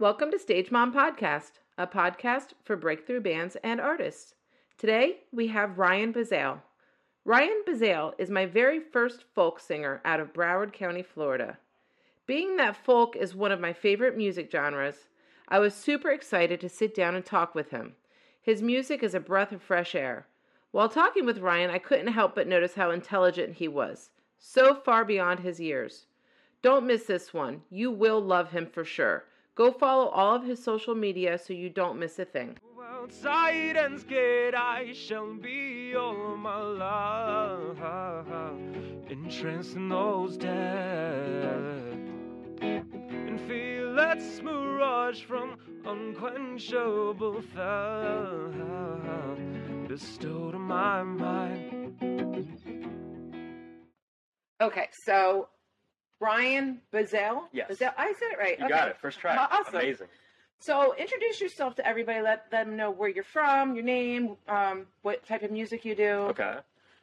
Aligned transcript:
Welcome 0.00 0.30
to 0.30 0.38
Stage 0.38 0.70
Mom 0.70 0.94
Podcast, 0.94 1.58
a 1.76 1.86
podcast 1.86 2.54
for 2.64 2.74
breakthrough 2.74 3.20
bands 3.20 3.58
and 3.62 3.78
artists. 3.78 4.34
Today 4.78 5.18
we 5.30 5.48
have 5.48 5.76
Ryan 5.76 6.10
Bazail. 6.10 6.62
Ryan 7.26 7.62
Bazail 7.68 8.14
is 8.16 8.30
my 8.30 8.46
very 8.46 8.80
first 8.80 9.24
folk 9.34 9.60
singer 9.60 10.00
out 10.06 10.18
of 10.18 10.32
Broward 10.32 10.72
County, 10.72 11.02
Florida. 11.02 11.58
Being 12.24 12.56
that 12.56 12.82
folk 12.82 13.14
is 13.14 13.34
one 13.34 13.52
of 13.52 13.60
my 13.60 13.74
favorite 13.74 14.16
music 14.16 14.50
genres, 14.50 15.08
I 15.48 15.58
was 15.58 15.74
super 15.74 16.08
excited 16.08 16.62
to 16.62 16.70
sit 16.70 16.94
down 16.94 17.14
and 17.14 17.22
talk 17.22 17.54
with 17.54 17.68
him. 17.68 17.92
His 18.40 18.62
music 18.62 19.02
is 19.02 19.14
a 19.14 19.20
breath 19.20 19.52
of 19.52 19.60
fresh 19.60 19.94
air. 19.94 20.26
While 20.70 20.88
talking 20.88 21.26
with 21.26 21.40
Ryan, 21.40 21.68
I 21.68 21.78
couldn't 21.78 22.14
help 22.14 22.34
but 22.34 22.48
notice 22.48 22.72
how 22.72 22.90
intelligent 22.90 23.56
he 23.56 23.68
was, 23.68 24.08
so 24.38 24.74
far 24.74 25.04
beyond 25.04 25.40
his 25.40 25.60
years. 25.60 26.06
Don't 26.62 26.86
miss 26.86 27.04
this 27.04 27.34
one. 27.34 27.64
You 27.68 27.90
will 27.90 28.22
love 28.22 28.52
him 28.52 28.64
for 28.64 28.82
sure. 28.82 29.24
Go 29.60 29.70
follow 29.70 30.08
all 30.08 30.36
of 30.36 30.44
his 30.44 30.64
social 30.64 30.94
media 30.94 31.36
so 31.36 31.52
you 31.52 31.68
don't 31.68 31.98
miss 31.98 32.18
a 32.18 32.24
thing. 32.24 32.56
Outside 32.82 33.76
and 33.76 34.00
scared, 34.00 34.54
I 34.54 34.94
shall 34.94 35.34
be 35.34 35.94
all 35.94 36.34
my 36.38 36.62
love. 36.62 37.78
Entranced 39.10 39.76
in 39.76 39.90
those 39.90 40.38
dead. 40.38 41.92
And 42.62 43.38
feel 43.46 43.94
that 43.96 44.22
mirage 44.42 45.24
from 45.24 45.58
unquenchable 45.84 47.42
thirst 47.54 48.56
bestowed 49.88 50.54
on 50.54 50.62
my 50.62 51.02
mind. 51.02 52.00
Okay, 54.62 54.88
so 55.04 55.48
Ryan 56.20 56.80
Bazail. 56.92 57.42
Yes. 57.52 57.70
Bazail? 57.70 57.92
I 57.96 58.12
said 58.18 58.28
it 58.32 58.38
right. 58.38 58.58
You 58.58 58.66
okay. 58.66 58.74
got 58.74 58.88
it. 58.88 58.98
First 58.98 59.18
try. 59.18 59.36
Awesome. 59.36 59.74
Amazing. 59.74 60.08
So 60.60 60.94
introduce 60.96 61.40
yourself 61.40 61.74
to 61.76 61.86
everybody. 61.86 62.20
Let 62.20 62.50
them 62.50 62.76
know 62.76 62.90
where 62.90 63.08
you're 63.08 63.24
from, 63.24 63.74
your 63.74 63.84
name, 63.84 64.36
um, 64.46 64.86
what 65.02 65.26
type 65.26 65.42
of 65.42 65.50
music 65.50 65.84
you 65.84 65.94
do. 65.94 66.10
Okay. 66.30 66.56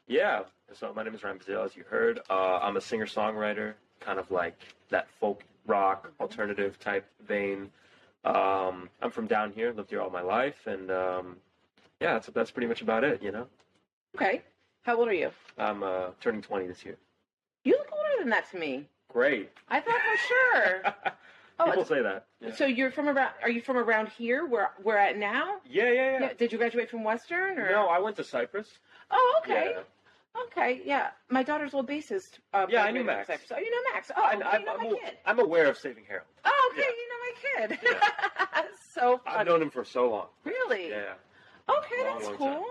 Yeah. 0.07 0.41
So 0.73 0.93
my 0.95 1.03
name 1.03 1.15
is 1.15 1.23
Ryan 1.23 1.39
Bazail, 1.39 1.65
as 1.65 1.75
you 1.75 1.83
heard. 1.89 2.19
Uh, 2.29 2.59
I'm 2.61 2.77
a 2.77 2.81
singer-songwriter, 2.81 3.73
kind 3.99 4.19
of 4.19 4.29
like 4.29 4.55
that 4.89 5.07
folk 5.19 5.43
rock 5.65 6.11
alternative 6.19 6.79
type 6.79 7.05
vein. 7.27 7.71
Um, 8.25 8.89
I'm 9.01 9.09
from 9.11 9.25
down 9.25 9.51
here, 9.53 9.73
lived 9.73 9.89
here 9.89 10.01
all 10.01 10.09
my 10.09 10.21
life, 10.21 10.67
and 10.67 10.91
um, 10.91 11.37
yeah, 11.99 12.13
that's 12.13 12.27
that's 12.27 12.51
pretty 12.51 12.67
much 12.67 12.81
about 12.81 13.03
it. 13.03 13.23
You 13.23 13.31
know, 13.31 13.47
Okay. 14.15 14.41
How 14.83 14.97
old 14.97 15.07
are 15.09 15.13
you? 15.13 15.31
I'm 15.57 15.83
uh, 15.83 16.07
turning 16.21 16.41
20 16.41 16.67
this 16.67 16.83
year. 16.85 16.97
You 17.63 17.73
look 17.77 17.89
older 17.91 18.19
than 18.19 18.29
that 18.29 18.49
to 18.51 18.57
me. 18.57 18.87
Great. 19.09 19.49
I 19.69 19.79
thought 19.79 20.01
for 20.01 20.17
sure. 20.27 20.83
Oh, 21.59 21.65
People 21.65 21.81
it's- 21.81 21.87
say 21.97 22.03
that. 22.03 22.27
Yeah. 22.39 22.53
So 22.53 22.67
you're 22.67 22.91
from 22.91 23.09
around? 23.09 23.31
Are 23.41 23.49
you 23.49 23.61
from 23.61 23.77
around 23.77 24.09
here? 24.09 24.45
Where 24.45 24.69
we're 24.83 24.95
at 24.95 25.17
now? 25.17 25.55
yeah, 25.67 25.89
yeah, 25.89 26.19
yeah. 26.19 26.33
Did 26.37 26.51
you 26.51 26.59
graduate 26.59 26.87
from 26.87 27.03
Western 27.03 27.57
or? 27.57 27.71
No, 27.71 27.87
I 27.87 27.97
went 27.97 28.15
to 28.17 28.23
Cypress. 28.23 28.67
Oh, 29.09 29.39
okay. 29.43 29.71
Yeah. 29.75 30.41
Okay, 30.51 30.81
yeah. 30.85 31.07
My 31.31 31.41
daughter's 31.41 31.73
old 31.73 31.89
bassist. 31.89 32.37
Uh, 32.53 32.67
Yeah, 32.69 32.83
I 32.83 32.91
knew 32.91 33.01
graduated 33.03 33.05
Max. 33.07 33.27
Cypress. 33.27 33.51
Oh, 33.55 33.59
you 33.59 33.71
know 33.71 33.91
Max. 33.91 34.11
Oh, 34.15 34.21
I, 34.21 34.35
okay, 34.35 34.43
I'm, 34.51 34.65
know 34.65 34.71
I'm, 34.73 34.83
my 34.83 34.85
a- 34.85 35.03
kid. 35.03 35.17
I'm 35.25 35.39
aware 35.39 35.65
of 35.67 35.77
Saving 35.79 36.03
Harold. 36.07 36.27
Oh, 36.45 36.71
okay, 36.75 36.87
you 36.95 37.09
know 37.09 37.67
my 37.67 37.67
kid. 37.77 38.65
so 38.93 39.19
funny. 39.25 39.37
I've 39.37 39.47
known 39.47 39.63
him 39.63 39.71
for 39.71 39.83
so 39.83 40.11
long. 40.11 40.27
Really? 40.43 40.89
Yeah. 40.91 41.13
Okay, 41.67 42.03
Long, 42.07 42.19
that's 42.19 42.25
long 42.27 42.37
cool. 42.37 42.65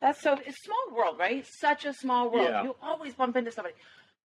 That's 0.00 0.22
so. 0.22 0.34
It's 0.46 0.62
small 0.62 0.96
world, 0.96 1.16
right? 1.18 1.44
Such 1.60 1.84
a 1.84 1.92
small 1.94 2.30
world. 2.30 2.46
Yeah. 2.48 2.62
You 2.62 2.76
always 2.80 3.14
bump 3.14 3.36
into 3.36 3.50
somebody. 3.50 3.74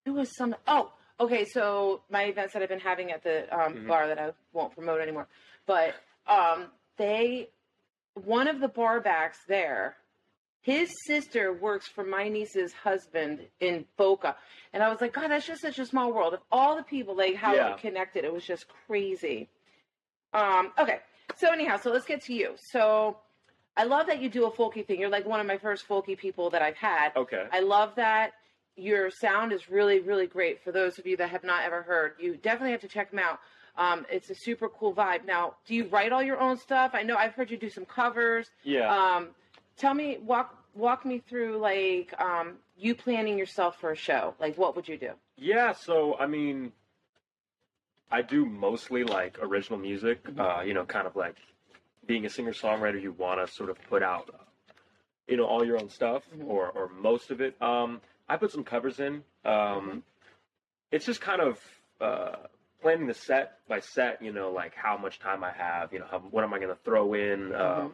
There 0.03 0.13
was 0.13 0.29
some. 0.37 0.55
Oh, 0.67 0.91
okay. 1.19 1.45
So 1.45 2.01
my 2.09 2.23
events 2.23 2.53
that 2.53 2.61
I've 2.61 2.69
been 2.69 2.79
having 2.79 3.11
at 3.11 3.23
the 3.23 3.53
um, 3.55 3.73
Mhm. 3.75 3.87
bar 3.87 4.07
that 4.07 4.19
I 4.19 4.31
won't 4.53 4.73
promote 4.73 5.01
anymore, 5.01 5.27
but 5.65 5.95
um, 6.27 6.71
they, 6.97 7.49
one 8.13 8.47
of 8.47 8.59
the 8.59 8.67
bar 8.67 8.99
backs 9.01 9.39
there, 9.47 9.97
his 10.61 10.89
sister 11.05 11.53
works 11.53 11.87
for 11.87 12.03
my 12.03 12.27
niece's 12.27 12.73
husband 12.73 13.47
in 13.59 13.85
Boca, 13.97 14.35
and 14.73 14.81
I 14.81 14.89
was 14.89 14.99
like, 15.01 15.13
God, 15.13 15.29
that's 15.29 15.45
just 15.45 15.61
such 15.61 15.77
a 15.79 15.85
small 15.85 16.11
world. 16.11 16.33
Of 16.33 16.41
all 16.51 16.75
the 16.75 16.83
people, 16.83 17.15
like 17.15 17.35
how 17.35 17.53
Yeah. 17.53 17.75
connected, 17.75 18.25
it 18.25 18.33
was 18.33 18.43
just 18.45 18.65
crazy. 18.87 19.49
Um, 20.33 20.73
okay. 20.79 20.99
So 21.37 21.51
anyhow, 21.51 21.77
so 21.77 21.91
let's 21.91 22.05
get 22.05 22.21
to 22.23 22.33
you. 22.33 22.55
So 22.71 23.17
I 23.77 23.83
love 23.83 24.07
that 24.07 24.21
you 24.21 24.29
do 24.29 24.45
a 24.45 24.51
folky 24.51 24.85
thing. 24.85 24.99
You're 24.99 25.09
like 25.09 25.25
one 25.25 25.39
of 25.39 25.45
my 25.45 25.57
first 25.57 25.87
folky 25.87 26.17
people 26.17 26.49
that 26.51 26.61
I've 26.61 26.77
had. 26.77 27.15
Okay. 27.15 27.45
I 27.51 27.59
love 27.59 27.95
that. 27.95 28.33
Your 28.77 29.09
sound 29.09 29.53
is 29.53 29.69
really, 29.69 29.99
really 29.99 30.27
great. 30.27 30.61
For 30.63 30.71
those 30.71 30.99
of 30.99 31.05
you 31.05 31.15
that 31.17 31.29
have 31.29 31.43
not 31.43 31.63
ever 31.63 31.81
heard, 31.81 32.13
you 32.19 32.35
definitely 32.37 32.71
have 32.71 32.81
to 32.81 32.87
check 32.87 33.11
them 33.11 33.19
out. 33.19 33.39
Um, 33.77 34.05
it's 34.09 34.29
a 34.29 34.35
super 34.35 34.69
cool 34.69 34.93
vibe. 34.93 35.25
Now, 35.25 35.55
do 35.65 35.75
you 35.75 35.85
write 35.87 36.11
all 36.11 36.21
your 36.21 36.39
own 36.39 36.57
stuff? 36.57 36.91
I 36.93 37.03
know 37.03 37.15
I've 37.15 37.33
heard 37.33 37.51
you 37.51 37.57
do 37.57 37.69
some 37.69 37.85
covers. 37.85 38.49
Yeah. 38.63 38.93
Um, 38.93 39.29
tell 39.77 39.93
me, 39.93 40.17
walk 40.19 40.61
walk 40.75 41.05
me 41.05 41.19
through 41.19 41.57
like 41.57 42.13
um, 42.19 42.55
you 42.77 42.95
planning 42.95 43.37
yourself 43.37 43.79
for 43.79 43.91
a 43.91 43.95
show. 43.95 44.33
Like, 44.39 44.57
what 44.57 44.75
would 44.75 44.87
you 44.87 44.97
do? 44.97 45.11
Yeah, 45.37 45.73
so 45.73 46.17
I 46.17 46.25
mean, 46.25 46.71
I 48.11 48.21
do 48.21 48.45
mostly 48.45 49.03
like 49.03 49.37
original 49.41 49.79
music. 49.79 50.19
Uh, 50.37 50.61
you 50.65 50.73
know, 50.73 50.85
kind 50.85 51.07
of 51.07 51.15
like 51.15 51.35
being 52.07 52.25
a 52.25 52.29
singer 52.29 52.53
songwriter, 52.53 53.01
you 53.01 53.13
want 53.13 53.45
to 53.45 53.53
sort 53.53 53.69
of 53.69 53.81
put 53.89 54.03
out, 54.03 54.29
uh, 54.33 54.43
you 55.27 55.37
know, 55.37 55.45
all 55.45 55.65
your 55.65 55.77
own 55.81 55.89
stuff 55.89 56.23
Mhm. 56.33 56.47
or 56.47 56.69
or 56.69 56.89
most 56.89 57.31
of 57.31 57.41
it. 57.41 57.61
Um, 57.61 58.01
I 58.27 58.37
put 58.37 58.51
some 58.51 58.63
covers 58.63 58.99
in. 58.99 59.23
Um, 59.43 60.03
It's 60.91 61.05
just 61.05 61.21
kind 61.21 61.41
of 61.41 61.59
uh, 62.01 62.35
planning 62.81 63.07
the 63.07 63.13
set 63.13 63.59
by 63.67 63.79
set. 63.79 64.21
You 64.21 64.31
know, 64.31 64.51
like 64.51 64.73
how 64.75 64.97
much 64.97 65.19
time 65.19 65.43
I 65.43 65.51
have. 65.51 65.91
You 65.93 65.99
know, 65.99 66.05
how, 66.09 66.19
what 66.19 66.43
am 66.43 66.53
I 66.53 66.57
going 66.59 66.69
to 66.69 66.79
throw 66.83 67.13
in? 67.13 67.53
Um, 67.53 67.93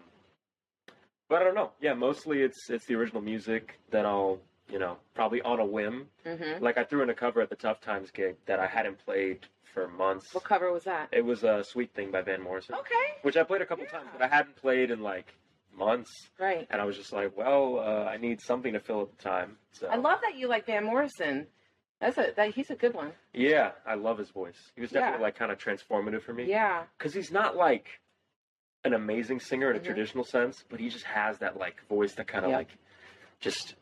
but 1.29 1.41
I 1.41 1.45
don't 1.45 1.55
know. 1.55 1.71
Yeah, 1.81 1.93
mostly 1.93 2.41
it's 2.41 2.69
it's 2.69 2.85
the 2.85 2.95
original 2.95 3.21
music. 3.21 3.79
Then 3.89 4.05
I'll 4.05 4.39
you 4.69 4.79
know 4.79 4.97
probably 5.15 5.41
on 5.41 5.59
a 5.59 5.65
whim 5.65 6.07
Mm-hmm. 6.25 6.63
like 6.63 6.77
I 6.77 6.83
threw 6.83 7.01
in 7.01 7.09
a 7.09 7.15
cover 7.15 7.41
at 7.41 7.49
the 7.49 7.55
Tough 7.55 7.81
Times 7.81 8.11
gig 8.11 8.35
that 8.45 8.59
I 8.59 8.67
hadn't 8.67 9.03
played 9.05 9.39
for 9.73 9.87
months. 9.87 10.33
What 10.35 10.43
cover 10.43 10.71
was 10.71 10.83
that? 10.83 11.09
It 11.11 11.25
was 11.25 11.43
a 11.43 11.63
Sweet 11.63 11.93
Thing 11.95 12.11
by 12.11 12.21
Van 12.21 12.41
Morrison, 12.41 12.75
Okay. 12.75 13.07
which 13.23 13.37
I 13.37 13.43
played 13.43 13.61
a 13.61 13.65
couple 13.65 13.85
times, 13.85 14.07
but 14.13 14.21
I 14.21 14.27
hadn't 14.27 14.55
played 14.57 14.91
in 14.91 15.01
like 15.01 15.33
months. 15.77 16.11
Right. 16.39 16.67
And 16.69 16.81
I 16.81 16.85
was 16.85 16.97
just 16.97 17.13
like, 17.13 17.35
well, 17.37 17.79
uh, 17.79 18.05
I 18.09 18.17
need 18.17 18.41
something 18.41 18.73
to 18.73 18.79
fill 18.79 19.01
up 19.01 19.17
the 19.17 19.23
time. 19.23 19.57
So 19.71 19.87
I 19.87 19.95
love 19.97 20.19
that 20.21 20.37
you 20.37 20.47
like 20.47 20.65
Van 20.65 20.83
Morrison. 20.85 21.47
That's 21.99 22.17
a 22.17 22.33
that 22.35 22.55
he's 22.55 22.69
a 22.71 22.75
good 22.75 22.93
one. 22.95 23.11
yeah, 23.33 23.71
I 23.85 23.93
love 23.95 24.17
his 24.17 24.29
voice. 24.31 24.57
He 24.75 24.81
was 24.81 24.89
definitely 24.89 25.19
Yeah. 25.19 25.23
like 25.23 25.35
kind 25.35 25.51
of 25.51 25.57
transformative 25.59 26.23
for 26.23 26.33
me. 26.33 26.45
Yeah. 26.45 26.83
because 26.97 27.13
he's 27.13 27.31
not 27.31 27.55
like 27.55 27.87
an 28.83 28.93
amazing 28.95 29.39
singer 29.39 29.69
in 29.69 29.77
a 29.77 29.79
Mhm. 29.79 29.83
traditional 29.85 30.23
sense, 30.23 30.63
but 30.69 30.79
he 30.79 30.89
just 30.89 31.05
has 31.05 31.37
that 31.39 31.57
like 31.57 31.85
voice 31.87 32.15
that 32.15 32.27
kind 32.27 32.43
of 32.45 32.51
Yep. 32.51 32.57
like 32.57 32.69
just 33.39 33.75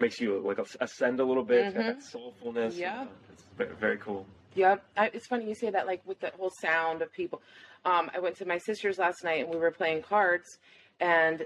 makes 0.00 0.20
you 0.20 0.38
like 0.40 0.58
ascend 0.80 1.18
a 1.20 1.24
little 1.24 1.44
bit. 1.44 1.74
Mhm. 1.74 1.74
that 1.74 1.98
soulfulness. 1.98 2.76
Yeah. 2.76 3.06
It's 3.32 3.42
very, 3.56 3.74
very 3.74 3.98
cool. 3.98 4.26
Yeah, 4.54 4.76
I, 4.96 5.06
it's 5.08 5.26
funny 5.26 5.48
you 5.48 5.54
say 5.56 5.70
that, 5.70 5.86
like 5.88 6.00
with 6.06 6.20
the 6.20 6.30
whole 6.30 6.50
sound 6.60 7.02
of 7.02 7.12
people. 7.12 7.42
Um, 7.84 8.08
I 8.14 8.20
went 8.20 8.36
to 8.36 8.46
my 8.46 8.58
sister's 8.58 8.98
last 8.98 9.24
night 9.24 9.40
and 9.44 9.50
we 9.52 9.56
were 9.58 9.72
playing 9.72 10.02
cards, 10.02 10.58
and 11.00 11.44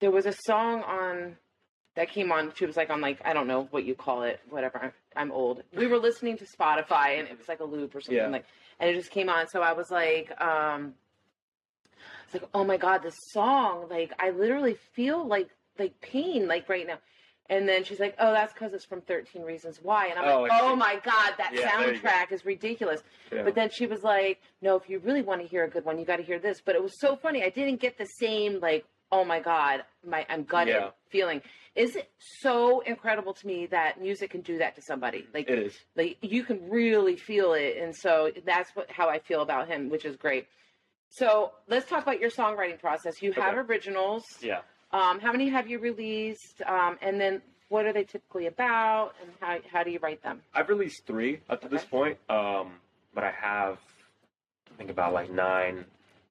there 0.00 0.10
was 0.10 0.26
a 0.26 0.34
song 0.46 0.82
on 0.82 1.36
that 1.96 2.10
came 2.10 2.32
on. 2.32 2.52
She 2.56 2.66
was 2.66 2.76
like 2.76 2.90
on 2.90 3.00
like 3.00 3.20
I 3.24 3.32
don't 3.32 3.46
know 3.46 3.68
what 3.70 3.84
you 3.84 3.94
call 3.94 4.22
it, 4.22 4.40
whatever. 4.50 4.78
I'm, 4.82 4.92
I'm 5.16 5.32
old. 5.32 5.62
We 5.76 5.86
were 5.86 5.98
listening 5.98 6.36
to 6.38 6.44
Spotify 6.44 7.18
and 7.20 7.28
it 7.28 7.38
was 7.38 7.48
like 7.48 7.60
a 7.60 7.64
loop 7.64 7.94
or 7.94 8.00
something 8.00 8.16
Yeah. 8.16 8.28
like, 8.28 8.44
and 8.80 8.90
it 8.90 8.94
just 8.94 9.10
came 9.10 9.28
on. 9.28 9.46
So 9.48 9.60
I 9.62 9.72
was 9.72 9.90
like, 9.90 10.30
um, 10.40 10.94
it's 12.24 12.34
like, 12.34 12.48
oh 12.52 12.64
my 12.64 12.76
god, 12.76 13.02
this 13.02 13.14
song! 13.32 13.86
Like 13.88 14.12
I 14.18 14.30
literally 14.30 14.76
feel 14.94 15.26
like 15.26 15.48
like 15.78 16.00
pain 16.00 16.46
like 16.48 16.68
right 16.68 16.86
now. 16.86 16.98
And 17.50 17.68
then 17.68 17.84
she's 17.84 18.00
like, 18.00 18.14
"Oh, 18.18 18.32
that's 18.32 18.52
because 18.54 18.72
it's 18.72 18.86
from 18.86 19.02
Thirteen 19.02 19.42
Reasons 19.42 19.78
Why." 19.82 20.06
And 20.06 20.18
I'm 20.18 20.24
Oh, 20.26 20.42
like, 20.42 20.52
"Oh 20.54 20.70
see. 20.70 20.76
my 20.76 20.94
god, 21.04 21.34
that 21.36 21.52
Yeah, 21.54 21.70
go. 21.78 21.92
soundtrack 21.92 22.32
is 22.32 22.44
ridiculous." 22.46 23.02
Yeah. 23.30 23.42
But 23.42 23.54
then 23.54 23.68
she 23.70 23.86
was 23.86 24.02
like, 24.02 24.40
"No, 24.62 24.76
if 24.76 24.88
you 24.88 24.98
really 24.98 25.20
want 25.22 25.42
to 25.42 25.46
hear 25.46 25.64
a 25.64 25.68
good 25.68 25.84
one, 25.84 25.98
you 25.98 26.06
got 26.06 26.16
to 26.16 26.22
hear 26.22 26.38
this." 26.38 26.62
But 26.64 26.74
it 26.74 26.82
was 26.82 26.98
so 26.98 27.16
funny. 27.16 27.42
I 27.44 27.50
didn't 27.50 27.80
get 27.80 27.98
the 27.98 28.06
same 28.06 28.60
like, 28.60 28.86
"Oh 29.12 29.24
my 29.26 29.40
god, 29.40 29.84
my 30.06 30.24
I'm 30.30 30.44
gutted" 30.44 30.74
Yeah. 30.74 30.90
feeling. 31.10 31.42
Is 31.74 31.96
it 31.96 32.08
so 32.40 32.80
incredible 32.80 33.34
to 33.34 33.46
me 33.46 33.66
that 33.66 34.00
music 34.00 34.30
can 34.30 34.40
do 34.40 34.58
that 34.58 34.76
to 34.76 34.82
somebody? 34.82 35.26
Like, 35.34 35.50
it 35.50 35.58
is. 35.58 35.76
like 35.96 36.16
you 36.22 36.44
can 36.44 36.70
really 36.70 37.16
feel 37.16 37.52
it, 37.52 37.76
and 37.76 37.94
so 37.94 38.30
that's 38.46 38.70
what 38.74 38.90
how 38.90 39.08
I 39.10 39.18
feel 39.18 39.42
about 39.42 39.68
him, 39.68 39.90
which 39.90 40.04
is 40.06 40.16
great. 40.16 40.46
So 41.10 41.52
let's 41.68 41.88
talk 41.88 42.02
about 42.04 42.20
your 42.20 42.30
songwriting 42.30 42.80
process. 42.80 43.20
You 43.20 43.32
have 43.32 43.54
Okay. 43.58 43.72
originals. 43.72 44.24
Yeah. 44.40 44.62
Um, 44.94 45.18
how 45.18 45.32
many 45.32 45.48
have 45.48 45.66
you 45.66 45.80
released? 45.80 46.62
Um, 46.64 46.96
and 47.02 47.20
then 47.20 47.42
what 47.68 47.84
are 47.84 47.92
they 47.92 48.04
typically 48.04 48.46
about? 48.46 49.14
And 49.20 49.32
how 49.40 49.58
how 49.72 49.82
do 49.82 49.90
you 49.90 49.98
write 50.00 50.22
them? 50.22 50.40
I've 50.54 50.68
released 50.68 51.04
three 51.04 51.40
up 51.50 51.60
to 51.62 51.68
this 51.68 51.84
point, 51.84 52.16
um, 52.30 52.74
but 53.12 53.24
I 53.24 53.32
have, 53.32 53.78
I 54.72 54.76
think 54.78 54.90
about 54.90 55.12
like 55.12 55.32
nine, 55.32 55.84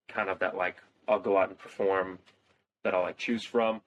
kind 0.07 0.29
of 0.29 0.39
that 0.39 0.55
like 0.55 0.77
I'll 1.09 1.19
go 1.19 1.37
out 1.37 1.49
and 1.49 1.59
perform, 1.59 2.19
that 2.83 2.93
I'll 2.93 3.01
like 3.01 3.17
choose 3.17 3.45
from, 3.45 3.81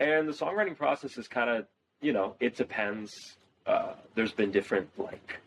and 0.00 0.26
the 0.26 0.32
songwriting 0.32 0.74
process 0.74 1.18
is 1.18 1.28
kind 1.28 1.50
of, 1.50 1.66
you 2.00 2.14
know, 2.14 2.34
it 2.40 2.56
depends. 2.56 3.12
Uh, 3.66 3.92
there's 4.14 4.32
been 4.32 4.50
different 4.50 4.88
like, 4.98 5.38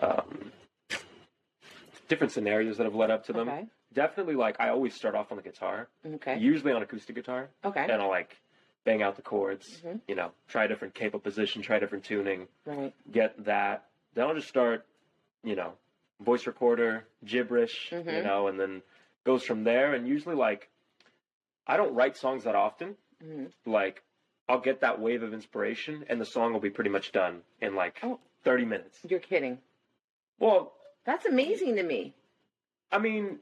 um, 0.00 0.52
different 2.08 2.32
scenarios 2.32 2.78
that 2.78 2.84
have 2.84 2.94
led 2.94 3.10
up 3.10 3.26
to 3.26 3.34
them. 3.34 3.48
Okay. 3.48 3.66
Definitely, 3.92 4.34
like 4.34 4.56
I 4.60 4.68
always 4.70 4.94
start 4.94 5.14
off 5.14 5.30
on 5.30 5.36
the 5.36 5.42
guitar, 5.42 5.88
Okay. 6.04 6.38
usually 6.38 6.72
on 6.72 6.82
acoustic 6.82 7.14
guitar, 7.14 7.48
Okay. 7.64 7.80
and 7.82 7.92
I'll 7.92 8.08
like 8.08 8.36
bang 8.84 9.02
out 9.02 9.16
the 9.16 9.22
chords. 9.22 9.80
Mhm. 9.82 10.00
You 10.08 10.14
know, 10.16 10.32
try 10.48 10.64
a 10.64 10.68
different 10.68 10.94
capo 10.94 11.18
position, 11.18 11.62
try 11.62 11.78
different 11.78 12.04
tuning, 12.04 12.48
Right. 12.64 12.92
get 13.10 13.44
that. 13.44 13.88
Then 14.14 14.26
I'll 14.26 14.34
just 14.34 14.48
start, 14.48 14.86
you 15.42 15.54
know, 15.56 15.74
voice 16.20 16.46
recorder, 16.46 17.06
gibberish, 17.24 17.90
you 17.92 17.98
Mhm. 17.98 18.24
know, 18.24 18.48
and 18.48 18.58
then 18.60 18.82
goes 19.24 19.44
from 19.44 19.64
there. 19.64 19.94
And 19.94 20.06
usually, 20.06 20.34
like, 20.34 20.68
I 21.66 21.76
don't 21.76 21.94
write 21.94 22.16
songs 22.16 22.44
that 22.44 22.54
often. 22.54 22.96
Mhm. 23.22 23.52
Like, 23.64 24.02
I'll 24.48 24.60
get 24.60 24.80
that 24.80 25.00
wave 25.00 25.22
of 25.22 25.32
inspiration, 25.34 26.04
and 26.08 26.20
the 26.20 26.24
song 26.26 26.52
will 26.52 26.60
be 26.60 26.70
pretty 26.70 26.90
much 26.90 27.12
done 27.12 27.42
in 27.60 27.74
like 27.74 27.98
Oh. 28.02 28.20
30 28.42 28.64
minutes. 28.64 29.04
You're 29.08 29.20
kidding. 29.20 29.60
Well, 30.38 30.72
That's 31.04 31.24
amazing 31.24 31.76
to 31.76 31.82
me. 31.84 32.14
I 32.90 32.98
mean, 32.98 33.38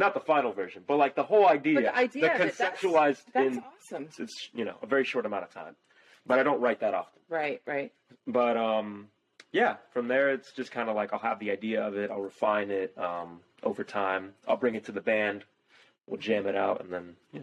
not 0.00 0.14
the 0.14 0.20
final 0.20 0.50
version, 0.52 0.82
but 0.86 0.96
like 0.96 1.14
the 1.14 1.22
whole 1.22 1.46
idea, 1.48 1.74
But 1.76 1.82
the 1.84 1.96
idea 1.96 2.34
of 2.34 2.40
it, 2.40 2.56
that's- 2.58 2.80
conceptualized 2.80 3.22
That's 3.32 3.56
in 3.56 3.62
awesome. 3.62 4.08
it's 4.18 4.48
you 4.52 4.64
know 4.64 4.74
a 4.82 4.86
very 4.86 5.04
short 5.04 5.26
amount 5.26 5.44
of 5.44 5.50
time. 5.54 5.76
But 6.26 6.38
I 6.40 6.42
don't 6.42 6.60
write 6.60 6.80
that 6.80 6.94
often. 6.94 7.20
Right. 7.28 7.62
Right. 7.66 7.92
But 8.26 8.56
um, 8.56 9.08
yeah, 9.52 9.76
from 9.92 10.08
there 10.08 10.30
it's 10.30 10.52
just 10.52 10.72
kind 10.72 10.88
of 10.88 10.96
like 10.96 11.12
I'll 11.12 11.18
have 11.20 11.38
the 11.38 11.50
idea 11.52 11.82
of 11.86 11.96
it, 11.96 12.10
I'll 12.10 12.20
refine 12.20 12.70
it 12.72 12.96
um, 12.98 13.40
over 13.62 13.84
time. 13.84 14.32
I'll 14.48 14.56
bring 14.56 14.74
it 14.74 14.84
to 14.86 14.92
the 14.92 15.00
band, 15.00 15.44
we'll 16.06 16.20
jam 16.20 16.46
it 16.46 16.56
out, 16.56 16.80
and 16.82 16.92
then 16.92 17.16
yeah. 17.32 17.42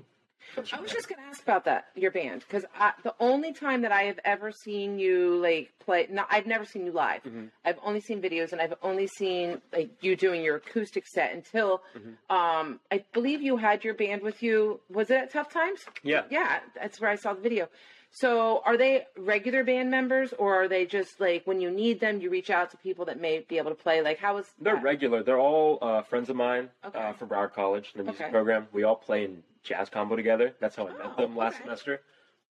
I 0.74 0.80
was 0.80 0.92
just 0.92 1.08
going 1.10 1.22
to 1.22 1.28
ask 1.28 1.42
about 1.44 1.66
that, 1.66 1.88
your 1.96 2.12
band, 2.12 2.44
because 2.48 2.66
the 3.04 3.14
only 3.20 3.54
time 3.54 3.82
that 3.82 3.92
I 3.92 4.04
have 4.04 4.20
ever 4.26 4.52
seen 4.52 4.98
you 5.00 5.40
like 5.42 5.72
play, 5.80 6.08
no, 6.10 6.24
I've 6.30 6.48
never 6.48 6.66
seen 6.66 6.86
you 6.86 6.92
live. 6.92 7.22
Mhm. 7.24 7.50
I've 7.66 7.80
only 7.84 8.00
seen 8.02 8.22
videos, 8.22 8.52
and 8.54 8.62
I've 8.62 8.74
only 8.82 9.08
seen 9.08 9.62
like 9.74 9.90
you 10.02 10.16
doing 10.16 10.42
your 10.44 10.56
acoustic 10.58 11.06
set 11.08 11.34
until, 11.34 11.82
Mhm. 11.96 12.18
um, 12.36 12.80
I 12.92 13.04
believe 13.14 13.42
you 13.42 13.58
had 13.58 13.84
your 13.84 13.94
band 13.94 14.22
with 14.22 14.42
you. 14.42 14.80
Was 14.90 15.10
it 15.12 15.16
at 15.18 15.32
Tough 15.32 15.50
Times? 15.52 15.86
yeah. 16.04 16.24
Yeah, 16.30 16.60
that's 16.76 17.00
where 17.00 17.10
I 17.12 17.16
saw 17.16 17.34
the 17.34 17.42
video. 17.42 17.68
So, 18.10 18.62
are 18.66 18.78
they 18.78 19.06
regular 19.18 19.64
band 19.66 19.92
members, 19.92 20.32
or 20.34 20.64
are 20.64 20.68
they 20.70 20.86
just 20.86 21.20
like 21.20 21.46
when 21.46 21.60
you 21.60 21.70
need 21.70 22.00
them, 22.00 22.22
you 22.22 22.30
reach 22.30 22.50
out 22.50 22.72
to 22.72 22.78
people 22.78 23.06
that 23.06 23.20
may 23.20 23.40
be 23.40 23.58
able 23.58 23.70
to 23.70 23.76
play? 23.76 24.02
Like, 24.02 24.18
how 24.18 24.38
is 24.38 24.50
They're 24.60 24.76
that? 24.76 24.82
regular. 24.84 25.24
They're 25.24 25.40
all 25.40 25.78
uh, 25.82 26.02
friends 26.04 26.30
of 26.30 26.36
mine 26.38 26.70
Okay. 26.86 26.98
uh, 26.98 27.14
from 27.14 27.28
Broward 27.30 27.54
College, 27.54 27.92
the 27.94 28.04
music 28.04 28.22
Okay. 28.22 28.32
program. 28.32 28.68
We 28.72 28.84
all 28.84 28.96
play 28.96 29.26
in 29.26 29.44
jazz 29.68 29.90
combo 29.90 30.16
together. 30.16 30.56
That's 30.60 30.76
how 30.76 30.88
I 30.88 30.94
met 30.94 31.14
Oh, 31.18 31.22
them 31.22 31.36
last 31.36 31.56
okay. 31.56 31.64
semester. 31.64 32.02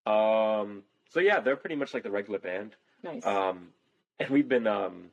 Um, 0.05 0.83
so 1.09 1.19
yeah, 1.19 1.39
they're 1.39 1.55
pretty 1.55 1.75
much 1.75 1.93
like 1.93 2.03
the 2.03 2.11
regular 2.11 2.39
band. 2.39 2.75
nice? 3.03 3.25
Um, 3.25 3.69
and 4.19 4.29
we've 4.29 4.47
been 4.47 4.67
um, 4.67 5.05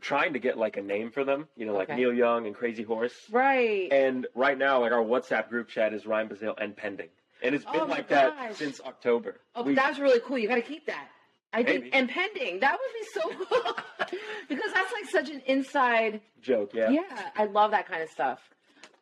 trying 0.00 0.32
to 0.34 0.38
get 0.38 0.56
like 0.58 0.76
a 0.76 0.82
name 0.82 1.10
for 1.10 1.24
them. 1.24 1.48
You 1.56 1.66
know, 1.66 1.74
like 1.74 1.88
Okay. 1.90 1.96
Neil 1.98 2.12
Young 2.12 2.46
and 2.46 2.54
Crazy 2.54 2.82
Horse. 2.82 3.14
right. 3.30 3.88
And 3.92 4.26
right 4.34 4.56
now, 4.58 4.80
like 4.80 4.92
our 4.92 5.02
WhatsApp 5.02 5.48
group 5.48 5.68
chat 5.68 5.92
is 5.92 6.06
Ryan 6.06 6.28
Bazail 6.28 6.54
and 6.60 6.76
pending, 6.76 7.08
and 7.42 7.54
it's 7.54 7.64
been 7.64 7.82
Oh 7.82 7.86
like 7.86 8.08
that 8.08 8.56
since 8.56 8.80
October. 8.80 9.40
Oh, 9.54 9.62
We- 9.62 9.74
that's 9.74 9.98
really 9.98 10.20
cool. 10.20 10.38
You 10.38 10.48
got 10.48 10.56
to 10.56 10.62
keep 10.62 10.86
that. 10.86 11.08
I 11.52 11.64
think, 11.64 11.88
and 11.92 12.08
pending. 12.08 12.60
That 12.60 12.78
would 12.78 12.94
be 12.94 13.06
so 13.12 13.44
cool 13.44 13.74
because 14.48 14.72
that's 14.72 14.92
like 14.92 15.06
such 15.10 15.30
an 15.30 15.42
inside. 15.46 16.20
joke, 16.40 16.70
yeah. 16.72 16.90
Yeah, 16.90 17.30
I 17.36 17.46
love 17.46 17.72
that 17.72 17.88
kind 17.88 18.04
of 18.04 18.08
stuff. 18.10 18.38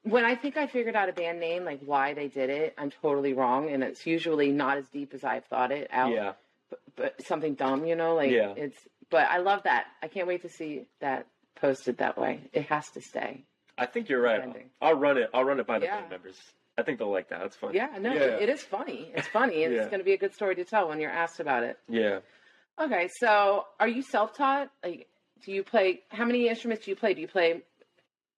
When 0.09 0.25
I 0.25 0.35
think 0.35 0.57
I 0.57 0.67
figured 0.67 0.97
out 0.97 1.09
a 1.09 1.13
band 1.13 1.41
name, 1.41 1.65
like 1.65 1.81
why 1.85 2.15
they 2.15 2.29
did 2.29 2.51
it, 2.51 2.75
I'm 2.79 2.91
totally 2.91 3.33
wrong, 3.33 3.71
and 3.71 3.83
it's 3.83 4.07
usually 4.07 4.51
not 4.53 4.79
as 4.79 4.89
deep 4.89 5.13
as 5.15 5.25
I've 5.25 5.45
thought 5.47 5.71
it 5.73 5.89
out. 5.93 6.13
Yeah. 6.13 6.33
But, 6.71 6.81
but 6.97 7.27
something 7.27 7.55
dumb, 7.55 7.85
you 7.85 7.97
know, 7.97 8.15
like 8.15 8.31
Yeah. 8.31 8.55
it's. 8.57 8.79
But 9.11 9.27
I 9.31 9.39
love 9.39 9.63
that. 9.65 9.87
I 10.03 10.09
can't 10.09 10.27
wait 10.29 10.43
to 10.43 10.49
see 10.49 10.87
that 11.01 11.27
posted 11.57 11.99
that 11.99 12.19
way. 12.19 12.41
It 12.53 12.67
has 12.67 12.89
to 12.91 13.01
stay. 13.01 13.45
I 13.79 13.87
think 13.87 14.09
you're 14.09 14.21
right. 14.21 14.41
Pending. 14.41 14.71
I'll 14.83 14.95
run 14.99 15.17
it. 15.19 15.31
I'll 15.33 15.45
run 15.45 15.61
it 15.61 15.67
by 15.67 15.79
the 15.79 15.87
Yeah. 15.87 16.01
band 16.01 16.11
members. 16.11 16.37
I 16.77 16.83
think 16.83 16.99
they'll 16.99 17.11
like 17.11 17.29
that. 17.31 17.41
That's 17.41 17.57
fun. 17.57 17.75
Yeah, 17.75 17.89
no, 18.01 18.13
Yeah. 18.13 18.21
It, 18.21 18.43
it 18.43 18.49
is 18.51 18.63
funny. 18.63 19.11
It's 19.15 19.27
funny, 19.29 19.65
and 19.65 19.73
Yeah. 19.75 19.81
it's 19.81 19.89
going 19.91 20.01
to 20.01 20.05
be 20.05 20.13
a 20.13 20.19
good 20.19 20.35
story 20.35 20.55
to 20.57 20.65
tell 20.65 20.89
when 20.89 21.01
you're 21.01 21.11
asked 21.11 21.41
about 21.41 21.63
it. 21.65 21.79
Yeah. 21.89 22.21
Okay, 22.81 23.09
so 23.19 23.67
are 23.81 23.89
you 23.89 24.03
self-taught? 24.03 24.71
Like, 24.85 25.09
do 25.45 25.53
you 25.53 25.63
play? 25.65 26.01
How 26.11 26.25
many 26.25 26.49
instruments 26.49 26.85
do 26.85 26.91
you 26.93 26.97
play? 26.97 27.15
Do 27.15 27.21
you 27.21 27.29
play 27.29 27.63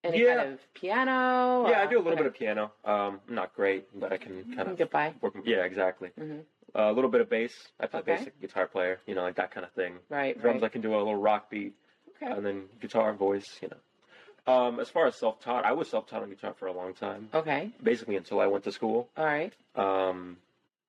any 0.05 0.23
Yeah. 0.23 0.37
kind 0.37 0.52
of 0.55 0.75
piano? 0.75 1.69
Yeah, 1.69 1.82
I 1.82 1.87
do 1.87 1.97
a 1.97 1.99
little 1.99 2.12
okay. 2.12 2.23
bit 2.23 2.26
of 2.26 2.35
piano. 2.35 2.73
Um, 2.85 3.20
not 3.29 3.55
great, 3.55 3.87
but 3.99 4.12
I 4.12 4.17
can 4.17 4.55
kind 4.56 4.69
of 4.69 4.76
get 4.76 4.91
by. 4.91 5.14
work. 5.20 5.35
Yeah, 5.44 5.64
exactly. 5.64 6.11
Mhm. 6.19 6.44
Uh, 6.75 6.82
a 6.82 6.93
little 6.93 7.11
bit 7.11 7.20
of 7.20 7.29
bass. 7.29 7.52
I 7.81 7.87
play 7.87 8.00
Okay. 8.00 8.17
basic 8.17 8.41
guitar 8.41 8.67
player. 8.67 9.00
You 9.06 9.14
know, 9.14 9.23
like 9.23 9.35
that 9.37 9.50
kind 9.50 9.64
of 9.67 9.73
thing. 9.73 9.99
Right, 10.08 10.41
Drums, 10.41 10.62
right. 10.62 10.69
I 10.70 10.73
can 10.73 10.81
do 10.81 10.94
a 10.94 10.99
little 10.99 11.17
rock 11.17 11.50
beat, 11.50 11.75
Okay. 12.17 12.31
and 12.31 12.44
then 12.47 12.69
guitar, 12.81 13.12
voice. 13.12 13.58
You 13.61 13.69
know. 13.69 14.52
Um, 14.52 14.81
as 14.81 14.88
far 14.88 15.06
as 15.06 15.17
self-taught, 15.19 15.64
I 15.64 15.73
was 15.73 15.88
self-taught 15.88 16.23
on 16.23 16.31
guitar 16.31 16.55
for 16.55 16.67
a 16.67 16.73
long 16.73 16.94
time, 16.94 17.29
Okay. 17.35 17.70
basically 17.82 18.17
until 18.17 18.41
I 18.41 18.47
went 18.47 18.64
to 18.64 18.73
school. 18.73 19.08
All 19.17 19.25
right. 19.25 19.52
Um, 19.76 20.38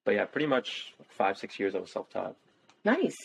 but 0.05 0.15
yeah, 0.15 0.25
pretty 0.25 0.47
much 0.47 0.93
five, 1.09 1.37
six 1.37 1.59
years 1.59 1.75
I 1.75 1.79
was 1.79 1.91
self-taught. 1.91 2.35
Nice. 2.85 3.17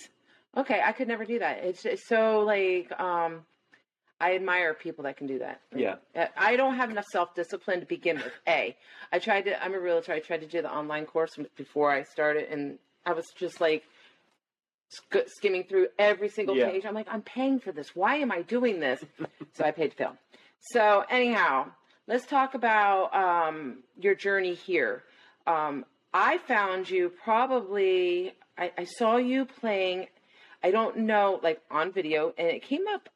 Okay, 0.57 0.81
I 0.83 0.93
could 0.93 1.09
never 1.09 1.25
do 1.25 1.39
that. 1.39 1.59
It's, 1.65 1.85
it's 1.87 2.07
so 2.09 2.41
like 2.41 2.91
um 3.01 3.45
I 4.21 4.35
admire 4.35 4.73
people 4.75 5.05
that 5.05 5.17
can 5.19 5.27
do 5.27 5.39
that. 5.41 5.61
Yeah. 5.75 5.97
Uh, 6.15 6.27
I 6.37 6.57
don't 6.57 6.77
have 6.77 6.91
enough 6.91 7.05
self 7.13 7.35
discipline 7.35 7.81
to 7.81 7.87
begin 7.87 8.17
with. 8.17 8.33
A, 8.49 8.75
I 9.13 9.19
tried 9.19 9.43
to. 9.43 9.63
I'm 9.63 9.75
a 9.75 9.81
realtor. 9.81 10.13
I 10.13 10.21
tried 10.21 10.41
to 10.41 10.47
do 10.47 10.63
the 10.63 10.73
online 10.75 11.05
course 11.07 11.37
before 11.57 11.91
I 11.91 12.03
started, 12.05 12.51
and 12.51 12.79
I 13.05 13.13
was 13.13 13.27
just 13.39 13.61
like 13.61 13.85
sk- 14.89 15.29
skimming 15.29 15.65
through 15.65 15.89
every 15.99 16.29
single 16.29 16.57
Yeah. 16.57 16.71
page. 16.71 16.85
I'm 16.87 16.95
like, 16.95 17.09
I'm 17.11 17.23
paying 17.23 17.59
for 17.61 17.73
this. 17.73 17.95
Why 17.95 18.17
am 18.17 18.33
I 18.33 18.43
doing 18.43 18.81
this? 18.81 19.05
so 19.55 19.65
I 19.65 19.71
paid 19.71 19.91
to 19.91 19.97
fail. 19.97 20.17
So 20.73 21.05
anyhow, 21.11 21.67
let's 22.07 22.27
talk 22.27 22.55
about 22.55 23.15
um, 23.15 23.83
your 23.99 24.15
journey 24.15 24.55
here. 24.55 25.03
Um, 25.47 25.85
I 26.15 26.39
found 26.39 26.89
you 26.89 27.13
probably. 27.23 28.33
I, 28.59 28.73
I 28.79 28.85
saw 28.85 29.19
you 29.19 29.45
playing. 29.45 30.07
I 30.65 30.71
don't 30.71 31.01
know, 31.01 31.39
like 31.43 31.61
on 31.71 31.93
video, 31.93 32.33
and 32.39 32.49
it 32.49 32.63
came 32.63 32.89
up 32.93 33.09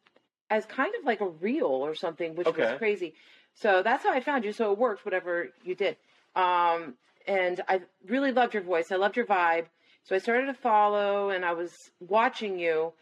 as 0.51 0.67
kind 0.67 0.93
of 0.99 1.05
like 1.05 1.21
a 1.21 1.29
reel 1.29 1.67
or 1.67 1.95
something, 1.95 2.35
which 2.35 2.47
was 2.47 2.57
Okay. 2.57 2.77
crazy. 2.79 3.15
So 3.55 3.83
that's 3.83 4.03
how 4.05 4.13
I 4.13 4.21
found 4.21 4.45
you. 4.45 4.53
So 4.53 4.73
it 4.73 4.79
worked, 4.79 5.05
whatever 5.05 5.49
you 5.65 5.75
did. 5.75 5.97
Um, 6.35 6.95
and 7.27 7.61
I 7.69 7.83
really 8.07 8.33
loved 8.33 8.55
your 8.55 8.63
voice. 8.63 8.91
I 8.93 8.97
loved 8.97 9.17
your 9.17 9.27
vibe. 9.27 9.67
So 10.05 10.15
I 10.15 10.19
started 10.19 10.47
to 10.47 10.55
follow, 10.55 11.31
and 11.31 11.45
I 11.45 11.53
was 11.53 11.91
watching 12.01 12.59
you. 12.59 12.93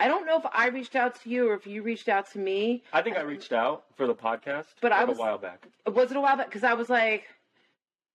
I 0.00 0.06
don't 0.08 0.26
know 0.26 0.36
if 0.38 0.44
I 0.52 0.68
reached 0.68 0.96
out 0.96 1.20
to 1.22 1.30
you 1.30 1.48
or 1.50 1.54
if 1.54 1.66
you 1.66 1.82
reached 1.82 2.08
out 2.08 2.30
to 2.32 2.38
me. 2.38 2.84
I 2.92 3.02
think 3.02 3.16
I 3.16 3.22
reached 3.22 3.52
out 3.52 3.84
for 3.96 4.06
the 4.06 4.14
podcast, 4.14 4.66
But 4.80 4.92
I 4.92 5.04
was- 5.04 5.18
a 5.18 5.20
while 5.20 5.38
back. 5.38 5.66
Was 5.86 6.10
it 6.10 6.16
a 6.16 6.20
while 6.20 6.36
back? 6.36 6.46
Because 6.46 6.64
I 6.64 6.74
was 6.74 6.88
like, 6.90 7.24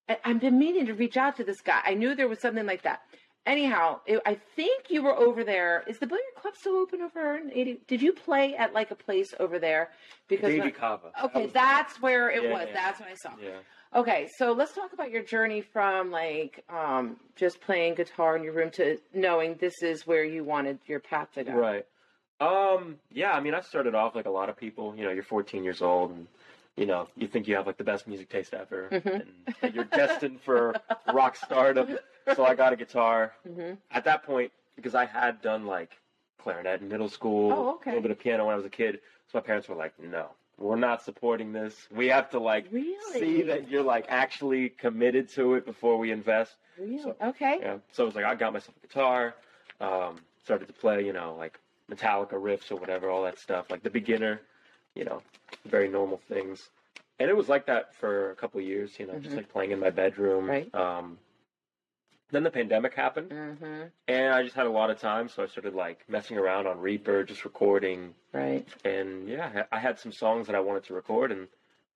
I- 0.09 0.19
I've 0.25 0.39
been 0.39 0.59
meaning 0.59 0.85
to 0.87 0.93
reach 0.93 1.17
out 1.17 1.37
to 1.37 1.43
this 1.43 1.61
guy. 1.61 1.81
I 1.85 1.93
knew 1.93 2.15
there 2.15 2.27
was 2.27 2.39
something 2.39 2.65
like 2.65 2.83
that. 2.83 3.01
Anyhow, 3.45 3.99
it, 4.05 4.21
I 4.25 4.35
think 4.55 4.85
you 4.89 5.03
were 5.03 5.13
over 5.15 5.43
there. 5.43 5.83
Is 5.87 5.99
the 5.99 6.07
billiard 6.07 6.23
club 6.37 6.55
still 6.55 6.77
open 6.77 7.01
over 7.01 7.35
in 7.35 7.51
80? 7.51 7.81
Did 7.87 8.01
you 8.01 8.13
play 8.13 8.55
at 8.55 8.73
like 8.73 8.91
a 8.91 8.95
place 8.95 9.33
over 9.39 9.59
there? 9.59 9.89
Because 10.29 10.47
Davy 10.49 10.59
when- 10.61 10.71
Kava. 10.71 11.11
That 11.15 11.25
okay, 11.25 11.43
was- 11.43 11.51
that's 11.51 12.01
where 12.01 12.29
it 12.31 12.43
Yeah, 12.43 12.51
was. 12.53 12.67
yeah. 12.67 12.73
That's 12.73 12.99
what 13.01 13.09
I 13.09 13.15
saw. 13.15 13.31
Yeah. 13.41 13.49
Okay, 13.95 14.27
so 14.37 14.53
let's 14.53 14.73
talk 14.73 14.93
about 14.93 15.11
your 15.11 15.21
journey 15.23 15.61
from 15.61 16.09
like 16.09 16.63
um, 16.69 17.17
just 17.35 17.59
playing 17.61 17.95
guitar 17.95 18.35
in 18.37 18.43
your 18.43 18.53
room 18.53 18.71
to 18.71 18.97
knowing 19.13 19.55
this 19.55 19.83
is 19.83 20.07
where 20.07 20.23
you 20.23 20.43
wanted 20.43 20.79
your 20.87 20.99
path 21.01 21.27
to 21.35 21.43
go. 21.43 21.51
Right. 21.51 21.85
Um, 22.39 22.95
yeah, 23.11 23.31
I 23.33 23.39
mean, 23.39 23.53
I 23.53 23.59
started 23.61 23.93
off 23.93 24.15
like 24.15 24.25
a 24.25 24.31
lot 24.31 24.49
of 24.49 24.57
people. 24.57 24.95
You 24.95 25.03
know, 25.03 25.11
you're 25.11 25.21
14 25.23 25.63
years 25.63 25.81
old, 25.81 26.11
and 26.11 26.27
you 26.75 26.85
know, 26.85 27.07
you 27.15 27.27
think 27.27 27.47
you 27.47 27.55
have 27.55 27.67
like 27.67 27.77
the 27.77 27.83
best 27.83 28.07
music 28.07 28.29
taste 28.29 28.53
ever, 28.53 28.89
Mhm. 28.91 29.25
and 29.61 29.75
you're 29.75 29.83
destined 29.85 30.41
for 30.41 30.73
rock 31.11 31.35
stardom. 31.35 31.97
So 32.35 32.45
I 32.45 32.55
got 32.55 32.73
a 32.73 32.75
guitar. 32.75 33.33
hmm 33.45 33.73
At 33.91 34.05
that 34.05 34.23
point, 34.23 34.51
because 34.75 34.95
I 34.95 35.05
had 35.05 35.41
done 35.41 35.65
like 35.67 35.91
clarinet 36.39 36.81
in 36.81 36.89
middle 36.89 37.09
school, 37.09 37.51
Oh, 37.51 37.69
okay. 37.75 37.91
a 37.91 37.93
little 37.93 38.01
bit 38.01 38.11
of 38.11 38.19
piano 38.19 38.45
when 38.45 38.53
I 38.53 38.57
was 38.57 38.65
a 38.65 38.69
kid, 38.69 39.01
so 39.27 39.37
my 39.37 39.41
parents 39.41 39.67
were 39.69 39.75
like, 39.75 39.97
"No, 39.99 40.29
we're 40.57 40.75
not 40.75 41.01
supporting 41.03 41.53
this. 41.53 41.87
We 41.91 42.07
have 42.07 42.29
to 42.31 42.39
like 42.39 42.67
Really? 42.71 43.19
see 43.19 43.41
that 43.43 43.69
you're 43.69 43.83
like 43.83 44.05
actually 44.09 44.69
committed 44.69 45.29
to 45.29 45.53
it 45.55 45.65
before 45.65 45.97
we 45.97 46.11
invest." 46.11 46.55
Really? 46.77 46.97
So- 47.03 47.15
okay. 47.21 47.59
Yeah. 47.61 47.77
So 47.91 48.03
it 48.03 48.07
was 48.07 48.15
like 48.15 48.25
I 48.25 48.33
got 48.35 48.51
myself 48.53 48.75
a 48.83 48.87
guitar, 48.87 49.35
um, 49.79 50.19
started 50.43 50.67
to 50.67 50.73
play, 50.73 51.05
you 51.05 51.13
know, 51.13 51.35
like 51.37 51.59
Metallica 51.91 52.33
riffs 52.33 52.71
or 52.71 52.77
whatever, 52.77 53.09
all 53.09 53.23
that 53.23 53.37
stuff, 53.37 53.69
like 53.69 53.83
the 53.83 53.89
beginner, 53.91 54.41
you 54.95 55.03
know, 55.05 55.21
very 55.65 55.87
normal 55.87 56.17
things. 56.27 56.69
And 57.19 57.29
it 57.29 57.37
was 57.37 57.49
like 57.49 57.65
that 57.67 57.93
for 57.95 58.31
a 58.31 58.35
couple 58.35 58.59
of 58.59 58.65
years, 58.65 58.99
you 58.99 59.05
know, 59.05 59.19
just 59.19 59.33
Mhm. 59.33 59.37
like 59.37 59.49
playing 59.49 59.71
in 59.71 59.79
my 59.79 59.89
bedroom. 59.89 60.49
Right. 60.49 60.73
Um, 60.73 61.17
then 62.31 62.43
the 62.43 62.51
pandemic 62.51 62.95
happened, 62.95 63.31
hmm 63.31 63.83
and 64.07 64.33
I 64.33 64.41
just 64.43 64.55
had 64.55 64.65
a 64.65 64.69
lot 64.71 64.89
of 64.89 64.97
time, 64.99 65.29
so 65.29 65.43
I 65.43 65.45
started 65.45 65.75
like 65.75 66.03
messing 66.09 66.37
around 66.37 66.65
on 66.67 66.79
Reaper, 66.79 67.23
just 67.23 67.45
recording. 67.45 68.15
Right. 68.33 68.67
And 68.83 69.27
yeah, 69.29 69.65
I 69.71 69.79
had 69.79 69.99
some 69.99 70.11
songs 70.11 70.47
that 70.47 70.55
I 70.55 70.59
wanted 70.59 70.83
to 70.85 70.93
record, 70.95 71.31
and 71.31 71.47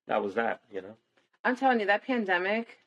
that 0.06 0.22
was 0.24 0.36
that, 0.36 0.62
you 0.72 0.82
know. 0.82 0.96
I'm 1.44 1.56
telling 1.56 1.80
you, 1.80 1.88
that 1.88 2.04
pandemic, 2.04 2.78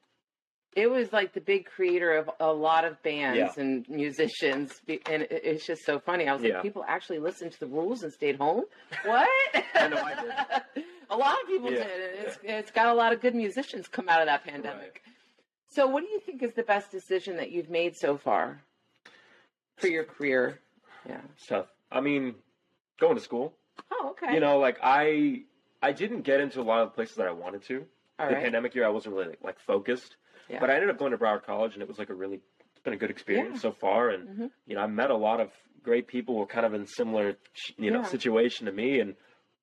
it 0.77 0.89
was 0.89 1.13
like 1.13 1.33
the 1.33 1.41
big 1.41 1.67
creator 1.67 2.13
of 2.17 2.31
a 2.39 2.53
lot 2.53 2.85
of 2.85 3.03
bands 3.03 3.39
Yeah. 3.39 3.63
and 3.63 3.89
musicians, 3.89 4.81
and 5.07 5.27
it's 5.31 5.67
just 5.67 5.85
so 5.85 5.99
funny. 5.99 6.29
I 6.29 6.33
was 6.33 6.43
Yeah. 6.43 6.55
like, 6.55 6.63
people 6.63 6.85
actually 6.87 7.19
listened 7.19 7.53
to 7.53 7.61
the 7.61 7.67
rules 7.67 8.03
and 8.03 8.13
stayed 8.13 8.37
home. 8.37 8.65
What? 9.05 9.29
I 9.75 9.89
know 9.89 9.97
I 9.97 10.15
did. 10.75 10.85
a 11.11 11.17
lot 11.17 11.41
of 11.43 11.49
people 11.49 11.73
Yeah. 11.73 11.85
did. 11.85 12.15
It's, 12.25 12.39
it's 12.43 12.71
got 12.71 12.87
a 12.87 12.95
lot 12.95 13.13
of 13.13 13.21
good 13.21 13.35
musicians 13.35 13.89
come 13.89 14.09
out 14.09 14.21
of 14.21 14.27
that 14.27 14.45
pandemic. 14.45 15.03
So, 15.69 15.87
what 15.87 16.03
do 16.03 16.09
you 16.09 16.21
think 16.21 16.43
is 16.43 16.53
the 16.55 16.63
best 16.65 16.91
decision 16.91 17.37
that 17.37 17.51
you've 17.51 17.71
made 17.71 17.97
so 17.97 18.17
far 18.17 18.61
for 19.77 19.89
your 19.89 20.05
career? 20.05 20.61
Yeah. 21.09 21.21
It's 21.37 21.47
tough. 21.47 21.67
I 21.91 22.01
mean, 22.01 22.35
going 22.99 23.17
to 23.17 23.21
school. 23.23 23.55
Oh, 23.91 24.11
okay. 24.11 24.35
You 24.35 24.41
know, 24.41 24.59
like 24.59 24.79
I 24.83 25.43
I 25.83 25.93
didn't 25.93 26.23
get 26.23 26.41
into 26.41 26.61
a 26.61 26.63
lot 26.63 26.83
of 26.83 26.89
the 26.91 26.95
places 26.95 27.17
that 27.17 27.27
I 27.27 27.33
wanted 27.33 27.63
to. 27.65 27.87
All 28.19 28.29
the 28.29 28.35
right. 28.35 28.43
pandemic 28.45 28.75
year, 28.75 28.85
I 28.85 28.91
wasn't 28.91 29.15
really 29.15 29.37
like, 29.43 29.59
focused. 29.61 30.17
Yeah. 30.51 30.61
But 30.61 30.71
I 30.71 30.75
ended 30.75 30.91
up 30.91 30.99
going 30.99 31.13
to 31.13 31.19
Broward 31.19 31.45
College, 31.45 31.75
and 31.75 31.83
it 31.83 31.89
was 31.89 31.99
like 31.99 32.11
a 32.11 32.15
really 32.15 32.41
it's 32.73 32.81
been 32.85 32.93
a 32.95 32.97
good 32.97 33.11
experience 33.11 33.57
Yeah. 33.57 33.71
so 33.71 33.73
far. 33.73 34.11
And 34.11 34.29
Mhm. 34.29 34.51
you 34.67 34.75
know, 34.75 34.81
I 34.83 34.87
met 34.87 35.11
a 35.11 35.17
lot 35.17 35.41
of 35.41 35.53
great 35.83 36.07
people 36.07 36.35
who 36.35 36.41
were 36.41 36.47
kind 36.47 36.67
of 36.67 36.75
in 36.75 36.87
similar 36.87 37.37
you 37.79 37.91
know 37.91 38.01
Yeah. 38.01 38.05
situation 38.07 38.67
to 38.67 38.73
me, 38.73 39.01
and 39.01 39.17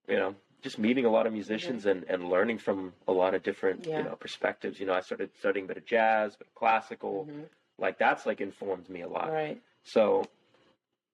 you 0.07 0.15
know. 0.17 0.35
Just 0.63 0.79
meeting 0.79 1.05
a 1.05 1.09
lot 1.11 1.27
of 1.27 1.33
musicians 1.33 1.85
and, 1.85 2.03
and 2.05 2.29
learning 2.31 2.57
from 2.57 2.91
a 3.07 3.11
lot 3.11 3.35
of 3.35 3.43
different 3.43 3.85
you 3.85 4.01
know 4.01 4.15
perspectives. 4.15 4.79
You 4.79 4.87
know, 4.87 4.93
I 4.93 5.01
started 5.01 5.29
studying 5.37 5.65
a 5.65 5.67
bit 5.67 5.77
of 5.77 5.85
jazz, 5.85 6.35
but 6.35 6.47
classical. 6.55 7.25
Mhm. 7.29 7.47
Like 7.77 7.99
that's 7.99 8.25
like 8.25 8.41
informed 8.41 8.89
me 8.89 9.01
a 9.01 9.07
lot. 9.07 9.31
Right. 9.31 9.61
So, 9.83 10.25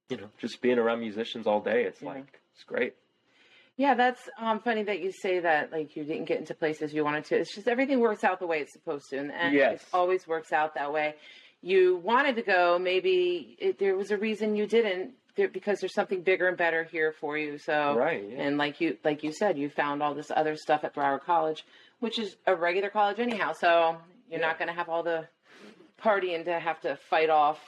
you 0.10 0.16
know, 0.16 0.30
just 0.38 0.62
being 0.62 0.80
around 0.80 1.02
musicians 1.02 1.46
all 1.46 1.60
day, 1.60 1.84
it's 1.84 2.02
like 2.02 2.40
it's 2.54 2.64
great. 2.64 2.96
Yeah, 3.78 3.96
that's 3.96 4.22
um, 4.40 4.60
funny 4.60 4.84
that 4.84 5.00
you 5.02 5.12
say 5.12 5.40
that. 5.40 5.72
Like 5.72 5.96
you 5.96 6.04
didn't 6.04 6.26
get 6.26 6.40
into 6.40 6.54
places 6.54 6.94
you 6.94 7.04
wanted 7.04 7.26
to. 7.26 7.38
It's 7.38 7.56
just 7.56 7.68
everything 7.68 8.00
works 8.00 8.24
out 8.24 8.40
the 8.40 8.46
way 8.48 8.60
it's 8.60 8.74
supposed 8.74 9.10
to, 9.10 9.18
and, 9.18 9.32
and 9.32 9.54
Yes. 9.56 9.82
it 9.82 9.88
always 9.94 10.28
works 10.28 10.52
out 10.54 10.76
that 10.76 10.94
way. 10.94 11.16
You 11.62 11.98
wanted 12.04 12.36
to 12.36 12.42
go, 12.44 12.78
maybe 12.78 13.56
it, 13.58 13.80
there 13.80 13.96
was 13.96 14.12
a 14.12 14.18
reason 14.18 14.56
you 14.56 14.68
didn't, 14.68 15.12
there, 15.36 15.48
because 15.48 15.80
there's 15.80 15.94
something 15.94 16.22
bigger 16.22 16.48
and 16.48 16.58
better 16.58 16.84
here 16.84 17.14
for 17.20 17.38
you. 17.38 17.58
So, 17.58 17.96
Right, 17.98 18.24
yeah. 18.30 18.44
and 18.44 18.58
like 18.58 18.80
you, 18.82 18.98
like 19.04 19.24
you 19.24 19.32
said, 19.32 19.58
you 19.58 19.70
found 19.70 20.04
all 20.04 20.14
this 20.14 20.30
other 20.30 20.56
stuff 20.58 20.84
at 20.84 20.94
Broward 20.94 21.22
College, 21.24 21.66
which 22.00 22.20
is 22.20 22.36
a 22.46 22.54
regular 22.56 22.90
college 22.90 23.20
anyhow. 23.20 23.54
So 23.54 23.98
you're 24.30 24.42
not 24.42 24.60
going 24.60 24.68
to 24.68 24.74
have 24.76 24.90
all 24.90 25.04
the 25.04 25.28
partying 26.04 26.44
to 26.46 26.60
have 26.60 26.80
to 26.82 26.98
fight 27.10 27.30
off. 27.30 27.60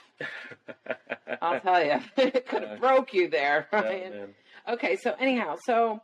I'll 1.42 1.60
tell 1.60 1.82
you, 1.84 1.98
it 2.16 2.46
could 2.46 2.62
have 2.62 2.78
broke 2.80 3.12
you 3.14 3.28
there, 3.28 3.66
Yeah, 3.72 3.80
man. 3.80 4.34
Okay, 4.68 4.96
so 4.96 5.14
anyhow, 5.18 5.56
so 5.64 6.00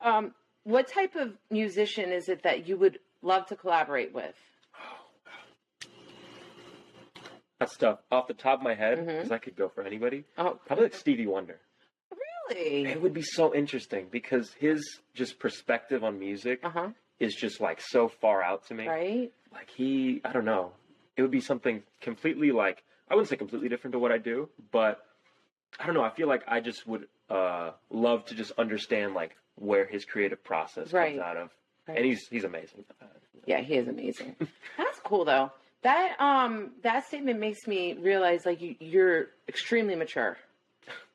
um, 0.00 0.32
what 0.64 0.86
type 0.88 1.16
of 1.16 1.32
musician 1.50 2.12
is 2.12 2.28
it 2.28 2.42
that 2.44 2.68
you 2.68 2.76
would 2.76 2.98
love 3.22 3.46
to 3.46 3.56
collaborate 3.56 4.14
with? 4.14 4.34
That's 7.58 7.76
tough. 7.76 7.98
Off 8.10 8.26
the 8.26 8.34
top 8.34 8.60
of 8.60 8.62
my 8.64 8.74
head, 8.74 9.06
because 9.06 9.30
I 9.30 9.38
could 9.38 9.54
go 9.56 9.68
for 9.68 9.82
anybody, 9.82 10.24
Oh, 10.38 10.58
probably 10.66 10.84
like 10.84 10.94
Stevie 10.94 11.26
Wonder. 11.26 11.58
really? 12.50 12.86
It 12.86 13.02
would 13.02 13.12
be 13.12 13.22
so 13.22 13.54
interesting 13.54 14.06
because 14.10 14.52
his 14.58 15.00
just 15.14 15.38
perspective 15.38 16.02
on 16.02 16.18
music 16.18 16.60
Uh 16.64 16.70
huh. 16.70 16.88
is 17.18 17.34
just 17.34 17.60
like 17.60 17.80
so 17.82 18.08
far 18.08 18.42
out 18.42 18.66
to 18.68 18.74
me. 18.74 18.86
Right. 18.86 19.32
Like 19.52 19.68
he, 19.68 20.20
I 20.24 20.32
don't 20.32 20.44
know. 20.46 20.72
It 21.16 21.22
would 21.22 21.30
be 21.30 21.40
something 21.40 21.82
completely 22.00 22.50
like 22.50 22.82
I 23.10 23.14
wouldn't 23.14 23.28
say 23.28 23.36
completely 23.36 23.68
different 23.68 23.92
to 23.92 23.98
what 23.98 24.12
I 24.12 24.18
do, 24.18 24.48
but 24.70 25.04
I 25.78 25.84
don't 25.84 25.94
know. 25.94 26.04
I 26.04 26.10
feel 26.10 26.28
like 26.28 26.44
I 26.48 26.60
just 26.60 26.86
would 26.86 27.08
uh, 27.30 27.72
love 27.90 28.24
to 28.26 28.34
just 28.34 28.52
understand 28.58 29.14
like 29.14 29.36
where 29.56 29.86
his 29.86 30.04
creative 30.04 30.42
process 30.42 30.92
Right. 30.92 31.16
comes 31.16 31.22
out 31.22 31.36
of, 31.36 31.50
Right. 31.88 31.96
and 31.98 32.06
he's 32.06 32.26
he's 32.28 32.44
amazing. 32.44 32.84
Yeah, 33.46 33.60
he 33.60 33.74
is 33.76 33.88
amazing. 33.88 34.36
That's 34.76 34.98
cool 35.04 35.24
though. 35.24 35.50
That 35.82 36.16
um 36.20 36.72
that 36.82 37.06
statement 37.06 37.40
makes 37.40 37.66
me 37.66 37.94
realize 37.94 38.44
like 38.44 38.60
you 38.60 38.74
you're 38.80 39.28
extremely 39.48 39.94
mature. 39.96 40.36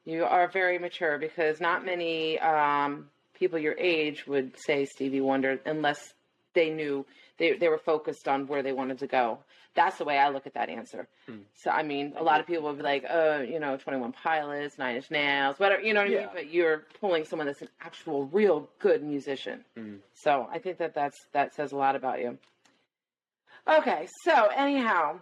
You 0.06 0.24
are 0.26 0.48
very 0.48 0.78
mature 0.80 1.18
because 1.18 1.60
not 1.60 1.86
many 1.86 2.40
um 2.40 3.10
people 3.38 3.60
your 3.60 3.76
age 3.78 4.26
would 4.28 4.54
say 4.60 4.86
Stevie 4.86 5.22
Wonder 5.22 5.60
unless 5.66 6.14
they 6.54 6.70
knew 6.70 7.06
they 7.38 7.54
they 7.58 7.68
were 7.68 7.78
focused 7.78 8.28
on 8.28 8.48
where 8.48 8.64
they 8.64 8.72
wanted 8.74 9.00
to 9.00 9.08
go. 9.08 9.40
That's 9.76 9.98
the 9.98 10.06
way 10.06 10.18
I 10.18 10.30
look 10.30 10.48
at 10.48 10.54
that 10.54 10.70
answer. 10.70 11.08
Hmm. 11.28 11.40
So 11.54 11.70
I 11.70 11.84
mean, 11.84 12.14
a 12.18 12.24
lot 12.24 12.40
of 12.40 12.48
people 12.48 12.64
would 12.64 12.78
be 12.78 12.84
like, 12.84 13.06
"Oh, 13.10 13.42
you 13.42 13.60
know, 13.60 13.78
Twenty 13.78 14.00
One 14.00 14.14
Pilots, 14.14 14.78
Nine 14.78 14.96
Inch 14.96 15.12
Nails, 15.12 15.60
whatever." 15.60 15.82
You 15.82 15.94
know 15.94 16.02
what 16.02 16.12
I 16.12 16.16
mean? 16.16 16.30
But 16.34 16.50
you're 16.50 16.84
pulling 17.02 17.26
someone 17.26 17.48
that's 17.48 17.62
an 17.62 17.70
actual, 17.82 18.26
real 18.28 18.70
good 18.80 19.04
musician. 19.04 19.66
Mm. 19.78 20.00
So 20.14 20.48
I 20.52 20.60
think 20.60 20.78
that 20.78 20.96
that's 20.96 21.18
that 21.34 21.54
says 21.54 21.74
a 21.74 21.76
lot 21.76 21.96
about 21.96 22.20
you. 22.20 22.38
Okay, 23.68 24.08
so 24.24 24.48
anyhow, 24.56 25.20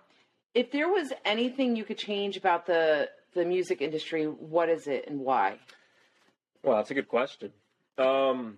if 0.54 0.72
there 0.72 0.90
was 0.90 1.12
anything 1.26 1.76
you 1.76 1.84
could 1.84 1.98
change 1.98 2.38
about 2.38 2.66
the 2.66 3.10
the 3.34 3.46
music 3.46 3.82
industry, 3.82 4.26
what 4.26 4.70
is 4.70 4.88
it 4.88 5.06
and 5.08 5.20
why? 5.20 5.58
Well, 6.64 6.78
that's 6.78 6.92
a 6.92 6.94
good 6.94 7.08
question. 7.08 7.52
Um, 7.98 8.58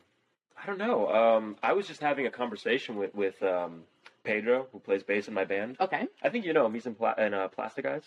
I 0.61 0.65
don't 0.65 0.77
know. 0.77 1.07
Um, 1.09 1.55
I 1.63 1.73
was 1.73 1.87
just 1.87 2.01
having 2.01 2.27
a 2.27 2.31
conversation 2.31 2.95
with 2.95 3.13
with 3.15 3.41
um, 3.43 3.83
Pedro, 4.25 4.67
who 4.71 4.79
plays 4.79 5.03
bass 5.03 5.27
in 5.27 5.33
my 5.33 5.45
band. 5.45 5.77
Okay. 5.79 6.07
I 6.23 6.29
think 6.29 6.45
you 6.45 6.53
know 6.53 6.65
him. 6.65 6.73
He's 6.73 6.85
in, 6.85 6.95
pla- 6.95 7.13
in 7.17 7.33
uh, 7.33 7.47
Plastic 7.47 7.85
Eyes. 7.85 8.03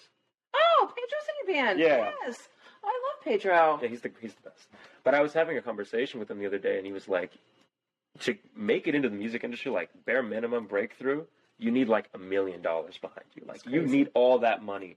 Oh, 0.54 0.87
Pedro's 0.88 1.28
in 1.28 1.54
your 1.54 1.64
band. 1.64 1.78
Yeah. 1.80 2.10
Yes. 2.26 2.48
I 2.84 2.87
love 2.88 3.25
Pedro. 3.25 3.78
Yeah, 3.82 3.88
he's 3.88 4.00
the 4.02 4.10
he's 4.20 4.34
the 4.34 4.50
best. 4.50 4.68
But 5.04 5.14
I 5.14 5.20
was 5.20 5.32
having 5.32 5.56
a 5.58 5.62
conversation 5.62 6.20
with 6.20 6.30
him 6.30 6.38
the 6.38 6.46
other 6.46 6.58
day, 6.58 6.76
and 6.76 6.87
he 6.87 6.92
was 6.92 7.08
like, 7.08 7.32
to 8.20 8.37
make 8.56 8.87
it 8.87 8.94
into 8.94 9.08
the 9.08 9.16
music 9.16 9.44
industry, 9.44 9.70
like 9.72 9.90
bare 10.06 10.22
minimum 10.22 10.66
breakthrough, 10.66 11.25
you 11.58 11.70
need 11.70 11.88
like 11.88 12.08
a 12.14 12.18
million 12.18 12.62
dollars 12.62 12.96
behind 12.98 13.26
you. 13.34 13.42
Like 13.46 13.66
you 13.66 13.82
need 13.82 14.10
all 14.14 14.38
that 14.40 14.62
money. 14.62 14.96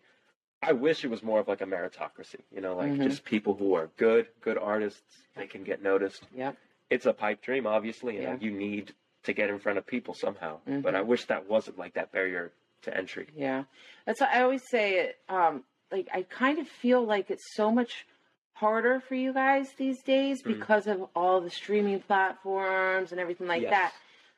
I 0.63 0.73
wish 0.73 1.03
it 1.03 1.09
was 1.09 1.23
more 1.23 1.39
of 1.39 1.47
like 1.47 1.61
a 1.61 1.65
meritocracy, 1.65 2.35
you 2.53 2.61
know, 2.61 2.75
like 2.75 2.91
Mhm. 2.91 3.03
just 3.03 3.23
people 3.25 3.55
who 3.55 3.73
are 3.73 3.89
good, 3.97 4.27
good 4.41 4.59
artists, 4.59 5.01
they 5.35 5.47
can 5.47 5.63
get 5.63 5.81
noticed. 5.81 6.23
Yep. 6.35 6.55
It's 6.91 7.05
a 7.07 7.13
pipe 7.13 7.41
dream, 7.41 7.65
obviously, 7.65 8.17
and 8.23 8.39
Yeah. 8.41 8.47
you 8.47 8.55
need 8.55 8.93
to 9.23 9.33
get 9.33 9.49
in 9.49 9.59
front 9.59 9.77
of 9.77 9.85
people 9.85 10.13
somehow. 10.13 10.59
Mhm. 10.67 10.81
But 10.81 10.95
I 10.95 11.01
wish 11.01 11.25
that 11.25 11.47
wasn't 11.47 11.77
like 11.77 11.93
that 11.93 12.11
barrier 12.11 12.51
to 12.83 12.95
entry. 12.95 13.27
Yeah. 13.35 13.63
That's 14.05 14.19
why 14.21 14.29
I 14.33 14.41
always 14.41 14.67
say 14.67 14.95
it. 14.99 15.19
Um, 15.29 15.63
like 15.91 16.07
I 16.13 16.23
kind 16.23 16.57
of 16.59 16.67
feel 16.67 17.03
like 17.05 17.29
it's 17.29 17.53
so 17.55 17.71
much 17.71 18.05
harder 18.53 18.99
for 18.99 19.15
you 19.15 19.33
guys 19.33 19.71
these 19.73 20.01
days 20.03 20.41
Mhm. 20.43 20.59
because 20.59 20.87
of 20.87 21.07
all 21.15 21.41
the 21.41 21.49
streaming 21.49 21.99
platforms 22.01 23.11
and 23.11 23.19
everything 23.19 23.47
like 23.47 23.63
Yes. 23.63 23.71
that. 23.71 23.93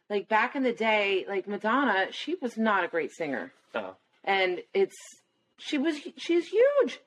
Like 0.09 0.27
back 0.27 0.55
in 0.55 0.63
the 0.63 0.73
day, 0.73 1.25
like 1.27 1.47
Madonna, 1.47 2.11
she 2.11 2.35
was 2.35 2.57
not 2.57 2.83
a 2.83 2.87
great 2.87 3.11
singer. 3.11 3.53
Oh, 3.73 3.95
and 4.23 4.61
it's 4.73 4.95
she 5.57 5.77
was 5.77 5.97
she's 6.17 6.47
huge 6.47 6.99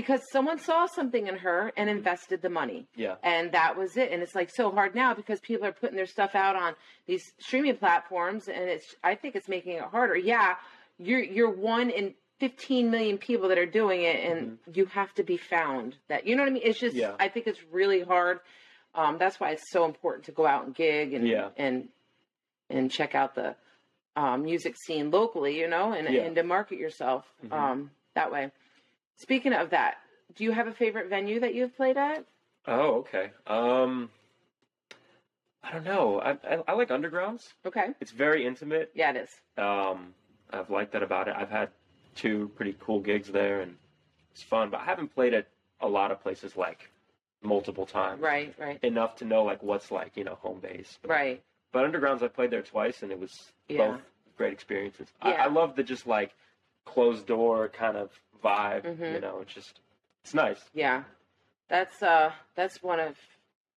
because 0.00 0.20
someone 0.30 0.58
saw 0.60 0.86
something 0.86 1.26
in 1.26 1.36
her 1.36 1.72
and 1.76 1.90
invested 1.90 2.40
the 2.40 2.48
money 2.48 2.86
yeah. 2.94 3.16
and 3.24 3.50
that 3.50 3.76
was 3.76 3.96
it 3.96 4.12
and 4.12 4.22
it's 4.22 4.36
like 4.40 4.48
so 4.48 4.70
hard 4.70 4.94
now 4.94 5.12
because 5.12 5.40
people 5.40 5.66
are 5.66 5.72
putting 5.72 5.96
their 5.96 6.06
stuff 6.06 6.36
out 6.36 6.54
on 6.54 6.72
these 7.08 7.24
streaming 7.40 7.76
platforms 7.76 8.46
and 8.46 8.64
it's 8.74 8.94
i 9.02 9.16
think 9.16 9.34
it's 9.34 9.48
making 9.48 9.72
it 9.72 9.82
harder 9.82 10.16
yeah 10.16 10.54
you're 10.98 11.24
you're 11.36 11.50
one 11.50 11.90
in 11.90 12.14
15 12.38 12.88
million 12.92 13.18
people 13.18 13.48
that 13.48 13.58
are 13.58 13.66
doing 13.80 14.02
it 14.02 14.18
and 14.30 14.58
you 14.72 14.84
have 14.86 15.12
to 15.14 15.24
be 15.24 15.36
found 15.36 15.96
that 16.08 16.24
you 16.26 16.36
know 16.36 16.42
what 16.44 16.50
i 16.50 16.52
mean 16.52 16.62
it's 16.64 16.78
just 16.78 16.94
Yeah. 16.94 17.14
i 17.18 17.26
think 17.28 17.48
it's 17.48 17.60
really 17.72 18.02
hard 18.02 18.38
um, 18.94 19.18
that's 19.18 19.38
why 19.40 19.50
it's 19.50 19.70
so 19.70 19.84
important 19.84 20.24
to 20.26 20.32
go 20.32 20.46
out 20.46 20.64
and 20.66 20.74
gig 20.74 21.12
and 21.12 21.26
Yeah. 21.26 21.48
and 21.56 21.88
and 22.70 22.88
check 22.90 23.14
out 23.16 23.34
the 23.34 23.56
um, 24.16 24.42
music 24.42 24.74
scene 24.84 25.10
locally, 25.12 25.56
you 25.60 25.68
know, 25.68 25.92
and, 25.92 26.08
Yeah. 26.12 26.22
and 26.22 26.34
to 26.36 26.42
market 26.42 26.78
yourself 26.78 27.24
Mhm. 27.46 27.52
um, 27.52 27.90
that 28.14 28.32
way. 28.32 28.50
Speaking 29.18 29.52
of 29.52 29.70
that, 29.70 29.96
do 30.36 30.44
you 30.44 30.52
have 30.52 30.66
a 30.66 30.72
favorite 30.72 31.08
venue 31.08 31.40
that 31.40 31.54
you've 31.54 31.76
played 31.76 31.96
at? 31.96 32.24
Oh, 32.66 32.98
okay. 33.00 33.30
Um, 33.46 34.10
I 35.62 35.72
don't 35.72 35.84
know. 35.84 36.20
I, 36.20 36.30
I 36.32 36.62
I 36.68 36.72
like 36.72 36.88
undergrounds. 36.88 37.52
Okay. 37.66 37.88
It's 38.00 38.12
very 38.12 38.46
intimate. 38.46 38.90
Yeah, 38.94 39.10
it 39.10 39.16
is. 39.16 39.30
Um, 39.56 40.14
I've 40.52 40.70
liked 40.70 40.92
that 40.92 41.02
about 41.02 41.28
it. 41.28 41.34
I've 41.36 41.50
had 41.50 41.70
two 42.14 42.50
pretty 42.56 42.76
cool 42.80 43.00
gigs 43.00 43.28
there, 43.28 43.60
and 43.60 43.76
it's 44.32 44.42
fun. 44.42 44.70
But 44.70 44.80
I 44.80 44.84
haven't 44.84 45.14
played 45.14 45.34
at 45.34 45.48
a 45.80 45.88
lot 45.88 46.10
of 46.10 46.20
places 46.22 46.56
like 46.56 46.90
multiple 47.42 47.86
times. 47.86 48.20
Right, 48.20 48.54
right, 48.58 48.82
Enough 48.82 49.16
to 49.16 49.24
know 49.24 49.44
like 49.44 49.62
what's 49.62 49.90
like 49.90 50.16
you 50.16 50.24
know 50.24 50.36
home 50.36 50.60
base. 50.60 50.98
But, 51.02 51.10
right. 51.10 51.42
But 51.72 51.90
undergrounds, 51.90 52.22
I 52.22 52.28
played 52.28 52.50
there 52.50 52.62
twice, 52.62 53.02
and 53.02 53.10
it 53.12 53.18
was 53.18 53.32
Yeah. 53.68 53.78
both 53.92 54.00
great 54.36 54.52
experiences. 54.52 55.08
Yeah. 55.24 55.30
I, 55.30 55.44
I 55.44 55.46
love 55.48 55.74
the 55.76 55.82
just 55.82 56.06
like 56.06 56.32
closed 56.88 57.26
door 57.26 57.68
kind 57.68 57.96
of 57.96 58.10
vibe. 58.44 58.84
Mhm. 58.84 59.14
You 59.14 59.20
know, 59.20 59.38
it's 59.42 59.52
just 59.54 59.80
it's 60.24 60.34
nice. 60.34 60.60
Yeah, 60.74 61.04
that's 61.68 62.02
uh, 62.02 62.32
that's 62.54 62.82
one 62.82 63.00
of 63.00 63.16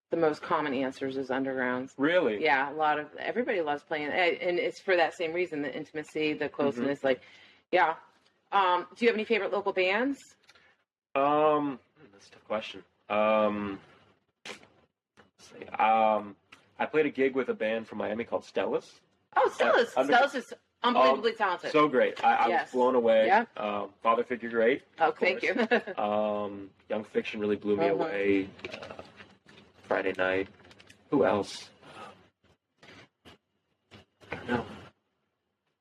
the 0.10 0.18
most 0.18 0.42
common 0.42 0.74
answers 0.74 1.18
is 1.18 1.30
undergrounds. 1.30 1.92
Really. 1.98 2.44
Yeah, 2.44 2.72
a 2.72 2.76
lot 2.76 3.00
of 3.00 3.08
everybody 3.18 3.62
loves 3.62 3.84
playing, 3.84 4.06
and 4.08 4.38
and 4.38 4.60
it's 4.60 4.80
for 4.80 4.96
that 4.96 5.14
same 5.14 5.34
reason: 5.34 5.62
the 5.62 5.74
intimacy, 5.76 6.34
the 6.34 6.50
closeness. 6.50 7.04
Like, 7.04 7.22
yeah. 7.72 7.96
Um, 8.52 8.86
do 8.96 9.06
you 9.06 9.10
have 9.10 9.16
any 9.16 9.24
favorite 9.24 9.54
local 9.54 9.72
bands? 9.72 10.20
Um, 11.16 11.80
that's 12.12 12.28
a 12.28 12.32
tough 12.32 12.48
question. 12.48 12.84
Um, 13.10 13.80
let's 14.46 15.50
see. 15.52 15.66
Um, 15.82 16.36
I 16.80 16.86
played 16.86 17.06
a 17.06 17.10
gig 17.10 17.34
with 17.36 17.48
a 17.50 17.54
band 17.54 17.88
from 17.88 18.00
Miami 18.00 18.26
called 18.26 18.44
Stellas. 18.44 18.90
Oh, 19.38 19.50
Stella's. 19.54 19.94
under- 19.96 20.14
Stella's 20.14 20.36
is 20.36 20.54
unbelievably 20.84 21.34
talented. 21.34 21.72
So 21.72 21.88
great. 21.88 22.24
I, 22.24 22.36
I 22.36 22.48
Yes. 22.48 22.66
was 22.68 22.72
blown 22.74 22.96
away. 22.96 23.26
Yeah. 23.28 23.46
Um, 23.58 23.90
father 24.02 24.24
figure 24.24 24.50
great. 24.50 24.82
oh, 25.00 25.12
thank 25.20 25.44
you. 25.44 25.56
Um, 25.98 26.70
Young 26.90 27.04
Fiction 27.06 27.40
really 27.40 27.56
blew 27.56 27.76
me 27.78 27.86
Mhm. 27.86 27.92
away. 27.92 28.50
Uh, 28.74 29.02
Friday 29.88 30.14
night. 30.18 30.48
Who 31.12 31.26
else? 31.26 31.70
I 34.32 34.36
don't 34.36 34.48
know. 34.48 34.66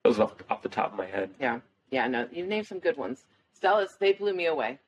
Those 0.04 0.18
off, 0.18 0.34
off 0.50 0.62
the 0.62 0.68
top 0.68 0.92
of 0.92 0.98
my 0.98 1.06
head. 1.06 1.30
yeah, 1.38 1.60
yeah. 1.90 2.06
No, 2.08 2.26
you 2.32 2.46
named 2.46 2.66
some 2.66 2.78
good 2.78 2.96
ones. 2.96 3.24
Stella's, 3.52 3.96
they 4.00 4.12
blew 4.14 4.32
me 4.32 4.46
away. 4.46 4.78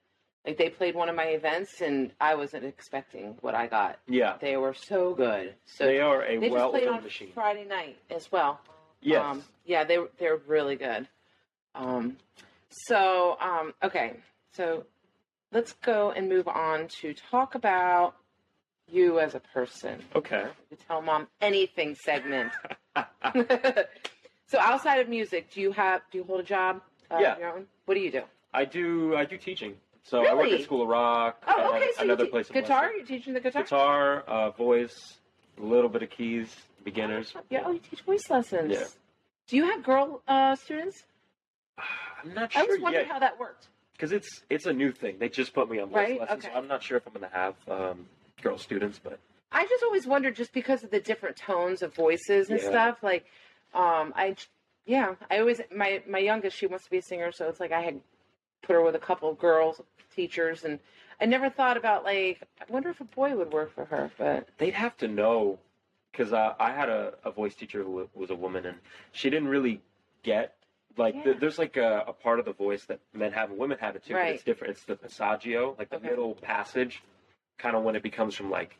Like 0.46 0.56
they 0.58 0.70
played 0.70 0.94
one 0.96 1.08
of 1.08 1.14
my 1.14 1.26
events, 1.26 1.80
and 1.80 2.10
I 2.20 2.34
wasn't 2.34 2.64
expecting 2.64 3.36
what 3.42 3.54
I 3.54 3.68
got. 3.68 3.98
Yeah. 4.08 4.36
They 4.40 4.56
were 4.56 4.74
so 4.74 5.14
good. 5.14 5.54
So 5.66 5.84
they 5.84 6.00
are 6.00 6.24
a 6.24 6.36
they 6.40 6.46
just 6.48 6.52
well 6.52 6.70
played 6.70 6.88
on 6.88 7.04
machine. 7.04 7.30
Friday 7.34 7.64
night 7.64 7.96
as 8.10 8.32
well. 8.32 8.60
Yes. 9.02 9.24
Um, 9.24 9.42
yeah, 9.66 9.84
they 9.84 9.98
they're 10.18 10.36
really 10.46 10.76
good. 10.76 11.08
Um, 11.74 12.16
so 12.70 13.36
um, 13.40 13.74
okay, 13.82 14.14
so 14.52 14.84
let's 15.52 15.72
go 15.74 16.10
and 16.12 16.28
move 16.28 16.48
on 16.48 16.88
to 17.00 17.14
talk 17.30 17.54
about 17.54 18.14
you 18.90 19.18
as 19.20 19.34
a 19.34 19.40
person. 19.40 20.00
okay. 20.14 20.44
The 20.70 20.76
Tell 20.76 21.00
Mom 21.02 21.26
Anything 21.40 21.94
segment. 21.94 22.52
so 24.46 24.58
outside 24.58 24.96
of 25.00 25.08
music, 25.08 25.50
do 25.52 25.60
you 25.60 25.72
have 25.72 26.02
do 26.10 26.18
you 26.18 26.24
hold 26.24 26.40
a 26.40 26.44
job? 26.44 26.80
Uh, 27.10 27.18
Yeah. 27.20 27.38
Your 27.38 27.48
own? 27.56 27.66
What 27.86 27.94
do 27.94 28.00
you 28.00 28.10
do? 28.10 28.22
I 28.54 28.64
do. 28.64 29.16
I 29.16 29.24
do 29.24 29.36
teaching. 29.38 29.74
So 30.04 30.26
I 30.26 30.34
work 30.34 30.44
Really? 30.44 30.58
at 30.58 30.64
School 30.64 30.82
of 30.82 30.88
Rock. 30.88 31.42
Oh, 31.46 31.74
and 31.74 31.82
okay. 31.82 31.90
So 31.96 32.02
another 32.02 32.24
you 32.24 32.28
te- 32.28 32.30
place. 32.32 32.48
guitar? 32.50 32.92
You're 32.92 33.06
teaching 33.06 33.34
the 33.34 33.40
guitar? 33.40 33.62
Guitar, 33.62 34.20
uh, 34.26 34.50
voice, 34.50 35.18
a 35.58 35.62
little 35.62 35.88
bit 35.88 36.02
of 36.02 36.10
keys, 36.10 36.54
beginners. 36.84 37.34
Yeah. 37.50 37.62
Oh, 37.66 37.72
you 37.72 37.78
teach 37.80 38.00
voice 38.02 38.28
lessons. 38.30 38.72
Yeah. 38.72 38.84
Do 39.48 39.56
you 39.56 39.64
have 39.70 39.82
girl 39.82 40.22
uh, 40.28 40.54
students? 40.56 41.04
I'm 42.24 42.34
not 42.34 42.52
sure. 42.52 42.62
I 42.62 42.66
was 42.66 42.78
wondering 42.80 43.06
yet 43.06 43.12
how 43.12 43.18
that 43.20 43.38
worked. 43.38 43.68
because 43.92 44.12
it's 44.12 44.42
it's 44.50 44.66
a 44.66 44.72
new 44.72 44.92
thing. 44.92 45.16
They 45.18 45.28
just 45.28 45.52
put 45.54 45.70
me 45.70 45.78
on 45.80 45.88
voice 45.88 45.96
Right, 45.96 46.20
lessons. 46.20 46.44
okay. 46.44 46.52
So 46.52 46.58
I'm 46.58 46.68
not 46.68 46.82
sure 46.82 46.96
if 46.98 47.06
I'm 47.06 47.12
going 47.14 47.28
to 47.28 47.36
have 47.36 47.54
um, 47.68 48.06
girl 48.42 48.58
students, 48.58 49.00
but 49.02 49.18
I 49.50 49.66
just 49.66 49.82
always 49.82 50.06
wondered, 50.06 50.36
just 50.36 50.52
because 50.52 50.82
of 50.84 50.90
the 50.90 51.00
different 51.00 51.36
tones 51.36 51.82
of 51.82 51.94
voices 51.94 52.48
and 52.48 52.58
Yeah. 52.60 52.68
stuff. 52.70 53.02
Like, 53.02 53.24
um, 53.74 54.12
I, 54.16 54.34
yeah, 54.86 55.14
I 55.30 55.38
always 55.40 55.60
my 55.74 56.02
my 56.08 56.18
youngest 56.18 56.56
she 56.56 56.66
wants 56.66 56.84
to 56.84 56.90
be 56.90 56.98
a 56.98 57.02
singer, 57.02 57.32
so 57.32 57.48
it's 57.48 57.60
like 57.60 57.72
I 57.72 57.80
had 57.82 58.00
put 58.62 58.74
her 58.74 58.82
with 58.82 58.94
a 58.94 58.98
couple 59.00 59.28
of 59.30 59.38
girls 59.38 59.80
teachers, 60.14 60.64
and 60.64 60.78
I 61.20 61.26
never 61.26 61.50
thought 61.50 61.76
about 61.76 62.04
like 62.04 62.40
I 62.60 62.64
wonder 62.72 62.90
if 62.90 63.00
a 63.00 63.04
boy 63.04 63.34
would 63.36 63.52
work 63.52 63.74
for 63.74 63.84
her, 63.86 64.10
but 64.18 64.48
they'd 64.58 64.74
have 64.74 64.96
to 64.98 65.08
know 65.08 65.58
because 66.12 66.32
uh, 66.32 66.54
I 66.60 66.72
had 66.72 66.88
a, 66.88 67.14
a 67.24 67.30
voice 67.30 67.54
teacher 67.54 67.82
who 67.82 68.08
was 68.14 68.30
a 68.30 68.34
woman, 68.34 68.66
and 68.66 68.78
she 69.12 69.30
didn't 69.30 69.48
really 69.48 69.80
get 70.22 70.54
like 70.98 71.14
Yeah. 71.14 71.22
th- 71.24 71.36
there's 71.40 71.58
like 71.58 71.76
a, 71.76 72.04
a 72.06 72.12
part 72.12 72.38
of 72.38 72.44
the 72.44 72.52
voice 72.52 72.84
that 72.84 73.00
men 73.14 73.32
have 73.32 73.50
and 73.50 73.58
women 73.58 73.78
have 73.80 73.96
it 73.96 74.04
too. 74.04 74.14
Right. 74.14 74.26
But 74.26 74.34
it's 74.34 74.44
different. 74.44 74.72
It's 74.72 74.84
the 74.84 74.96
passaggio, 74.96 75.76
like 75.78 75.88
the 75.90 75.96
Okay. 75.96 76.10
middle 76.10 76.34
passage, 76.34 77.02
kind 77.58 77.74
of 77.76 77.82
when 77.82 77.96
it 77.96 78.02
becomes 78.02 78.34
from 78.34 78.50
like 78.50 78.76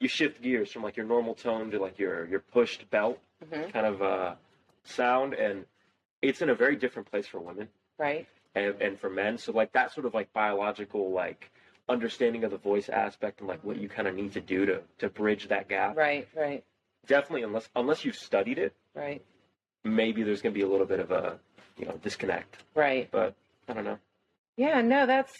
you 0.00 0.08
shift 0.08 0.42
gears 0.42 0.72
from 0.72 0.82
like 0.82 0.96
your 0.96 1.06
normal 1.06 1.34
tone 1.34 1.70
to 1.70 1.78
like 1.78 1.98
your 1.98 2.26
your 2.26 2.40
pushed 2.40 2.90
belt 2.90 3.18
mhm, 3.44 3.72
kind 3.72 3.86
of 3.86 4.02
uh, 4.02 4.34
sound, 4.82 5.34
and 5.34 5.64
it's 6.22 6.42
in 6.42 6.50
a 6.50 6.54
very 6.54 6.74
different 6.76 7.08
place 7.10 7.26
for 7.26 7.38
women 7.38 7.68
right, 7.98 8.26
and, 8.56 8.74
and 8.82 8.98
for 8.98 9.08
men. 9.08 9.38
So 9.38 9.52
like 9.52 9.72
that 9.72 9.92
sort 9.92 10.06
of 10.06 10.12
like 10.14 10.32
biological 10.32 11.12
like 11.12 11.50
understanding 11.88 12.44
of 12.44 12.50
the 12.50 12.56
voice 12.58 12.88
aspect 12.88 13.40
and 13.40 13.48
like 13.48 13.62
what 13.62 13.76
you 13.76 13.88
kind 13.88 14.08
of 14.08 14.14
need 14.14 14.32
to 14.32 14.40
do 14.40 14.64
to 14.66 14.80
to 14.98 15.08
bridge 15.08 15.48
that 15.48 15.68
gap. 15.68 15.96
right, 15.96 16.26
right, 16.36 16.64
Definitely, 17.06 17.42
unless 17.42 17.68
unless 17.76 18.04
you've 18.04 18.16
studied 18.16 18.58
it, 18.58 18.72
right, 18.94 19.22
maybe 19.84 20.22
there's 20.22 20.40
going 20.42 20.54
to 20.54 20.58
be 20.58 20.64
a 20.64 20.68
little 20.68 20.86
bit 20.86 21.00
of 21.00 21.10
a 21.10 21.38
you 21.78 21.84
know 21.86 21.98
disconnect. 22.02 22.56
right. 22.74 23.08
But 23.10 23.34
I 23.68 23.72
don't 23.74 23.84
know. 23.84 23.98
Yeah, 24.56 24.80
no, 24.80 25.06
that's. 25.06 25.32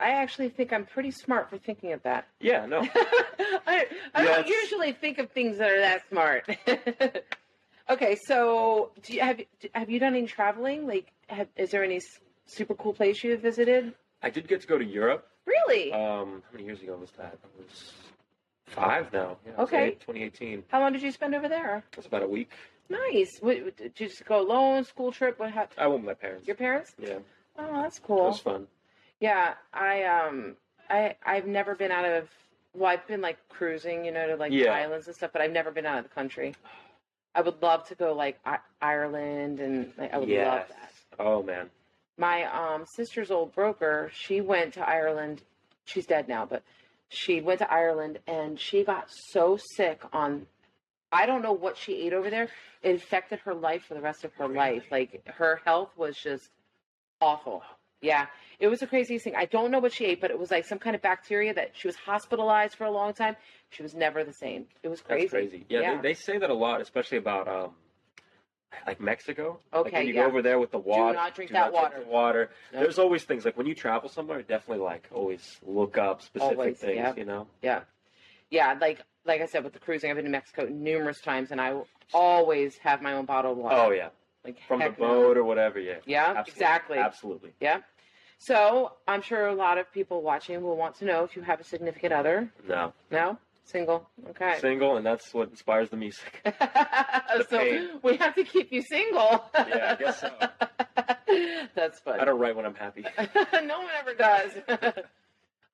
I 0.00 0.10
actually 0.10 0.48
think 0.48 0.72
I'm 0.72 0.84
pretty 0.84 1.12
smart 1.12 1.48
for 1.48 1.58
thinking 1.58 1.92
of 1.92 2.02
that. 2.02 2.26
Yeah, 2.40 2.66
no. 2.66 2.80
I, 3.66 3.86
I 4.14 4.24
Yeah, 4.24 4.24
don't 4.24 4.48
usually 4.48 4.92
think 4.92 5.18
of 5.18 5.30
things 5.30 5.58
that 5.58 5.70
are 5.70 5.78
that 5.78 6.02
smart. 6.08 6.48
okay, 7.90 8.16
so 8.26 8.90
do 9.02 9.12
you, 9.14 9.20
have 9.20 9.38
you- 9.38 9.46
have 9.74 9.90
you 9.90 10.00
done 10.00 10.14
any 10.16 10.26
traveling? 10.26 10.86
Like, 10.88 11.12
have, 11.28 11.46
is 11.56 11.70
there 11.70 11.84
any 11.84 12.00
super 12.46 12.74
cool 12.74 12.92
place 12.92 13.22
you 13.22 13.30
have 13.32 13.40
visited? 13.40 13.94
I 14.22 14.30
did 14.30 14.48
get 14.48 14.60
to 14.62 14.66
go 14.66 14.76
to 14.76 14.84
Europe. 14.84 15.28
Really? 15.46 15.92
Um, 15.92 16.42
how 16.46 16.52
many 16.52 16.64
years 16.64 16.80
ago 16.82 16.96
was 16.96 17.10
that? 17.12 17.34
It 17.34 17.50
was 17.68 17.92
five 18.66 19.12
now. 19.12 19.36
Yeah, 19.46 19.62
Okay. 19.62 19.88
eight, 19.88 20.00
2018. 20.00 20.64
How 20.68 20.80
long 20.80 20.92
did 20.92 21.02
you 21.02 21.10
spend 21.12 21.34
over 21.34 21.48
there? 21.48 21.82
It 21.92 21.96
was 21.96 22.06
about 22.06 22.22
a 22.22 22.28
week. 22.28 22.50
Nice. 22.88 23.38
What, 23.40 23.76
did 23.76 23.92
you 23.98 24.08
just 24.08 24.24
go 24.26 24.40
alone? 24.40 24.84
School 24.84 25.12
trip? 25.12 25.38
What? 25.38 25.50
How, 25.50 25.66
I 25.78 25.86
went 25.86 26.00
with 26.02 26.06
my 26.08 26.14
parents. 26.14 26.46
your 26.46 26.56
parents? 26.56 26.94
Yeah, 26.98 27.18
Oh, 27.58 27.82
that's 27.82 27.98
cool. 27.98 28.26
was 28.26 28.38
fun. 28.40 28.66
Yeah, 29.20 29.54
I 29.72 30.04
um, 30.04 30.56
I 30.90 31.16
I've 31.24 31.46
never 31.46 31.74
been 31.74 31.92
out 31.92 32.04
of. 32.04 32.28
Well, 32.74 32.90
I've 32.90 33.06
been 33.06 33.20
like 33.20 33.36
cruising, 33.48 34.04
you 34.04 34.12
know, 34.12 34.26
to 34.26 34.36
like 34.36 34.50
Yeah. 34.52 34.72
islands 34.72 35.06
and 35.06 35.14
stuff, 35.14 35.30
but 35.32 35.42
I've 35.42 35.52
never 35.52 35.70
been 35.70 35.84
out 35.86 35.98
of 35.98 36.04
the 36.04 36.10
country. 36.10 36.54
I 37.34 37.42
would 37.42 37.62
love 37.62 37.86
to 37.88 37.94
go 37.94 38.14
like 38.14 38.38
I- 38.44 38.58
Ireland, 38.80 39.60
and 39.60 39.92
like, 39.98 40.12
I 40.12 40.18
would 40.18 40.28
love 40.28 40.66
that. 40.68 40.92
Oh 41.18 41.42
man. 41.42 41.70
My 42.18 42.44
um 42.44 42.84
sister's 42.94 43.30
old 43.30 43.54
broker, 43.54 44.10
she 44.14 44.40
went 44.40 44.74
to 44.74 44.88
Ireland. 44.88 45.42
She's 45.84 46.06
dead 46.06 46.28
now, 46.28 46.46
but 46.46 46.62
she 47.08 47.40
went 47.40 47.58
to 47.60 47.70
Ireland 47.72 48.18
and 48.26 48.58
she 48.58 48.84
got 48.84 49.08
so 49.30 49.58
sick 49.76 50.00
on. 50.12 50.46
I 51.10 51.26
don't 51.26 51.42
know 51.42 51.52
what 51.52 51.76
she 51.76 52.06
ate 52.06 52.12
over 52.12 52.30
there. 52.30 52.48
It 52.82 52.96
affected 52.96 53.40
her 53.40 53.54
life 53.54 53.84
for 53.86 53.94
the 53.94 54.00
rest 54.00 54.24
of 54.24 54.32
her 54.34 54.48
life. 54.48 54.84
Like 54.90 55.26
her 55.36 55.60
health 55.64 55.90
was 55.96 56.16
just 56.16 56.48
awful. 57.20 57.62
Yeah, 58.00 58.26
it 58.58 58.66
was 58.66 58.80
the 58.80 58.86
craziest 58.86 59.24
thing. 59.24 59.34
I 59.36 59.44
don't 59.44 59.70
know 59.70 59.78
what 59.78 59.92
she 59.92 60.06
ate, 60.06 60.20
but 60.20 60.30
it 60.30 60.38
was 60.38 60.50
like 60.50 60.64
some 60.64 60.78
kind 60.78 60.96
of 60.96 61.02
bacteria 61.02 61.54
that 61.54 61.70
she 61.74 61.86
was 61.86 61.96
hospitalized 61.96 62.74
for 62.74 62.84
a 62.84 62.90
long 62.90 63.12
time. 63.12 63.36
She 63.70 63.82
was 63.82 63.94
never 63.94 64.24
the 64.24 64.32
same. 64.32 64.66
It 64.82 64.88
was 64.88 65.00
crazy. 65.00 65.22
That's 65.22 65.30
crazy. 65.32 65.66
Yeah, 65.68 65.80
Yeah. 65.80 65.96
They, 65.96 66.08
they 66.08 66.14
say 66.14 66.38
that 66.38 66.50
a 66.50 66.54
lot, 66.54 66.80
especially 66.80 67.18
about 67.18 67.46
um, 67.46 67.70
like 68.86 69.00
Mexico. 69.00 69.58
like 69.72 69.86
Okay, 69.86 69.96
when 69.98 70.06
you 70.08 70.14
yeah. 70.14 70.20
go 70.22 70.26
over 70.28 70.42
there 70.42 70.58
with 70.58 70.70
the 70.70 70.78
water, 70.78 71.14
not 71.14 71.34
drink 71.34 71.50
do 71.50 71.54
that 71.54 71.72
not 71.72 71.72
water. 71.72 72.00
the 72.04 72.10
water. 72.10 72.50
There's 72.72 72.98
always 72.98 73.24
things 73.24 73.44
like 73.44 73.56
when 73.56 73.66
you 73.66 73.74
travel 73.74 74.08
somewhere, 74.08 74.42
definitely 74.42 74.84
like 74.84 75.08
always 75.12 75.58
look 75.66 75.98
up 75.98 76.22
specific 76.22 76.58
Always, 76.58 76.78
things. 76.78 76.96
yeah. 76.96 77.14
You 77.16 77.24
know. 77.24 77.46
Yeah, 77.62 77.80
yeah. 78.50 78.76
Like 78.80 79.00
like 79.24 79.40
I 79.40 79.46
said 79.46 79.64
with 79.64 79.72
the 79.72 79.78
cruising, 79.78 80.10
I've 80.10 80.16
been 80.16 80.24
to 80.24 80.30
Mexico 80.30 80.66
numerous 80.66 81.20
times, 81.20 81.50
and 81.50 81.60
I 81.60 81.74
always 82.12 82.76
have 82.78 83.02
my 83.02 83.12
own 83.14 83.24
bottle 83.24 83.52
of 83.52 83.58
water. 83.58 83.76
Oh 83.76 83.90
yeah, 83.90 84.08
like 84.44 84.56
from 84.66 84.78
the 84.80 84.86
heck 84.86 84.98
no. 84.98 85.06
boat 85.06 85.36
or 85.36 85.44
whatever. 85.44 85.78
Yeah. 85.78 85.96
Yeah, 86.06 86.26
Absolutely. 86.36 86.52
exactly. 86.52 86.98
Absolutely. 86.98 87.50
Yeah. 87.60 87.78
So 88.38 88.94
I'm 89.06 89.22
sure 89.22 89.46
a 89.46 89.54
lot 89.54 89.78
of 89.78 89.92
people 89.92 90.20
watching 90.22 90.60
will 90.62 90.76
want 90.76 90.96
to 90.96 91.04
know 91.04 91.22
if 91.22 91.36
you 91.36 91.42
have 91.42 91.60
a 91.60 91.64
significant 91.64 92.12
other. 92.12 92.50
No, 92.68 92.92
No, 93.10 93.38
single. 93.64 94.08
Okay. 94.30 94.58
single, 94.60 94.96
and 94.96 95.04
that's 95.04 95.32
what 95.32 95.50
inspires 95.50 95.90
the 95.90 95.96
music. 95.96 96.40
so 97.48 97.58
pain. 97.58 97.88
we 98.02 98.16
have 98.16 98.34
to 98.34 98.44
keep 98.44 98.72
you 98.72 98.82
single. 98.82 99.44
Yeah, 99.54 99.96
I 99.98 100.02
guess 100.02 100.20
so. 100.20 100.30
That's 101.74 101.98
funny. 102.00 102.20
I 102.20 102.24
don't 102.24 102.38
write 102.38 102.54
when 102.54 102.66
I'm 102.66 102.74
happy. 102.74 103.04
no 103.18 103.78
one 103.80 103.88
ever 103.98 104.14
does. 104.14 104.50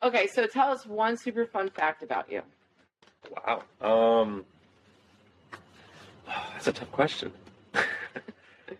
okay, 0.02 0.26
so 0.28 0.46
tell 0.46 0.70
us 0.70 0.86
one 0.86 1.16
super 1.16 1.44
fun 1.44 1.68
fact 1.70 2.02
about 2.02 2.30
you. 2.30 2.42
Wow. 3.46 3.62
Um, 3.80 4.44
that's 6.26 6.68
a 6.68 6.72
tough 6.72 6.92
question. 6.92 7.32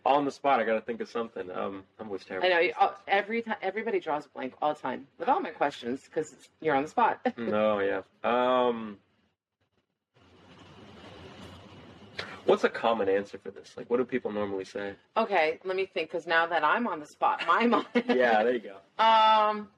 On 0.04 0.24
the 0.24 0.30
spot, 0.30 0.60
I 0.60 0.64
got 0.64 0.74
to 0.74 0.80
think 0.80 1.00
of 1.00 1.08
something. 1.08 1.50
Um, 1.50 1.84
I'm 1.98 2.06
always 2.06 2.24
terrible. 2.24 2.46
I 2.46 2.50
know 2.50 2.58
you, 2.60 2.72
every 3.06 3.42
time 3.42 3.56
everybody 3.62 4.00
draws 4.00 4.26
a 4.26 4.28
blank 4.28 4.54
all 4.60 4.74
the 4.74 4.80
time 4.80 5.06
with 5.18 5.28
all 5.28 5.40
my 5.40 5.50
questions 5.50 6.02
because 6.04 6.34
you're 6.60 6.74
on 6.74 6.82
the 6.82 6.88
spot. 6.88 7.20
No, 7.38 7.78
yeah. 7.80 8.02
Um, 8.24 8.98
what's 12.44 12.64
a 12.64 12.68
common 12.68 13.08
answer 13.08 13.38
for 13.38 13.50
this? 13.50 13.74
Like, 13.76 13.88
what 13.90 13.96
do 13.98 14.04
people 14.04 14.32
normally 14.32 14.64
say? 14.64 14.94
okay, 15.16 15.58
let 15.64 15.76
me 15.76 15.86
think 15.86 16.10
because 16.10 16.26
now 16.26 16.46
that 16.46 16.64
I'm 16.64 16.86
on 16.86 17.00
the 17.00 17.06
spot, 17.06 17.42
my 17.46 17.66
mind. 17.66 17.86
Yeah, 17.94 18.42
there 18.42 18.54
you 18.54 18.60
go. 18.60 19.02
Um. 19.02 19.68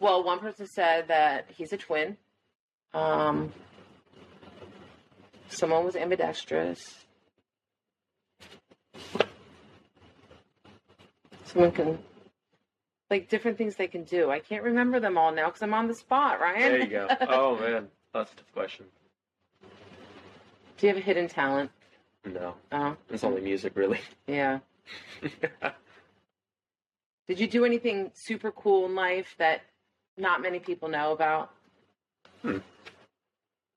Well, 0.00 0.22
one 0.24 0.40
person 0.40 0.66
said 0.66 1.08
that 1.08 1.46
he's 1.56 1.72
a 1.72 1.76
twin. 1.76 2.16
Um. 2.92 3.52
Someone 5.48 5.84
was 5.84 5.94
ambidextrous. 5.94 7.03
Someone 11.54 11.72
can, 11.72 11.98
like, 13.10 13.28
different 13.28 13.56
things 13.56 13.76
they 13.76 13.86
can 13.86 14.04
do. 14.04 14.30
I 14.30 14.40
can't 14.40 14.62
remember 14.64 14.98
them 15.00 15.16
all 15.16 15.32
now 15.32 15.46
because 15.46 15.62
I'm 15.62 15.72
on 15.72 15.86
the 15.88 15.94
spot, 15.94 16.40
Ryan. 16.40 16.60
There 16.72 16.80
you 16.80 16.86
go. 16.88 17.08
Oh 17.28 17.56
man, 17.58 17.86
that's 18.12 18.32
a 18.32 18.36
tough 18.36 18.52
question. 18.52 18.86
do 20.76 20.86
you 20.86 20.88
have 20.92 20.96
a 21.00 21.04
hidden 21.04 21.28
talent? 21.28 21.70
No, 22.26 22.54
Oh, 22.72 22.96
it's 23.10 23.22
only 23.22 23.40
music, 23.40 23.72
really. 23.76 24.00
yeah. 24.26 24.58
Did 27.28 27.38
you 27.40 27.46
do 27.46 27.64
anything 27.64 28.10
super 28.14 28.50
cool 28.50 28.84
in 28.86 28.94
life 28.94 29.34
that 29.38 29.62
not 30.18 30.42
many 30.42 30.58
people 30.58 30.88
know 30.88 31.12
about? 31.12 31.50
Hmm. 32.42 32.58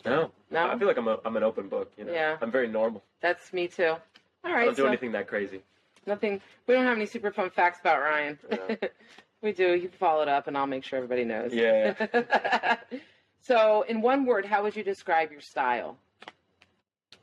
no, 0.05 0.31
No? 0.51 0.67
I 0.69 0.77
feel 0.77 0.87
like 0.87 0.97
I'm 0.97 1.07
a, 1.07 1.17
I'm 1.23 1.37
an 1.37 1.43
open 1.43 1.69
book. 1.69 1.91
You 1.97 2.05
know, 2.05 2.11
Yeah. 2.13 2.37
I'm 2.41 2.51
very 2.51 2.67
normal. 2.67 3.03
That's 3.21 3.53
me 3.53 3.67
too. 3.67 3.89
All 3.91 3.99
I 4.43 4.51
right. 4.51 4.65
don't 4.65 4.75
do 4.75 4.83
so 4.83 4.87
anything 4.87 5.11
that 5.13 5.27
crazy. 5.27 5.61
Nothing. 6.07 6.41
We 6.65 6.73
don't 6.73 6.85
have 6.85 6.97
any 6.97 7.05
super 7.05 7.31
fun 7.31 7.49
facts 7.49 7.79
about 7.79 7.99
Ryan. 7.99 8.39
Yeah. 8.51 8.75
we 9.41 9.51
do. 9.51 9.73
You 9.73 9.89
can 9.89 9.97
follow 9.97 10.21
it 10.21 10.27
up, 10.27 10.47
and 10.47 10.57
I'll 10.57 10.67
make 10.67 10.83
sure 10.83 10.97
everybody 10.97 11.25
knows. 11.25 11.53
Yeah. 11.53 12.77
so, 13.41 13.83
in 13.87 14.01
one 14.01 14.25
word, 14.25 14.45
how 14.45 14.63
would 14.63 14.75
you 14.75 14.83
describe 14.83 15.31
your 15.31 15.41
style? 15.41 15.97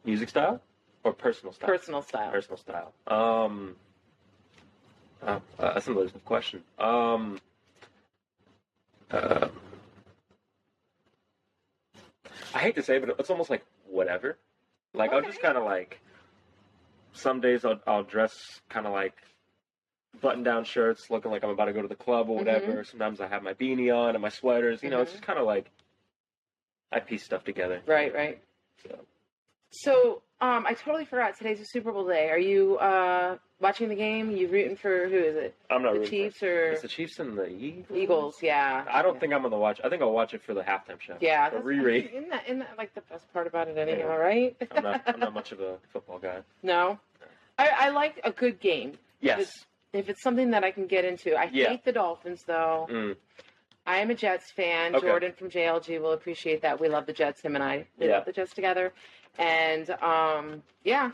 Music 0.05 0.29
style 0.29 0.61
or 1.03 1.12
personal 1.12 1.53
style? 1.53 1.68
Personal 1.68 2.03
style. 2.03 2.31
Personal 2.31 2.59
style. 2.59 2.92
Um, 3.07 3.77
uh, 5.23 5.40
uh, 5.59 5.75
that's 5.75 5.87
another 5.87 6.11
question. 6.25 6.62
Um, 6.79 7.38
uh, 9.11 9.49
I 12.55 12.59
hate 12.59 12.75
to 12.77 12.83
say, 12.83 12.97
it, 12.97 13.07
but 13.07 13.16
it's 13.18 13.31
almost 13.31 13.51
like 13.51 13.64
whatever. 13.88 14.37
Like 14.92 15.12
I'll 15.12 15.23
just 15.23 15.40
kind 15.40 15.57
of 15.57 15.64
like. 15.64 16.01
Some 17.14 17.40
days 17.40 17.64
I'll, 17.64 17.81
I'll 17.87 18.03
dress 18.03 18.61
kind 18.68 18.87
of 18.87 18.92
like 18.92 19.14
button-down 20.20 20.64
shirts, 20.64 21.11
looking 21.11 21.31
like 21.31 21.42
I'm 21.42 21.50
about 21.50 21.66
to 21.66 21.72
go 21.72 21.83
to 21.83 21.88
the 21.88 21.94
club 21.94 22.29
or 22.29 22.37
whatever. 22.37 22.85
Sometimes 22.85 23.20
I 23.20 23.27
have 23.29 23.42
my 23.42 23.55
beanie 23.55 23.96
on 23.96 24.14
and 24.14 24.22
my 24.22 24.29
sweaters. 24.29 24.83
You 24.83 24.90
know, 24.90 25.00
it's 25.00 25.11
Mhm. 25.11 25.14
just 25.14 25.24
kind 25.24 25.38
of 25.38 25.46
like 25.46 25.70
I 26.92 27.00
piece 27.00 27.24
stuff 27.24 27.44
together. 27.44 27.81
Right. 27.87 28.14
Right. 28.14 28.42
So. 28.87 28.98
So, 29.82 30.22
um, 30.40 30.66
I 30.66 30.74
totally 30.74 31.04
forgot. 31.04 31.37
Today's 31.37 31.60
a 31.60 31.64
Super 31.64 31.90
Bowl 31.92 32.06
day. 32.06 32.28
Are 32.30 32.38
you 32.38 32.76
uh, 32.78 33.38
watching 33.60 33.88
the 33.88 33.94
game? 33.94 34.30
You 34.30 34.48
rooting 34.48 34.76
for 34.76 35.08
who 35.08 35.16
is 35.16 35.37
it? 35.37 35.54
I'm 35.70 35.82
not 35.82 35.98
The 35.98 36.06
Chiefs 36.06 36.42
or 36.42 36.72
It's 36.72 36.82
the 36.82 36.88
Chiefs 36.88 37.18
and 37.18 37.37
the 37.37 37.46
Eagles. 37.48 37.87
Eagles? 37.96 38.34
Yeah. 38.42 38.84
I 38.88 39.02
don't 39.02 39.14
yeah. 39.14 39.20
think 39.20 39.32
I'm 39.32 39.42
gonna 39.42 39.58
watch. 39.58 39.80
I 39.82 39.88
think 39.88 40.02
I'll 40.02 40.12
watch 40.12 40.32
it 40.34 40.42
for 40.42 40.54
the 40.54 40.60
halftime 40.62 41.00
show. 41.00 41.16
Yeah, 41.20 41.50
The 41.50 41.58
re-rate. 41.60 42.10
Isn't 42.14 42.30
that, 42.30 42.44
isn't 42.46 42.58
that 42.60 42.78
like 42.78 42.94
the 42.94 43.00
best 43.10 43.32
part 43.32 43.46
about 43.46 43.68
it 43.68 43.76
anyway? 43.78 43.98
Yeah. 44.00 44.14
right? 44.14 44.56
I'm 44.72 44.82
not. 44.82 45.02
I'm 45.06 45.20
not 45.20 45.34
much 45.34 45.52
of 45.52 45.60
a 45.60 45.78
football 45.92 46.18
guy. 46.18 46.40
no, 46.62 46.98
I, 47.58 47.68
I 47.76 47.88
like 47.90 48.20
a 48.24 48.30
good 48.30 48.60
game. 48.60 48.92
Yes. 49.20 49.50
If 49.92 50.08
it's 50.08 50.22
something 50.22 50.50
that 50.50 50.64
I 50.64 50.70
can 50.72 50.87
get 50.87 51.04
into, 51.04 51.34
I 51.34 51.48
Yeah. 51.52 51.70
hate 51.70 51.84
the 51.84 51.92
Dolphins 51.92 52.42
though. 52.46 52.87
Mm. 52.90 53.16
I 53.87 53.98
am 53.98 54.10
a 54.10 54.14
Jets 54.14 54.50
fan. 54.50 54.94
Okay. 54.94 55.06
Jordan 55.06 55.32
from 55.38 55.50
JLG 55.50 56.00
will 56.00 56.12
appreciate 56.12 56.62
that. 56.62 56.80
We 56.80 56.88
love 56.88 57.06
the 57.06 57.12
Jets. 57.12 57.42
Him 57.42 57.54
and 57.54 57.62
I, 57.62 57.87
we 57.98 58.06
Yeah. 58.08 58.16
love 58.16 58.24
the 58.24 58.32
Jets 58.32 58.52
together. 58.54 58.92
And 59.38 59.90
um, 59.90 60.62
yeah, 60.85 61.11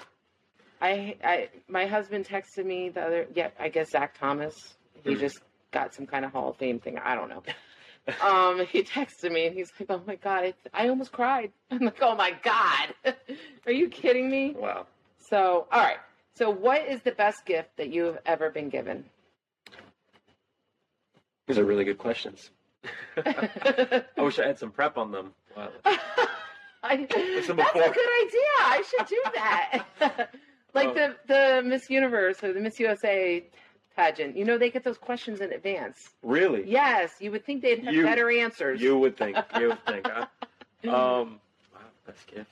I, 0.80 1.16
I, 1.22 1.48
my 1.68 1.86
husband 1.86 2.26
texted 2.26 2.64
me 2.64 2.88
the 2.90 3.00
other. 3.02 3.26
Yeah, 3.34 3.48
I 3.58 3.68
guess 3.68 3.90
Zach 3.90 4.18
Thomas. 4.18 4.74
He 5.04 5.14
Mhm. 5.14 5.20
just 5.20 5.40
got 5.70 5.94
some 5.94 6.06
kind 6.06 6.24
of 6.24 6.32
Hall 6.32 6.50
of 6.50 6.56
Fame 6.56 6.80
thing. 6.80 6.98
I 6.98 7.14
don't 7.14 7.28
know. 7.28 7.42
um, 8.22 8.66
he 8.66 8.82
texted 8.82 9.30
me 9.32 9.46
and 9.46 9.54
he's 9.56 9.72
like, 9.78 9.90
"Oh 9.90 10.02
my 10.06 10.16
god, 10.16 10.44
I, 10.44 10.54
I 10.84 10.88
almost 10.88 11.12
cried." 11.12 11.52
I'm 11.70 11.78
like, 11.80 11.98
"Oh 12.02 12.14
my 12.14 12.32
god, 12.42 12.94
are 13.66 13.72
you 13.72 13.88
kidding 13.88 14.30
me?" 14.30 14.54
Wow. 14.58 14.86
So, 15.18 15.66
all 15.70 15.80
right. 15.80 15.98
So, 16.34 16.50
what 16.50 16.86
is 16.86 17.02
the 17.02 17.12
best 17.12 17.44
gift 17.44 17.76
that 17.76 17.90
you 17.90 18.04
have 18.04 18.18
ever 18.26 18.50
been 18.50 18.68
given? 18.68 19.04
These 21.46 21.58
are 21.58 21.64
really 21.64 21.84
good 21.84 21.98
questions. 21.98 22.50
I 23.16 24.00
wish 24.18 24.38
I 24.38 24.46
had 24.46 24.58
some 24.58 24.70
prep 24.70 24.96
on 24.96 25.10
them. 25.10 25.34
Wow. 25.56 25.70
I, 26.82 26.96
that's 26.96 27.48
a 27.48 27.54
good 27.54 27.58
idea. 27.58 28.50
I 28.60 28.82
should 28.88 29.06
do 29.06 29.22
that. 29.34 29.84
like 30.74 30.94
the 30.94 31.16
the 31.26 31.62
Miss 31.64 31.90
Universe 31.90 32.42
or 32.42 32.52
the 32.52 32.60
Miss 32.60 32.80
USA 32.80 33.44
pageant. 33.96 34.36
You 34.36 34.44
know, 34.44 34.56
they 34.56 34.70
get 34.70 34.84
those 34.84 34.98
questions 34.98 35.40
in 35.40 35.52
advance. 35.52 36.10
Really? 36.22 36.64
Yes, 36.70 37.12
you 37.20 37.30
would 37.32 37.44
think 37.44 37.62
they'd 37.62 37.84
have 37.84 37.94
You- 37.94 38.04
better 38.04 38.30
answers. 38.30 38.80
You 38.80 38.98
would 38.98 39.16
think. 39.16 39.36
You 39.58 39.68
would 39.68 39.86
think. 39.86 40.06
Huh? 40.08 40.26
Um. 40.84 41.40
Wow. 41.74 41.80
Best 42.06 42.26
gift. 42.26 42.48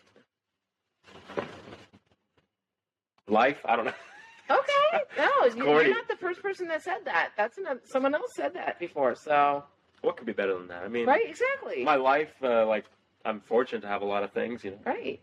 Life. 3.27 3.59
I 3.65 3.77
don't 3.77 3.87
know. 3.87 3.95
okay, 4.51 5.05
no, 5.17 5.81
you're 5.81 5.89
not 5.95 6.09
the 6.09 6.17
first 6.17 6.43
person 6.43 6.69
that 6.69 6.83
said 6.83 6.99
that. 7.05 7.31
That's 7.37 7.57
another, 7.59 7.81
someone 7.85 8.15
else 8.15 8.35
said 8.35 8.53
that 8.55 8.79
before. 8.79 9.15
So, 9.15 9.65
What 10.03 10.17
could 10.17 10.27
be 10.27 10.33
better 10.33 10.55
than 10.59 10.69
that? 10.69 10.83
I 10.83 10.89
mean, 10.89 11.07
right, 11.07 11.29
exactly, 11.29 11.85
my 11.85 11.97
life. 11.97 12.31
Uh, 12.43 12.67
like, 12.67 12.85
I'm 13.29 13.41
fortunate 13.41 13.83
to 13.83 13.89
have 13.89 14.03
a 14.03 14.07
lot 14.07 14.23
of 14.23 14.33
things. 14.33 14.65
You 14.65 14.71
know, 14.73 14.79
right, 14.87 15.21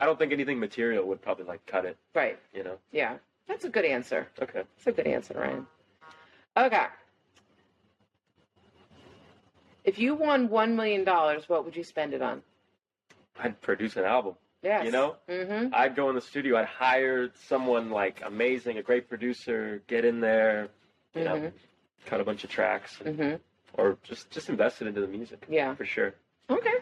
I 0.00 0.06
don't 0.06 0.18
think 0.18 0.32
anything 0.32 0.58
material 0.60 1.04
would 1.08 1.20
probably 1.20 1.44
like 1.44 1.64
cut 1.66 1.84
it. 1.84 1.96
right. 2.14 2.38
You 2.54 2.62
know. 2.64 2.78
Yeah, 2.92 3.16
that's 3.48 3.64
a 3.64 3.68
good 3.68 3.84
answer. 3.84 4.28
Okay. 4.40 4.62
That's 4.76 4.86
a 4.86 4.92
good 4.92 5.06
answer, 5.06 5.34
Ryan. 5.34 5.66
Okay. 6.56 6.86
If 9.84 9.98
you 9.98 10.14
won 10.14 10.48
one 10.48 10.76
million 10.76 11.04
dollars, 11.04 11.48
what 11.48 11.64
would 11.64 11.74
you 11.76 11.84
spend 11.84 12.14
it 12.14 12.22
on? 12.22 12.42
I'd 13.40 13.60
produce 13.60 13.96
an 13.96 14.04
album. 14.04 14.34
Yes. 14.62 14.84
You 14.84 14.90
know? 14.90 15.16
Mm-hmm. 15.28 15.68
I'd 15.72 15.94
go 15.94 16.08
in 16.10 16.14
the 16.16 16.20
studio. 16.20 16.56
I'd 16.58 16.66
hire 16.66 17.30
someone 17.46 17.90
like 17.90 18.20
amazing, 18.26 18.76
a 18.78 18.82
great 18.82 19.08
producer, 19.08 19.80
get 19.86 20.04
in 20.04 20.20
there, 20.20 20.68
you 21.14 21.24
know, 21.24 21.36
Mhm. 21.36 21.52
cut 22.06 22.20
a 22.20 22.24
bunch 22.24 22.42
of 22.44 22.50
tracks, 22.50 23.00
and, 23.04 23.18
Mm-hmm. 23.18 23.36
or 23.80 23.96
just 24.02 24.30
just 24.30 24.48
invest 24.48 24.82
it 24.82 24.88
into 24.88 25.00
the 25.00 25.06
music. 25.06 25.44
Yeah. 25.48 25.74
for 25.74 25.84
sure. 25.84 26.14
Okay. 26.50 26.77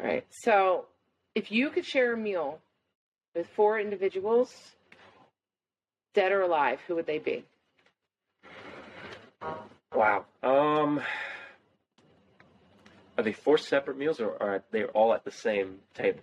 All 0.00 0.06
right. 0.06 0.24
So, 0.30 0.86
if 1.34 1.52
you 1.52 1.70
could 1.70 1.84
share 1.84 2.14
a 2.14 2.16
meal 2.16 2.58
with 3.34 3.46
four 3.54 3.78
individuals, 3.78 4.54
dead 6.14 6.32
or 6.32 6.42
alive, 6.42 6.80
who 6.86 6.94
would 6.96 7.06
they 7.06 7.18
be? 7.18 7.44
Wow. 9.94 10.24
Um, 10.42 11.00
are 13.18 13.24
they 13.24 13.32
four 13.32 13.58
separate 13.58 13.98
meals, 13.98 14.20
or 14.20 14.40
are 14.42 14.62
they 14.70 14.84
all 14.84 15.12
at 15.12 15.24
the 15.24 15.30
same 15.30 15.78
table? 15.94 16.20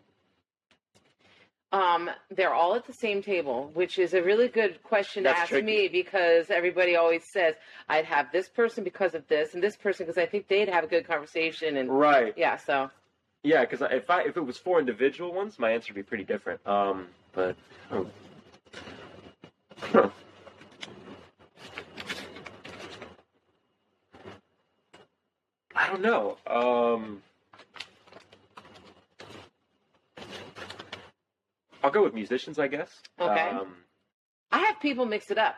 Um, 1.73 2.09
they're 2.31 2.53
all 2.53 2.75
at 2.75 2.87
the 2.87 2.93
same 2.93 3.21
table, 3.21 3.69
which 3.73 3.99
is 3.99 4.13
a 4.13 4.23
really 4.23 4.47
good 4.47 4.81
question 4.83 5.23
to 5.25 5.29
ask 5.29 5.49
tricky. 5.49 5.65
me 5.65 5.87
because 5.89 6.49
everybody 6.49 6.95
always 6.95 7.23
says 7.33 7.55
I'd 7.89 8.05
have 8.05 8.31
this 8.31 8.47
person 8.47 8.85
because 8.85 9.13
of 9.13 9.27
this 9.27 9.53
and 9.53 9.61
this 9.61 9.75
person 9.75 10.05
because 10.05 10.17
I 10.17 10.27
think 10.27 10.47
they'd 10.47 10.69
have 10.69 10.85
a 10.85 10.87
good 10.87 11.05
conversation 11.05 11.75
and 11.75 11.89
Right. 11.91 12.33
yeah. 12.37 12.55
So 12.55 12.89
Yeah, 13.47 13.61
because 13.61 13.81
if 13.91 14.09
I 14.09 14.23
if 14.23 14.35
it 14.35 14.41
was 14.45 14.57
four 14.57 14.77
individual 14.77 15.33
ones, 15.33 15.57
my 15.57 15.71
answer 15.71 15.93
would 15.93 15.95
be 15.95 16.03
pretty 16.03 16.25
different. 16.25 16.59
Um, 16.67 17.07
but. 17.31 17.55
oh. 17.91 18.05
Huh. 19.79 20.09
I 25.73 25.87
don't 25.87 26.01
know. 26.01 26.37
Um, 26.45 27.21
I'll 31.81 31.91
go 31.91 32.03
with 32.03 32.13
musicians, 32.13 32.59
I 32.59 32.67
guess. 32.67 32.89
Okay. 33.17 33.49
Um, 33.49 33.75
I 34.51 34.59
have 34.65 34.81
people 34.81 35.05
mix 35.05 35.31
it 35.31 35.37
up. 35.37 35.55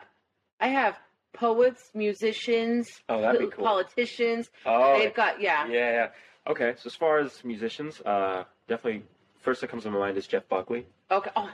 I 0.60 0.68
have 0.68 0.96
poets, 1.32 1.90
musicians, 1.94 2.88
Oh, 3.08 3.20
that'd 3.20 3.40
be 3.40 3.48
cool. 3.48 3.64
politicians. 3.64 4.48
oh, 4.64 4.96
They've 4.98 5.14
got 5.14 5.40
yeah. 5.40 5.66
yeah, 5.66 5.90
yeah. 5.90 6.08
Okay, 6.46 6.74
so 6.76 6.86
as 6.86 6.94
far 6.94 7.18
as 7.18 7.44
musicians, 7.44 8.00
uh, 8.00 8.44
definitely 8.68 9.02
first 9.40 9.60
that 9.60 9.68
comes 9.70 9.84
to 9.84 9.90
my 9.90 9.98
mind 9.98 10.16
is 10.16 10.26
Jeff 10.26 10.48
Buckley. 10.48 10.86
Okay. 11.10 11.30
Oh, 11.36 11.50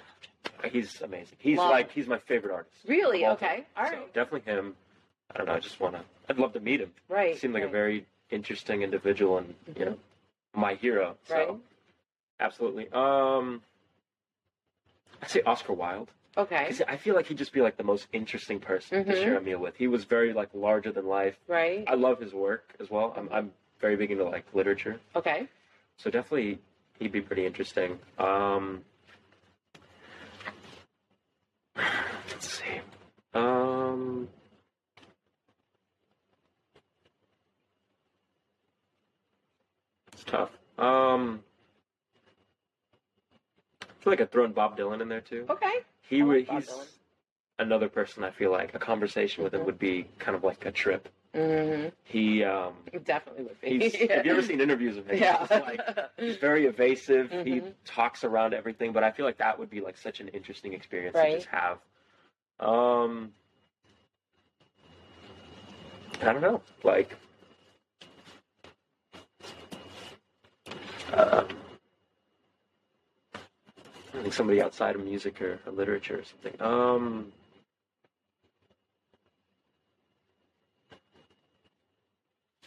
He's 0.71 1.01
amazing. 1.03 1.37
He's 1.39 1.59
Love 1.59 1.71
like 1.71 1.91
he's 1.93 2.07
my 2.07 2.19
favorite 2.19 2.53
artist. 2.53 2.77
really? 2.87 3.25
all 3.25 3.33
Okay. 3.33 3.47
time. 3.47 3.65
All 3.77 3.87
So 3.89 4.05
definitely 4.15 4.51
him. 4.53 4.75
I 5.35 5.39
don't 5.39 5.47
know. 5.47 5.53
I 5.55 5.59
just 5.59 5.81
wanna. 5.81 6.03
I'd 6.29 6.39
love 6.39 6.53
to 6.55 6.61
meet 6.61 6.81
him. 6.81 6.93
Right. 7.09 7.33
He 7.35 7.39
seemed 7.39 7.55
like 7.55 7.63
a 7.65 7.69
very 7.69 8.07
interesting 8.31 8.83
individual 8.83 9.39
and 9.39 9.55
you 9.77 9.85
know 9.85 9.99
my 10.55 10.75
hero. 10.75 11.17
So 11.25 11.35
Right. 11.35 11.51
absolutely. 12.41 12.89
Um, 12.93 13.63
I'd 15.23 15.31
say 15.31 15.43
Oscar 15.43 15.73
Wilde. 15.75 16.11
Okay. 16.39 16.71
I 16.87 16.97
feel 16.97 17.15
like 17.15 17.27
he'd 17.27 17.39
just 17.39 17.53
be 17.53 17.61
like 17.63 17.77
the 17.77 17.83
most 17.85 18.09
interesting 18.13 18.61
person 18.61 19.05
to 19.05 19.13
Mhm. 19.13 19.23
share 19.25 19.37
a 19.37 19.41
meal 19.41 19.59
with. 19.59 19.77
He 19.77 19.89
was 19.89 20.05
very 20.05 20.33
like 20.33 20.51
larger 20.55 20.93
than 20.93 21.07
life. 21.07 21.39
Right. 21.49 21.85
I 21.87 21.95
love 21.95 22.21
his 22.21 22.33
work 22.35 22.75
as 22.81 22.91
well. 22.91 23.15
I'm, 23.17 23.29
I'm 23.33 23.53
very 23.81 23.97
big 23.97 24.11
into 24.11 24.25
like 24.25 24.45
literature, 24.55 24.99
Okay. 25.15 25.47
so 25.97 26.11
definitely 26.11 26.59
he'd 26.99 27.13
be 27.13 27.21
pretty 27.21 27.45
interesting. 27.47 27.99
Um, 28.19 28.83
let's 31.77 32.49
see. 32.59 32.81
Um, 33.35 34.29
it's 40.13 40.25
tough. 40.25 40.51
Um, 40.79 41.43
I 43.83 43.87
feel 44.03 44.13
like 44.13 44.21
I'd 44.21 44.31
throw 44.31 44.45
in 44.45 44.53
Bob 44.53 44.79
Dylan 44.79 45.01
in 45.03 45.09
there 45.09 45.21
too. 45.21 45.47
Okay. 45.51 45.73
He 46.09 46.21
I 46.21 46.25
like 46.25 46.29
would. 46.29 46.47
Bob 46.47 46.57
He's 46.57 46.69
Dylan. 46.69 46.87
another 47.59 47.89
person. 47.89 48.25
I 48.25 48.31
feel 48.31 48.51
like 48.51 48.75
a 48.75 48.79
conversation 48.79 49.43
with 49.45 49.53
him 49.55 49.63
Mhm. 49.63 49.67
would 49.67 49.79
be 49.79 50.07
kind 50.19 50.37
of 50.37 50.45
like 50.45 50.65
a 50.65 50.71
trip. 50.71 51.09
Mm-hmm. 51.37 51.89
He 52.05 52.43
um, 52.45 52.73
It 52.93 53.05
definitely 53.05 53.45
would 53.45 53.61
be. 53.61 54.09
Have 54.09 54.25
you 54.25 54.33
ever 54.33 54.43
seen 54.43 54.61
interviews 54.61 54.97
of 54.97 55.07
him? 55.07 55.19
Yeah. 55.19 55.41
He's, 55.41 55.51
like, 55.51 55.81
he's 56.17 56.37
very 56.37 56.67
evasive. 56.67 57.31
He 57.31 57.61
Mhm. 57.61 57.73
talks 57.85 58.25
around 58.25 58.55
everything, 58.55 58.93
but 58.93 59.05
I 59.05 59.11
feel 59.11 59.27
like 59.27 59.37
that 59.39 59.59
would 59.59 59.69
be 59.69 59.81
like 59.81 59.99
such 59.99 60.21
an 60.21 60.29
interesting 60.29 60.73
experience 60.73 61.15
Right. 61.17 61.33
to 61.33 61.37
just 61.37 61.49
have. 61.49 61.79
Um, 62.59 63.33
I 66.23 66.33
don't 66.33 66.41
know, 66.41 66.63
like. 66.85 67.15
Like 74.15 74.33
somebody 74.33 74.63
outside 74.63 74.97
of 74.97 75.05
music 75.05 75.41
or, 75.43 75.61
or 75.67 75.73
literature 75.73 76.19
or 76.21 76.25
something. 76.25 76.55
Um, 76.61 77.33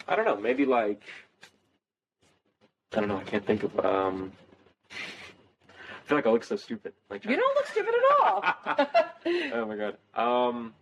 I 0.10 0.16
don't 0.16 0.26
know. 0.26 0.36
Maybe 0.38 0.66
like 0.66 1.02
I 2.94 3.00
don't 3.00 3.08
know. 3.08 3.18
I 3.18 3.24
can't 3.24 3.46
think 3.46 3.64
of. 3.64 3.80
Um, 3.86 4.32
I 4.92 4.96
feel 6.10 6.18
like 6.18 6.26
I 6.26 6.32
look 6.32 6.44
so 6.44 6.56
stupid. 6.56 6.94
Like 7.10 7.24
You 7.24 7.36
don't 7.36 7.56
look 7.56 7.68
stupid 7.68 7.94
at 7.94 8.20
all. 8.20 8.44
oh 9.54 9.66
my 9.68 9.76
god. 9.78 9.98
Um, 10.16 10.74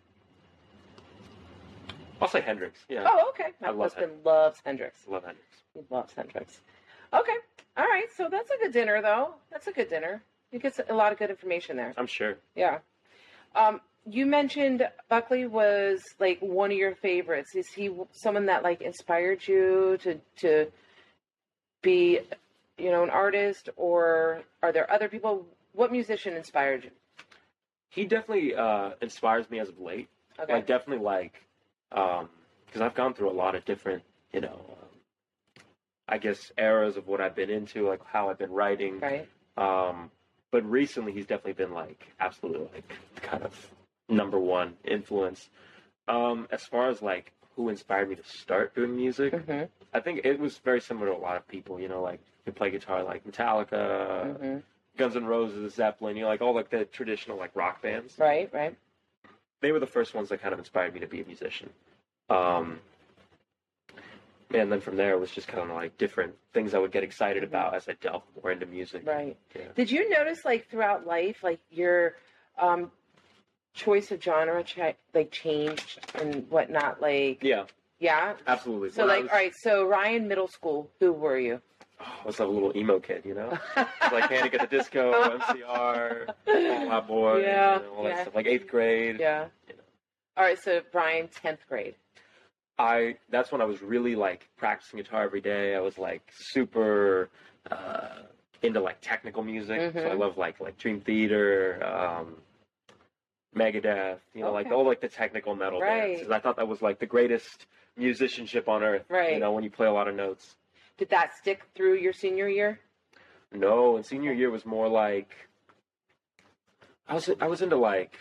I'll 2.22 2.30
say 2.30 2.40
Hendrix. 2.42 2.80
Yeah, 2.88 3.04
oh, 3.06 3.30
okay. 3.30 3.52
My 3.62 3.68
I 3.68 3.72
love 3.72 3.94
husband 3.94 4.14
loves 4.24 4.62
Hendrix. 4.66 5.00
love 5.08 5.24
Hendrix. 5.26 5.48
He 5.74 5.82
loves 5.90 6.14
Hendrix. 6.14 6.62
Okay. 7.14 7.36
All 7.76 7.86
right. 7.86 8.08
So 8.16 8.30
that's 8.32 8.50
a 8.50 8.58
good 8.64 8.72
dinner, 8.72 9.02
though. 9.02 9.36
That's 9.52 9.68
a 9.68 9.72
good 9.74 9.90
dinner. 9.90 10.24
You 10.52 10.60
get 10.60 10.80
a 10.90 10.94
lot 10.94 11.12
of 11.12 11.20
good 11.20 11.30
information 11.30 11.76
there. 11.76 11.94
I'm 11.98 12.08
sure. 12.08 12.38
Yeah. 12.56 12.80
Um, 13.56 13.82
you 14.10 14.26
mentioned 14.26 14.88
Buckley 15.10 15.48
was 15.48 16.02
like 16.20 16.40
one 16.40 16.72
of 16.72 16.78
your 16.78 16.96
favorites. 16.96 17.56
Is 17.56 17.68
he 17.68 17.92
someone 18.12 18.46
that 18.46 18.64
like 18.64 18.82
inspired 18.82 19.46
you 19.48 19.98
to 20.02 20.20
to 20.38 20.68
be, 21.82 22.20
you 22.78 22.92
know, 22.92 23.04
an 23.04 23.10
artist, 23.10 23.70
or 23.76 24.42
are 24.64 24.72
there 24.72 24.90
other 24.92 25.10
people? 25.10 25.46
What 25.74 25.92
musician 25.92 26.36
inspired 26.36 26.86
you? 26.86 26.92
He 27.90 28.06
definitely 28.06 28.56
uh, 28.56 28.92
inspires 29.02 29.50
me 29.50 29.60
as 29.60 29.70
of 29.70 29.80
late. 29.80 30.08
Okay. 30.40 30.54
Like 30.54 30.68
definitely 30.68 31.04
like, 31.04 31.44
because 31.90 32.82
I've 32.82 32.96
gone 32.96 33.14
through 33.14 33.30
a 33.30 33.34
lot 33.34 33.56
of 33.56 33.66
different, 33.66 34.04
you 34.32 34.42
know, 34.42 34.60
um, 34.70 35.64
I 36.08 36.18
guess 36.18 36.52
eras 36.58 36.98
of 36.98 37.08
what 37.08 37.22
I've 37.22 37.36
been 37.36 37.50
into, 37.50 37.88
like 37.88 38.02
how 38.06 38.30
I've 38.30 38.38
been 38.38 38.52
writing. 38.52 39.00
right. 39.00 39.28
Um, 39.58 40.12
but 40.52 40.64
recently, 40.70 41.12
he's 41.12 41.26
definitely 41.26 41.54
been 41.54 41.74
like 41.74 42.08
absolutely 42.20 42.70
like 42.74 42.94
kind 43.22 43.44
of 43.44 43.70
number 44.10 44.40
one 44.40 44.76
influence. 44.84 45.50
Um, 46.08 46.48
as 46.52 46.64
far 46.64 46.90
as 46.90 47.02
like 47.02 47.34
who 47.56 47.70
inspired 47.70 48.10
me 48.10 48.16
to 48.16 48.24
start 48.24 48.76
doing 48.76 48.96
music, 48.96 49.34
hmm 49.34 49.64
I 49.94 50.00
think 50.02 50.22
it 50.26 50.40
was 50.40 50.58
very 50.60 50.82
similar 50.82 51.08
to 51.08 51.16
a 51.16 51.18
lot 51.18 51.38
of 51.38 51.48
people. 51.48 51.80
You 51.80 51.88
know, 51.88 52.02
like 52.02 52.20
who 52.46 52.52
play 52.52 52.70
guitar, 52.70 53.04
like 53.04 53.26
Metallica, 53.26 54.38
hmm 54.38 54.58
Guns 54.98 55.16
N' 55.16 55.26
Roses, 55.26 55.74
Zeppelin. 55.76 56.16
You 56.18 56.24
know, 56.24 56.30
like 56.30 56.42
all 56.42 56.56
like 56.56 56.70
the 56.70 56.86
traditional 56.86 57.38
like 57.38 57.56
rock 57.56 57.82
bands. 57.82 58.16
Right. 58.18 58.50
Right. 58.54 58.78
They 59.62 59.72
were 59.72 59.80
the 59.80 59.88
first 59.88 60.14
ones 60.14 60.30
that 60.30 60.42
kind 60.42 60.54
of 60.54 60.60
inspired 60.60 60.94
me 60.94 61.00
to 61.00 61.08
be 61.08 61.22
a 61.22 61.26
musician. 61.26 61.70
Um, 62.30 62.80
and 64.54 64.72
then 64.72 64.80
from 64.82 64.96
there, 64.96 65.14
it 65.14 65.20
was 65.20 65.32
just 65.32 65.48
kind 65.48 65.70
of 65.70 65.76
like 65.76 65.98
different 65.98 66.36
things 66.54 66.74
I 66.74 66.80
would 66.80 66.92
get 66.92 67.04
excited 67.04 67.44
Mhm. 67.44 67.48
about 67.48 67.74
as 67.76 67.90
I 67.90 67.94
delved 67.94 68.26
more 68.42 68.52
into 68.52 68.66
music. 68.66 69.06
Right. 69.06 69.36
Yeah. 69.56 69.68
Did 69.76 69.92
you 69.92 70.10
notice, 70.10 70.46
like 70.46 70.68
throughout 70.70 71.06
life, 71.06 71.44
like 71.44 71.60
your 71.70 72.16
um, 72.58 72.92
choice 73.78 74.12
of 74.12 74.22
genre, 74.22 74.64
ch- 74.64 74.80
like 75.14 75.32
changed 75.32 76.00
and 76.16 76.50
whatnot? 76.50 77.02
Like, 77.02 77.42
Yeah, 77.44 77.66
yeah. 78.00 78.34
absolutely. 78.48 78.92
So, 78.92 79.04
When 79.04 79.12
I 79.12 79.14
like, 79.16 79.24
was- 79.24 79.32
all 79.32 79.38
right. 79.38 79.54
So, 79.56 79.86
Ryan, 79.88 80.28
middle 80.28 80.48
school. 80.48 80.90
Who 81.00 81.14
were 81.14 81.38
you? 81.40 81.62
I 82.00 82.26
was 82.26 82.40
a 82.40 82.46
little 82.46 82.76
emo 82.78 83.00
kid, 83.00 83.24
you 83.26 83.34
know? 83.34 83.58
like 84.12 84.30
Panic 84.30 84.54
at 84.54 84.62
the 84.62 84.68
Disco, 84.78 85.12
MCR, 85.40 86.28
Fall 86.46 86.92
Out 86.92 87.08
Boy, 87.08 87.42
Yeah, 87.42 87.78
you 87.78 87.84
know, 87.84 87.94
all 87.96 88.04
that 88.04 88.10
yeah. 88.10 88.22
stuff. 88.24 88.36
Like 88.36 88.46
eighth 88.48 88.68
grade. 88.68 89.18
yeah. 89.20 89.46
You 89.68 89.74
know. 89.76 89.84
All 90.38 90.44
right. 90.44 90.60
So, 90.62 90.82
Brian, 90.92 91.28
tenth 91.30 91.60
grade. 91.70 91.96
I 92.80 93.16
that's 93.32 93.52
when 93.52 93.62
I 93.62 93.66
was 93.66 93.82
really 93.82 94.16
like 94.16 94.48
practicing 94.58 94.98
guitar 94.98 95.24
every 95.24 95.42
day. 95.42 95.76
I 95.76 95.80
was 95.80 95.98
like 95.98 96.22
super 96.38 97.30
uh, 97.72 98.10
into 98.62 98.80
like 98.80 98.98
technical 99.02 99.42
music. 99.44 99.94
So 99.96 100.02
I 100.02 100.10
Mhm. 100.14 100.20
love 100.20 100.38
like 100.38 100.60
like 100.60 100.78
Dream 100.78 101.02
Theater, 101.02 101.84
um, 101.84 102.36
Megadeth, 103.58 104.20
you 104.34 104.42
know, 104.44 104.52
like 104.54 104.72
all 104.72 104.86
like 104.86 105.02
the 105.02 105.10
technical 105.10 105.56
metal 105.56 105.80
Right. 105.82 106.16
bands. 106.18 106.30
I 106.32 106.40
thought 106.40 106.58
that 106.58 106.68
was 106.68 106.82
like 106.82 107.00
the 107.00 107.06
greatest 107.06 107.66
musicianship 107.96 108.68
on 108.70 108.84
earth. 108.84 109.04
Right. 109.10 109.34
You 109.34 109.40
know, 109.40 109.52
when 109.52 109.64
you 109.64 109.70
play 109.72 109.88
a 109.88 109.92
lot 109.92 110.08
of 110.08 110.16
notes. 110.16 110.56
Did 110.98 111.10
that 111.10 111.36
stick 111.36 111.64
through 111.76 111.96
your 111.96 112.14
senior 112.14 112.48
year? 112.48 112.80
No, 113.52 113.96
and 113.96 114.06
senior 114.06 114.34
year 114.34 114.50
was 114.50 114.66
more 114.66 114.88
like 114.88 115.30
I 117.08 117.14
was 117.16 117.30
I 117.40 117.48
was 117.48 117.62
into 117.62 117.76
like 117.78 118.18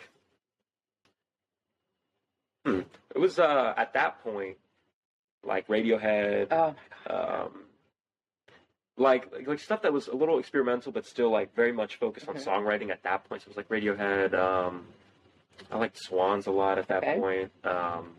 hmm, 2.64 2.81
it 3.14 3.18
was 3.18 3.38
uh 3.38 3.75
at 3.77 3.92
that 3.94 4.22
point 4.22 4.57
like 5.44 5.68
Radiohead, 5.68 6.49
Oh 6.51 6.75
my 6.75 7.12
god. 7.14 7.44
um, 7.46 7.62
like, 8.96 9.33
like 9.33 9.46
like 9.46 9.59
stuff 9.61 9.83
that 9.83 9.92
was 9.92 10.09
a 10.09 10.14
little 10.16 10.38
experimental 10.38 10.90
but 10.92 11.07
still 11.07 11.31
like 11.31 11.55
very 11.55 11.72
much 11.72 11.96
focused 11.96 12.29
on 12.29 12.35
Mhm. 12.37 12.44
songwriting 12.44 12.90
at 12.90 13.03
that 13.05 13.25
point. 13.29 13.42
So 13.42 13.46
it 13.46 13.49
was 13.51 13.57
like 13.57 13.68
Radiohead. 13.68 14.35
Um, 14.35 14.87
I 15.71 15.79
liked 15.79 15.99
Swans 15.99 16.47
a 16.47 16.51
lot 16.51 16.79
at 16.79 16.88
that 16.88 17.03
Okay. 17.03 17.19
point. 17.19 17.51
Um, 17.64 18.14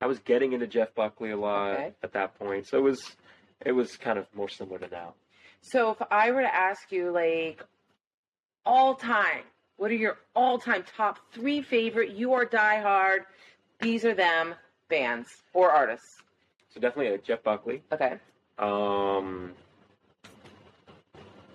I 0.00 0.06
was 0.06 0.18
getting 0.20 0.52
into 0.52 0.66
Jeff 0.66 0.94
Buckley 0.94 1.30
a 1.30 1.36
lot 1.36 1.72
Okay. 1.74 1.94
at 2.02 2.12
that 2.12 2.38
point. 2.38 2.66
So 2.66 2.78
it 2.78 2.82
was 2.82 3.16
it 3.64 3.72
was 3.72 3.96
kind 3.96 4.18
of 4.18 4.26
more 4.34 4.48
similar 4.48 4.78
to 4.78 4.88
now. 4.88 5.14
So, 5.62 5.90
if 5.90 6.02
I 6.10 6.30
were 6.30 6.42
to 6.42 6.54
ask 6.54 6.92
you, 6.92 7.10
like, 7.10 7.64
all 8.64 8.94
time, 8.94 9.42
what 9.78 9.90
are 9.90 9.94
your 9.94 10.18
all 10.34 10.58
time 10.58 10.84
top 10.96 11.18
three 11.32 11.62
favorite? 11.62 12.10
You 12.12 12.34
are 12.34 12.44
diehard. 12.46 13.20
These 13.80 14.04
are 14.04 14.14
them 14.14 14.54
bands 14.88 15.28
or 15.54 15.70
artists. 15.70 16.18
So 16.68 16.80
definitely 16.80 17.14
a 17.14 17.18
Jeff 17.18 17.42
Buckley. 17.42 17.82
Okay. 17.90 18.18
Um, 18.58 19.52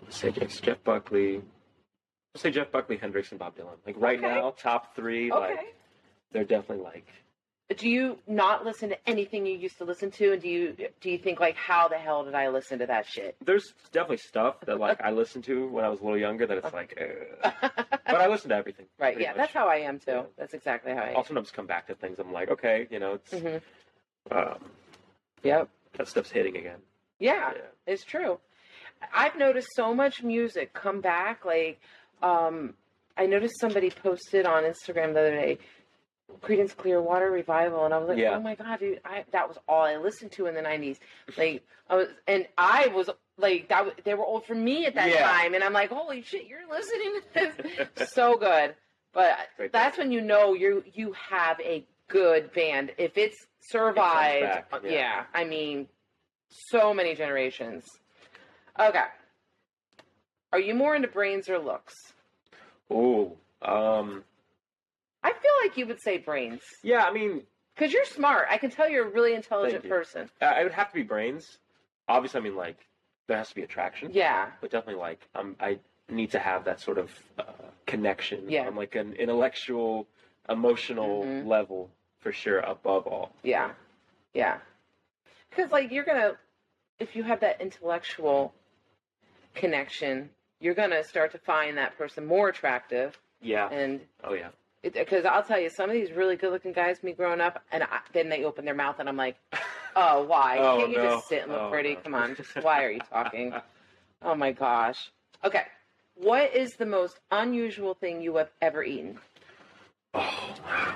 say 0.10 0.32
Jeff 0.32 0.84
Buckley. 0.84 1.42
Say 2.36 2.52
Jeff 2.52 2.72
Buckley, 2.72 2.98
Hendrix, 2.98 3.32
and 3.32 3.40
Bob 3.40 3.58
Dylan. 3.58 3.76
Like 3.86 3.96
right 3.98 4.18
Okay. 4.18 4.28
now, 4.36 4.52
top 4.52 4.96
three. 4.96 5.32
Like 5.32 5.76
they're 6.32 6.46
definitely 6.46 6.84
like 6.84 7.08
do 7.78 7.88
you 7.90 8.18
not 8.28 8.66
listen 8.66 8.90
to 8.90 9.10
anything 9.10 9.46
you 9.46 9.58
used 9.58 9.78
to 9.78 9.86
listen 9.86 10.12
to, 10.12 10.34
and 10.34 10.42
do 10.42 10.50
you 10.50 10.76
do 11.00 11.10
you 11.10 11.18
think 11.18 11.40
like, 11.40 11.56
how 11.56 11.88
the 11.88 11.98
hell 11.98 12.24
did 12.26 12.36
I 12.36 12.50
listen 12.50 12.80
to 12.80 12.86
that 12.88 13.06
shit? 13.06 13.36
there's 13.46 13.74
definitely 13.94 14.18
stuff 14.18 14.56
that 14.66 14.78
like 14.80 15.00
I 15.02 15.12
listened 15.12 15.46
to 15.46 15.68
when 15.70 15.86
I 15.86 15.90
was 15.90 16.00
a 16.00 16.04
little 16.04 16.20
younger 16.20 16.46
that 16.48 16.58
it's 16.58 16.74
like, 16.74 16.98
uh, 17.44 17.50
but 18.06 18.16
I 18.22 18.28
listen 18.28 18.50
to 18.50 18.56
everything. 18.56 18.88
right. 19.00 19.14
pretty 19.14 19.24
Yeah, 19.24 19.32
much. 19.32 19.38
that's 19.38 19.54
how 19.54 19.68
I 19.68 19.78
am 19.78 20.00
too. 20.00 20.12
Yeah. 20.12 20.24
That's 20.38 20.54
exactly 20.54 20.94
how 20.94 21.00
I 21.02 21.10
am. 21.12 21.18
I'll 21.18 21.24
sometimes 21.26 21.52
come 21.52 21.66
back 21.66 21.88
to 21.88 21.96
things. 21.96 22.20
I'm 22.20 22.34
like, 22.34 22.50
okay, 22.50 22.88
you 22.92 23.00
know, 23.00 23.14
it's 23.14 23.34
hmm 23.34 23.58
um, 24.32 24.72
Yep. 25.44 25.70
that 25.98 26.08
stuff's 26.08 26.32
hitting 26.32 26.56
again. 26.58 26.80
Yeah. 27.20 27.52
Yeah. 27.56 27.62
It's 27.88 28.04
true. 28.04 28.40
I've 29.14 29.38
noticed 29.38 29.70
so 29.76 29.96
much 29.96 30.22
music 30.24 30.74
come 30.74 31.00
back. 31.02 31.46
Like, 31.46 31.80
um, 32.22 32.74
I 33.18 33.26
noticed 33.26 33.60
somebody 33.60 33.90
posted 33.90 34.46
on 34.46 34.64
Instagram 34.64 35.14
the 35.14 35.20
other 35.20 35.32
day, 35.36 35.58
Creedence 36.42 36.76
Clearwater 36.76 37.30
Revival, 37.30 37.86
and 37.86 37.94
I 37.94 37.98
was 37.98 38.08
like, 38.10 38.18
Yeah. 38.18 38.36
oh 38.36 38.40
my 38.42 38.56
god, 38.56 38.80
dude, 38.80 39.02
I, 39.04 39.26
that 39.32 39.48
was 39.48 39.58
all 39.68 39.84
I 39.84 39.98
listened 39.98 40.32
to 40.34 40.46
in 40.48 40.56
the 40.56 40.62
'90s. 40.62 40.98
Like, 41.38 41.64
I 41.90 41.96
was, 41.96 42.08
and 42.28 42.48
I 42.58 42.88
was 42.88 43.10
like, 43.38 43.68
that 43.70 44.02
they 44.06 44.14
were 44.14 44.24
old 44.26 44.46
for 44.46 44.56
me 44.56 44.86
at 44.86 44.96
that 44.96 45.10
Yeah. 45.10 45.28
time, 45.30 45.54
and 45.56 45.64
I'm 45.64 45.74
like, 45.74 45.90
holy 45.90 46.22
shit, 46.22 46.48
you're 46.48 46.70
listening 46.70 47.20
to 47.34 47.54
this, 47.98 48.12
so 48.14 48.38
good. 48.38 48.76
But 49.14 49.38
that's 49.74 49.98
when 49.98 50.12
you 50.14 50.22
know 50.22 50.54
you 50.54 50.84
you 50.94 51.14
have 51.30 51.60
a 51.60 51.86
good 52.08 52.54
band 52.54 52.92
if 52.98 53.18
it's 53.18 53.36
survived. 53.70 54.44
back, 54.46 54.68
uh, 54.72 54.80
yeah. 54.86 54.92
yeah, 54.92 55.24
I 55.34 55.44
mean, 55.44 55.88
so 56.70 56.94
many 56.94 57.14
generations. 57.14 57.84
Okay. 58.80 59.04
Are 60.54 60.60
you 60.60 60.74
more 60.76 60.96
into 60.96 61.08
brains 61.08 61.50
or 61.50 61.58
looks? 61.60 61.96
Oh, 62.90 63.38
um, 63.62 64.24
I 65.24 65.32
feel 65.32 65.52
like 65.64 65.78
you 65.78 65.86
would 65.88 66.02
say 66.02 66.18
brains 66.18 66.62
yeah. 66.84 67.04
I 67.06 67.14
mean, 67.14 67.44
because 67.76 67.94
you're 67.94 68.06
smart. 68.06 68.48
I 68.50 68.58
can 68.58 68.70
tell 68.70 68.90
you're 68.90 69.08
a 69.08 69.12
really 69.12 69.34
intelligent 69.34 69.84
Thank 69.84 69.86
you. 69.86 69.90
person. 69.90 70.30
I 70.42 70.62
it 70.62 70.64
would 70.64 70.74
have 70.74 70.90
to 70.90 70.96
be 70.96 71.04
brains. 71.04 71.58
Obviously, 72.10 72.40
I 72.40 72.44
mean, 72.44 72.56
like 72.56 72.78
there 73.28 73.38
has 73.38 73.50
to 73.50 73.56
be 73.56 73.62
attraction. 73.62 74.10
Yeah. 74.12 74.50
but 74.60 74.72
definitely 74.72 75.02
like 75.02 75.22
um, 75.36 75.56
I 75.60 75.80
need 76.10 76.32
to 76.32 76.40
have 76.40 76.66
that 76.66 76.82
sort 76.82 76.98
of 76.98 77.12
uh, 77.40 77.44
connection 77.86 78.50
Yeah. 78.50 78.68
on 78.68 78.76
like 78.76 78.96
an 78.96 79.14
intellectual, 79.14 80.08
emotional 80.50 81.24
Mhm. 81.24 81.46
level 81.48 81.90
for 82.20 82.32
sure. 82.34 82.60
Above 82.60 83.08
all, 83.08 83.32
Yeah. 83.44 83.72
Yeah. 84.34 84.58
Because, 85.50 85.72
like, 85.72 85.92
you're 85.92 86.06
going 86.06 86.18
to, 86.22 86.38
if 87.00 87.16
you 87.16 87.24
have 87.24 87.42
that 87.42 87.60
intellectual 87.60 88.54
connection, 89.54 90.30
you're 90.62 90.76
going 90.76 90.92
to 90.92 91.04
start 91.04 91.32
to 91.34 91.38
find 91.40 91.78
that 91.78 91.98
person 91.98 92.26
more 92.26 92.48
attractive. 92.50 93.18
yeah. 93.42 93.68
And 93.70 94.00
Oh 94.24 94.34
yeah. 94.34 94.50
because 94.84 95.26
I'll 95.26 95.44
tell 95.44 95.60
you, 95.60 95.70
some 95.70 95.90
of 95.90 95.94
these 95.94 96.12
really 96.12 96.36
good 96.38 96.52
looking 96.52 96.72
guys, 96.74 97.04
me 97.04 97.12
growing 97.14 97.42
up, 97.42 97.62
and 97.72 97.84
I, 97.84 98.00
then 98.14 98.30
they 98.30 98.44
open 98.46 98.64
their 98.66 98.76
mouth 98.76 98.98
and 99.00 99.10
I'm 99.10 99.18
like, 99.18 99.36
oh, 99.96 100.24
why? 100.24 100.58
Oh, 100.60 100.78
Can't 100.78 100.92
you 100.92 100.98
no. 100.98 101.10
just 101.16 101.28
sit 101.28 101.44
and 101.44 101.52
look 101.52 101.62
Oh, 101.64 101.70
pretty? 101.70 101.96
no. 101.96 102.00
Come 102.02 102.16
on. 102.16 102.36
Just 102.36 102.56
why 102.62 102.84
are 102.84 102.92
you 102.92 103.00
talking? 103.12 103.54
Oh 104.22 104.36
my 104.36 104.52
gosh. 104.52 105.12
Okay. 105.44 105.64
What 106.16 106.56
is 106.56 106.74
the 106.78 106.86
most 106.86 107.20
unusual 107.32 107.96
thing 107.96 108.22
you 108.22 108.36
have 108.36 108.50
ever 108.62 108.84
eaten? 108.84 109.18
Oh. 110.14 110.56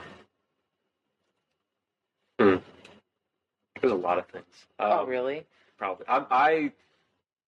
Hmm. 2.38 2.56
There's 3.80 3.94
a 3.94 3.96
lot 3.96 4.18
of 4.18 4.28
things. 4.28 4.44
Um, 4.78 4.92
oh, 4.92 5.06
really? 5.06 5.46
Probably. 5.78 6.06
I, 6.08 6.26
I 6.30 6.72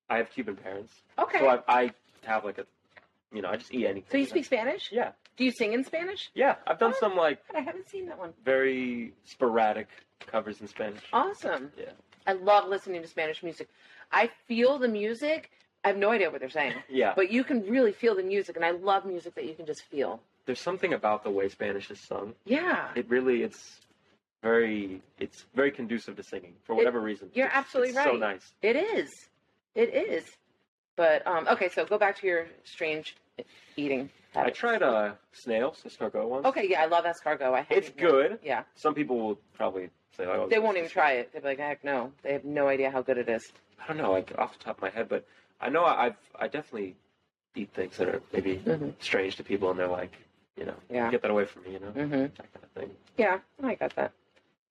I 0.10 0.18
have 0.18 0.30
Cuban 0.32 0.56
parents, 0.56 0.94
Okay. 1.20 1.40
so 1.40 1.48
I, 1.50 1.60
I 1.68 1.92
have 2.28 2.46
like 2.46 2.58
a, 2.60 2.66
you 3.34 3.42
know, 3.42 3.50
I 3.50 3.58
just 3.58 3.74
eat 3.74 3.86
anything. 3.86 4.06
So 4.12 4.18
you 4.18 4.26
speak 4.26 4.46
Spanish? 4.46 4.90
Yeah, 4.92 5.12
Do 5.38 5.44
you 5.44 5.52
sing 5.52 5.74
in 5.74 5.84
Spanish? 5.84 6.30
yeah. 6.34 6.56
I've 6.68 6.80
done 6.80 6.94
Oh. 6.96 7.00
some 7.00 7.16
like 7.16 7.40
I 7.56 7.62
haven't 7.62 7.90
seen 7.90 8.08
that 8.08 8.18
one. 8.20 8.34
very 8.44 9.14
sporadic 9.26 9.88
covers 10.26 10.62
in 10.62 10.68
Spanish. 10.68 11.04
Awesome. 11.14 11.72
Yeah. 11.78 11.92
I 12.26 12.34
love 12.34 12.68
listening 12.70 13.02
to 13.02 13.08
Spanish 13.08 13.42
music. 13.44 13.68
I 14.12 14.30
feel 14.48 14.78
the 14.80 14.88
music. 14.88 15.50
I 15.84 15.90
have 15.90 15.98
no 15.98 16.10
idea 16.12 16.30
what 16.30 16.40
they're 16.42 16.50
saying, 16.50 16.74
Yeah, 16.90 17.14
but 17.16 17.32
you 17.32 17.44
can 17.44 17.62
really 17.70 17.92
feel 17.94 18.16
the 18.16 18.24
music, 18.24 18.56
and 18.56 18.66
I 18.66 18.72
love 18.72 19.06
music 19.06 19.36
that 19.36 19.46
you 19.46 19.54
can 19.54 19.66
just 19.66 19.84
feel. 19.84 20.20
there's 20.46 20.60
something 20.60 20.94
about 20.94 21.24
the 21.24 21.30
way 21.30 21.48
Spanish 21.50 21.90
is 21.92 22.00
sung. 22.00 22.34
Yeah. 22.46 22.90
It 22.96 23.08
really, 23.10 23.44
it's 23.44 23.82
very, 24.42 25.02
it's 25.20 25.46
very 25.56 25.72
conducive 25.72 26.16
to 26.18 26.24
singing 26.24 26.54
for 26.64 26.76
whatever 26.76 27.00
reason. 27.00 27.30
you're 27.34 27.46
It's- 27.48 27.58
absolutely 27.60 27.94
it's 27.94 28.04
So 28.04 28.14
nice. 28.14 28.54
It 28.62 28.76
is. 28.76 29.10
It 29.76 29.94
is. 29.94 30.26
But 30.98 31.26
um, 31.26 31.48
okay, 31.48 31.70
so 31.70 31.86
go 31.86 31.98
back 31.98 32.20
to 32.20 32.28
your 32.28 32.48
strange 32.66 33.16
eating. 33.78 34.10
Habits. 34.34 34.36
I 34.36 34.40
habits. 34.40 34.58
tried 34.60 34.84
uh 34.84 35.12
snails, 35.32 35.82
escargot 35.88 36.28
ones. 36.28 36.46
Okay, 36.46 36.68
yeah, 36.70 36.82
I 36.82 36.86
love 36.88 37.06
escargot. 37.06 37.54
I 37.54 37.66
It's 37.70 37.88
haven't- 37.88 37.98
good. 37.98 38.40
Yeah, 38.44 38.64
Some 38.76 38.94
people 38.94 39.18
will 39.20 39.40
probably 39.54 39.90
say, 40.18 40.26
"Oh, 40.26 40.48
they 40.50 40.60
won't 40.60 40.76
even 40.78 40.90
try 40.90 41.14
it. 41.14 41.32
They'll 41.32 41.42
be 41.44 41.48
like, 41.50 41.60
heck 41.60 41.84
no. 41.84 42.12
They 42.24 42.34
have 42.34 42.44
no 42.44 42.68
idea 42.68 42.90
how 42.92 43.02
good 43.02 43.18
it 43.18 43.30
is. 43.30 43.52
I 43.82 43.88
don't 43.88 43.98
know, 43.98 44.12
like 44.12 44.32
off 44.38 44.58
the 44.58 44.64
top 44.64 44.78
of 44.78 44.82
my 44.82 44.90
head, 44.90 45.08
but 45.08 45.26
I 45.62 45.70
know 45.70 45.86
I've 45.86 46.18
I 46.36 46.48
definitely 46.48 46.96
eat 47.56 47.70
things 47.74 47.98
that 47.98 48.10
are 48.10 48.22
maybe 48.34 48.58
Mhm. 48.58 48.94
strange 49.00 49.36
to 49.38 49.44
people, 49.44 49.70
and 49.70 49.80
they're 49.80 49.88
like, 49.88 50.14
you 50.58 50.66
know, 50.66 50.76
Yeah. 50.90 51.10
get 51.12 51.22
that 51.22 51.32
away 51.32 51.46
from 51.46 51.64
me, 51.64 51.74
you 51.74 51.80
know, 51.80 51.92
hmm 51.92 52.10
that 52.10 52.38
kind 52.54 52.64
of 52.64 52.72
thing. 52.72 52.96
Yeah, 53.18 53.40
I 53.64 53.76
got 53.76 53.96
that. 53.96 54.12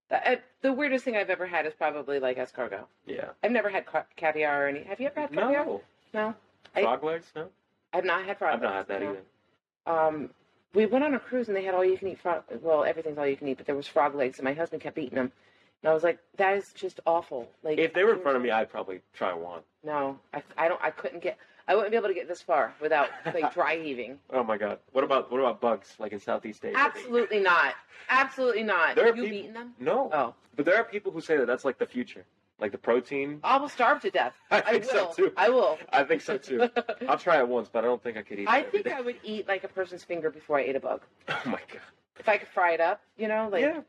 The, 0.09 0.33
uh, 0.33 0.37
the 0.63 0.73
weirdest 0.73 1.05
thing 1.05 1.17
I've 1.17 1.31
ever 1.31 1.47
had 1.47 1.67
is 1.67 1.75
probably 1.75 2.19
like 2.21 2.37
escargot. 2.37 2.85
Yeah. 3.07 3.31
I've 3.45 3.51
never 3.53 3.69
had 3.71 3.87
ca- 3.87 4.07
caviar 4.17 4.65
or 4.65 4.69
any. 4.69 4.83
Have 4.85 5.01
you 5.01 5.07
ever 5.07 5.21
had 5.21 5.31
caviar? 5.33 5.65
No. 5.65 5.83
No. 6.15 6.35
I- 6.75 6.83
Frog 6.83 7.05
legs? 7.05 7.33
No. 7.35 7.49
I've 7.93 8.05
not 8.05 8.25
had 8.25 8.39
frog 8.39 8.55
I've 8.55 8.63
not 8.63 8.75
had 8.75 8.89
that 8.89 9.01
no. 9.01 9.11
either. 9.11 9.23
Um, 9.87 10.31
we 10.75 10.85
went 10.87 11.05
on 11.05 11.15
a 11.15 11.19
cruise 11.21 11.49
and 11.49 11.57
they 11.57 11.63
had 11.65 11.75
all 11.75 11.85
you 11.85 11.97
can 11.97 12.09
eat 12.09 12.19
frog. 12.21 12.43
Well, 12.61 12.85
everything's 12.85 13.17
all 13.19 13.27
you 13.27 13.37
can 13.37 13.49
eat, 13.49 13.57
but 13.57 13.67
there 13.67 13.77
was 13.77 13.87
frog 13.87 14.15
legs, 14.15 14.39
and 14.39 14.45
my 14.45 14.53
husband 14.53 14.83
kept 14.83 14.99
eating 14.99 15.15
them, 15.15 15.33
and 15.83 15.91
I 15.91 15.95
was 15.95 16.03
like, 16.03 16.19
that 16.37 16.57
is 16.57 16.73
just 16.75 17.01
awful. 17.07 17.49
Like 17.63 17.79
If 17.79 17.95
they 17.95 18.05
were 18.05 18.15
in 18.15 18.21
front 18.21 18.37
of 18.37 18.43
me, 18.43 18.51
I'd 18.51 18.69
probably 18.71 19.01
try 19.15 19.33
one. 19.33 19.61
no, 19.85 20.19
I, 20.35 20.43
I 20.59 20.69
don't. 20.69 20.81
I 20.83 20.91
couldn't 20.91 21.23
get. 21.23 21.39
I 21.69 21.75
wouldn't 21.75 21.91
be 21.91 21.97
able 21.97 22.09
to 22.09 22.15
get 22.15 22.29
this 22.29 22.43
far 22.43 22.75
without 22.81 23.09
like 23.35 23.53
dry 23.55 23.77
heaving. 23.83 24.19
Oh 24.33 24.45
my 24.45 24.57
god. 24.59 24.79
What 24.93 25.03
about 25.05 25.31
what 25.33 25.39
about 25.41 25.61
bugs 25.61 25.95
like 25.99 26.13
in 26.13 26.21
Southeast 26.21 26.65
Asia? 26.65 26.77
Absolutely 26.79 27.41
not. 27.41 27.75
Absolutely 28.11 28.63
not. 28.63 28.95
There 28.97 29.07
have 29.07 29.17
you 29.17 29.23
people- 29.25 29.39
eaten 29.39 29.55
them? 29.55 29.75
No. 29.81 30.11
Oh, 30.13 30.35
But 30.55 30.65
there 30.67 30.77
are 30.77 30.85
people 30.85 31.11
who 31.11 31.21
say 31.21 31.37
that 31.39 31.47
that's 31.47 31.65
like 31.65 31.79
the 31.79 31.87
future, 31.87 32.25
like 32.59 32.73
the 32.73 32.79
protein. 32.79 33.41
I 33.45 33.59
will 33.59 33.69
starve 33.69 34.01
to 34.03 34.11
death. 34.11 34.35
I 34.51 34.59
I 34.59 34.71
think 34.73 34.85
so, 34.85 35.07
will. 35.07 35.13
too. 35.15 35.33
I 35.37 35.49
will. 35.51 35.79
I 35.93 36.05
think 36.05 36.23
so 36.23 36.39
too. 36.39 36.69
I'll 37.09 37.19
try 37.19 37.39
it 37.39 37.49
once, 37.49 37.69
but 37.73 37.85
I 37.85 37.87
don't 37.87 38.03
think 38.03 38.17
I 38.17 38.23
could 38.23 38.39
eat. 38.39 38.43
it 38.43 38.49
I 38.49 38.63
think 38.63 38.85
day. 38.85 38.93
I 38.93 39.01
would 39.01 39.17
eat 39.23 39.47
like 39.49 39.65
a 39.65 39.69
person's 39.69 40.05
finger 40.05 40.31
before 40.31 40.59
I 40.59 40.63
ate 40.63 40.77
a 40.77 40.81
bug. 40.81 41.03
Oh 41.29 41.41
my 41.47 41.61
god. 41.73 41.83
If 42.19 42.29
I 42.29 42.39
could 42.39 42.49
fry 42.49 42.73
it 42.73 42.81
up, 42.81 43.01
you 43.19 43.29
know, 43.29 43.49
like 43.53 43.63
yeah. 43.63 43.81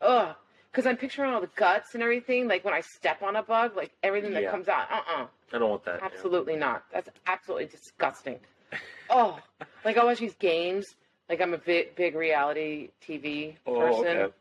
ugh. 0.00 0.34
Because 0.70 0.86
I'm 0.86 0.96
picturing 0.96 1.30
all 1.32 1.40
the 1.40 1.50
guts 1.54 1.94
and 1.94 2.02
everything. 2.02 2.48
Like 2.48 2.64
when 2.64 2.74
I 2.74 2.80
step 2.80 3.22
on 3.22 3.36
a 3.36 3.42
bug, 3.42 3.76
like 3.76 3.92
everything 4.02 4.32
that 4.34 4.50
comes 4.50 4.68
out. 4.68 4.90
Uh 4.90 5.00
uh 5.16 5.26
I 5.52 5.58
don't 5.58 5.70
want 5.70 5.84
that. 5.84 6.00
yeah. 6.00 6.06
Absolutely 6.12 6.56
not. 6.56 6.84
That's 6.92 7.08
absolutely 7.26 7.66
disgusting. 7.66 8.40
Oh, 9.08 9.38
like 9.84 9.96
I 9.96 10.04
watch 10.04 10.18
these 10.18 10.34
games. 10.34 10.84
Like 11.28 11.40
I'm 11.40 11.54
a 11.54 11.58
big, 11.58 11.94
big 11.96 12.14
reality 12.16 12.90
TV 13.06 13.54
Oh, 13.66 13.78
person, 13.80 14.16
okay. 14.18 14.34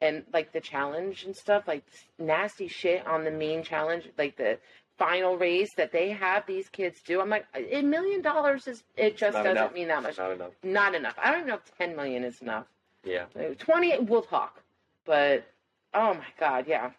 And 0.00 0.24
like 0.32 0.52
the 0.52 0.60
challenge 0.60 1.24
and 1.24 1.36
stuff, 1.36 1.64
like 1.66 1.84
nasty 2.18 2.68
shit 2.68 3.06
on 3.06 3.24
the 3.24 3.30
main 3.30 3.62
challenge, 3.62 4.08
like 4.18 4.36
the 4.36 4.58
final 4.98 5.36
race 5.36 5.70
that 5.76 5.92
they 5.92 6.10
have 6.10 6.44
these 6.46 6.68
kids 6.68 7.00
do. 7.04 7.20
I'm 7.20 7.30
like, 7.30 7.46
a 7.54 7.82
million 7.82 8.20
dollars 8.22 8.66
is 8.66 8.82
it 8.96 9.16
just 9.16 9.34
doesn't 9.34 9.52
enough. 9.52 9.72
mean 9.72 9.88
that 9.88 10.02
much. 10.02 10.18
Not 10.18 10.32
enough. 10.32 10.50
Not 10.62 10.94
enough. 10.94 11.14
I 11.22 11.30
don't 11.30 11.40
even 11.40 11.48
know 11.48 11.54
if 11.54 11.78
10 11.78 11.96
million 11.96 12.24
is 12.24 12.40
enough. 12.42 12.66
Yeah. 13.04 13.24
Uh, 13.38 13.54
20, 13.58 14.00
we'll 14.00 14.22
talk. 14.22 14.62
But, 15.06 15.46
oh 15.94 16.14
my 16.14 16.26
God, 16.38 16.66
yeah. 16.68 16.90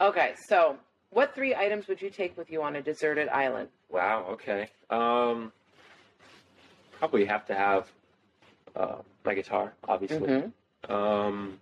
Okay, 0.00 0.34
so 0.48 0.76
what 1.10 1.34
three 1.34 1.54
items 1.54 1.88
would 1.88 2.02
you 2.02 2.10
take 2.10 2.36
with 2.36 2.50
you 2.50 2.62
on 2.62 2.76
a 2.76 2.82
deserted 2.82 3.28
island? 3.28 3.68
Wow. 3.88 4.26
Okay. 4.32 4.68
Um. 4.90 5.52
Probably 6.98 7.24
have 7.26 7.46
to 7.46 7.54
have 7.54 7.90
uh, 8.74 8.96
my 9.24 9.34
guitar, 9.34 9.72
obviously. 9.88 10.28
Mhm. 10.88 10.90
Um. 10.90 11.58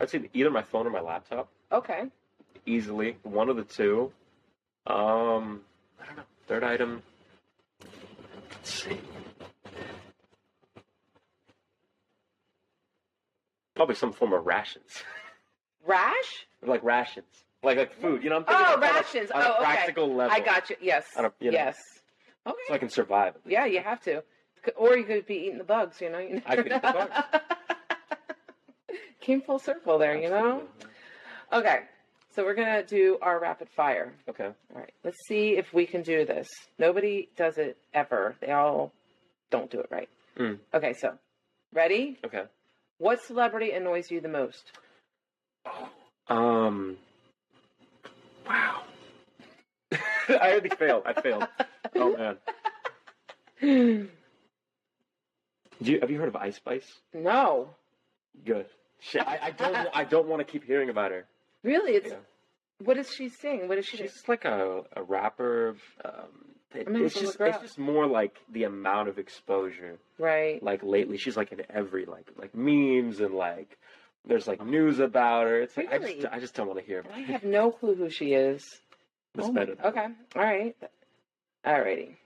I'd 0.00 0.10
say 0.10 0.28
either 0.34 0.50
my 0.50 0.62
phone 0.62 0.86
or 0.86 0.90
my 0.90 1.00
laptop. 1.00 1.48
Okay. 1.72 2.04
Easily 2.66 3.16
one 3.22 3.48
of 3.48 3.56
the 3.56 3.64
two. 3.64 4.12
Um. 4.86 5.62
I 6.00 6.06
don't 6.06 6.16
know. 6.16 6.22
Third 6.46 6.62
item. 6.64 7.02
Let's 8.50 8.70
see. 8.84 8.98
Probably 13.74 13.94
some 13.94 14.12
form 14.12 14.32
of 14.32 14.46
rations, 14.46 15.02
Rash? 15.86 16.46
like 16.62 16.82
rations, 16.82 17.26
like 17.62 17.76
like 17.76 17.92
food. 18.00 18.24
You 18.24 18.30
know, 18.30 18.36
I'm 18.36 18.44
thinking 18.44 18.64
Oh, 18.66 18.72
on 18.74 18.78
a- 18.82 18.86
rations. 18.86 19.30
on 19.30 19.42
a 19.42 19.44
Oh, 19.44 19.52
okay. 19.56 19.64
practical 19.64 20.14
level. 20.14 20.34
I 20.34 20.40
got 20.40 20.70
you. 20.70 20.76
Yes. 20.80 21.06
Don't- 21.14 21.34
you 21.40 21.50
know. 21.50 21.58
Yes. 21.58 22.00
Okay. 22.46 22.56
so 22.68 22.74
I 22.74 22.78
can 22.78 22.88
survive. 22.88 23.34
Yeah, 23.44 23.66
you 23.66 23.80
have 23.80 24.00
to. 24.04 24.22
Or 24.76 24.96
you 24.96 25.04
could 25.04 25.26
be 25.26 25.34
eating 25.34 25.58
the 25.58 25.64
bugs, 25.64 26.00
you 26.00 26.08
know. 26.10 26.18
You 26.18 26.40
I 26.46 26.56
could 26.56 26.66
eat 26.72 26.80
the 26.82 26.92
bugs. 26.92 27.12
Came 29.26 29.42
full 29.42 29.58
circle 29.58 29.98
there, 29.98 30.16
you 30.16 30.30
know? 30.30 30.62
Okay. 31.52 31.80
So 32.36 32.44
we're 32.44 32.54
going 32.54 32.80
to 32.80 32.84
do 32.84 33.18
our 33.20 33.40
rapid 33.40 33.68
fire. 33.70 34.12
Okay. 34.28 34.44
All 34.44 34.80
right. 34.80 34.92
Let's 35.02 35.16
see 35.26 35.56
if 35.56 35.74
we 35.74 35.84
can 35.84 36.02
do 36.02 36.24
this. 36.24 36.46
Nobody 36.78 37.28
does 37.36 37.58
it 37.58 37.76
ever. 37.92 38.36
They 38.40 38.52
all 38.52 38.92
don't 39.50 39.68
do 39.68 39.80
it 39.80 39.88
right. 39.90 40.08
Mm. 40.38 40.60
Okay, 40.72 40.92
so 40.92 41.18
ready? 41.72 42.20
Okay. 42.24 42.44
What 42.98 43.20
celebrity 43.20 43.72
annoys 43.72 44.12
you 44.12 44.20
the 44.20 44.28
most? 44.28 44.70
Um. 46.28 46.96
Wow. 48.46 48.82
I 50.28 50.52
already 50.52 50.68
failed. 50.68 51.02
I 51.04 51.20
failed. 51.20 51.48
Oh 51.96 52.16
man. 52.16 52.36
Do 55.82 55.92
you, 55.92 56.00
have 56.00 56.10
you 56.12 56.18
heard 56.20 56.28
of 56.28 56.36
Ice 56.36 56.56
Spice? 56.56 57.00
no. 57.12 57.70
Good. 58.44 58.66
Shit. 59.00 59.22
I, 59.26 59.38
I 59.42 59.50
don't. 59.50 59.88
I 59.94 60.04
don't 60.04 60.26
want 60.28 60.46
to 60.46 60.50
keep 60.50 60.64
hearing 60.64 60.88
about 60.90 61.10
her. 61.10 61.24
Really? 61.62 61.92
It's 61.92 62.10
Yeah. 62.10 62.16
what 62.84 62.94
does 62.94 63.12
she 63.12 63.28
sing? 63.28 63.68
What 63.68 63.76
does 63.76 63.86
she 63.86 63.96
She's 63.96 64.12
do? 64.22 64.32
like 64.32 64.44
a, 64.44 64.82
a 64.94 65.02
rapper. 65.02 65.76
Um, 66.04 66.12
it- 66.74 66.88
it's 66.88 67.14
just 67.14 67.36
it's 67.40 67.58
just 67.58 67.78
more 67.78 68.06
like 68.06 68.36
the 68.50 68.64
amount 68.64 69.08
of 69.08 69.18
exposure. 69.18 69.98
Right. 70.18 70.62
Like 70.62 70.82
lately, 70.82 71.16
she's 71.18 71.36
like 71.36 71.52
in 71.52 71.62
every 71.70 72.04
like 72.06 72.28
like 72.36 72.54
memes 72.54 73.20
and 73.20 73.34
like 73.34 73.78
there's 74.26 74.46
like 74.46 74.64
news 74.64 74.98
about 74.98 75.46
her. 75.46 75.60
It's 75.62 75.76
like 75.76 75.92
I 75.92 75.98
just 75.98 76.26
I 76.32 76.40
just 76.40 76.54
don't 76.54 76.66
want 76.66 76.80
to 76.80 76.84
hear 76.84 77.00
about 77.00 77.12
I 77.14 77.20
have 77.20 77.44
no 77.44 77.70
clue 77.70 77.94
who 77.94 78.10
she 78.10 78.32
is. 78.34 78.62
It's 79.34 79.46
Oh 79.46 79.52
better. 79.52 79.76
Okay. 79.84 80.06
All 80.34 80.42
right. 80.42 80.74
All 81.64 81.80
righty. 81.80 82.16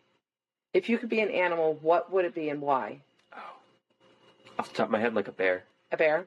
If 0.73 0.89
you 0.89 0.99
could 0.99 1.09
be 1.09 1.21
an 1.21 1.31
animal, 1.31 1.79
what 1.83 2.13
would 2.13 2.25
it 2.25 2.35
be 2.35 2.49
and 2.49 2.61
why? 2.61 3.01
Oh. 3.37 3.41
Off 4.59 4.69
the 4.71 4.77
top 4.77 4.87
of 4.87 4.93
my 4.93 5.01
head, 5.01 5.15
like 5.15 5.27
a 5.29 5.33
bear. 5.33 5.65
A 5.93 5.97
bear? 5.97 6.27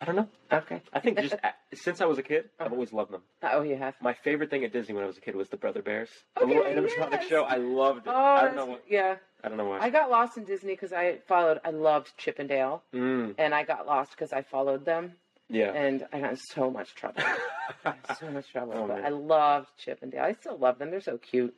I 0.00 0.04
don't 0.04 0.14
know. 0.16 0.28
Okay. 0.52 0.80
I 0.92 1.00
think 1.00 1.18
just 1.18 1.34
a- 1.34 1.54
since 1.74 2.00
I 2.00 2.04
was 2.06 2.18
a 2.18 2.22
kid, 2.22 2.50
I've 2.60 2.72
always 2.72 2.92
loved 2.92 3.10
them. 3.12 3.22
Oh, 3.42 3.62
you 3.62 3.76
have. 3.76 3.94
My 4.00 4.12
favorite 4.14 4.48
thing 4.48 4.64
at 4.64 4.72
Disney 4.72 4.94
when 4.94 5.02
I 5.02 5.08
was 5.08 5.18
a 5.18 5.20
kid 5.20 5.34
was 5.34 5.48
the 5.48 5.56
Brother 5.56 5.82
Bears. 5.82 6.08
The 6.36 6.42
Okay, 6.42 6.54
little 6.54 6.64
animatronic 6.84 7.10
yes. 7.12 7.26
show. 7.28 7.42
I 7.44 7.56
loved 7.56 8.06
it. 8.06 8.10
Oh, 8.10 8.16
I 8.16 8.42
don't 8.42 8.54
know. 8.54 8.66
that's- 8.66 8.68
What, 8.68 8.84
yeah. 8.88 9.16
I 9.42 9.48
don't 9.48 9.58
know 9.58 9.64
why. 9.66 9.80
I 9.80 9.90
got 9.90 10.08
lost 10.10 10.36
in 10.36 10.44
Disney 10.44 10.72
because 10.74 10.92
I 10.92 11.18
followed. 11.26 11.60
I 11.64 11.70
loved 11.70 12.12
Chip 12.16 12.38
and 12.38 12.48
Dale, 12.48 12.82
Mm, 12.94 13.34
and 13.38 13.52
I 13.54 13.64
got 13.64 13.86
lost 13.86 14.10
because 14.12 14.32
I 14.32 14.42
followed 14.42 14.84
them, 14.84 15.14
yeah. 15.48 15.72
and 15.72 16.06
I 16.12 16.20
got 16.20 16.30
in 16.30 16.36
so 16.36 16.70
much 16.70 16.94
trouble. 16.94 17.22
so 18.20 18.30
much 18.30 18.50
trouble. 18.52 18.74
Oh, 18.76 18.86
but 18.86 18.96
man. 18.98 19.04
I 19.06 19.08
loved 19.10 19.68
Chip 19.78 19.98
and 20.02 20.10
Dale. 20.12 20.22
I 20.24 20.32
still 20.32 20.56
love 20.58 20.78
them. 20.78 20.90
They're 20.90 21.00
so 21.00 21.18
cute. 21.18 21.54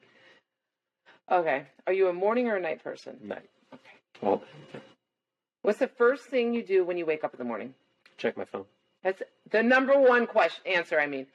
Okay. 1.31 1.67
Are 1.87 1.93
you 1.93 2.09
a 2.09 2.13
morning 2.13 2.49
or 2.49 2.57
a 2.57 2.61
night 2.61 2.83
person? 2.83 3.19
Night. 3.23 3.49
Okay. 3.73 3.83
Well, 4.23 4.43
What's 5.63 5.79
the 5.79 5.89
first 5.89 6.25
thing 6.31 6.55
you 6.55 6.63
do 6.65 6.85
when 6.85 6.97
you 6.97 7.05
wake 7.05 7.23
up 7.23 7.35
in 7.35 7.39
the 7.39 7.45
morning? 7.45 7.75
Check 8.21 8.37
my 8.37 8.45
phone. 8.45 8.67
That's 9.03 9.23
the 9.51 9.63
number 9.63 9.99
one 9.99 10.27
question 10.27 10.63
answer. 10.67 11.01
I 11.01 11.07
mean, 11.07 11.27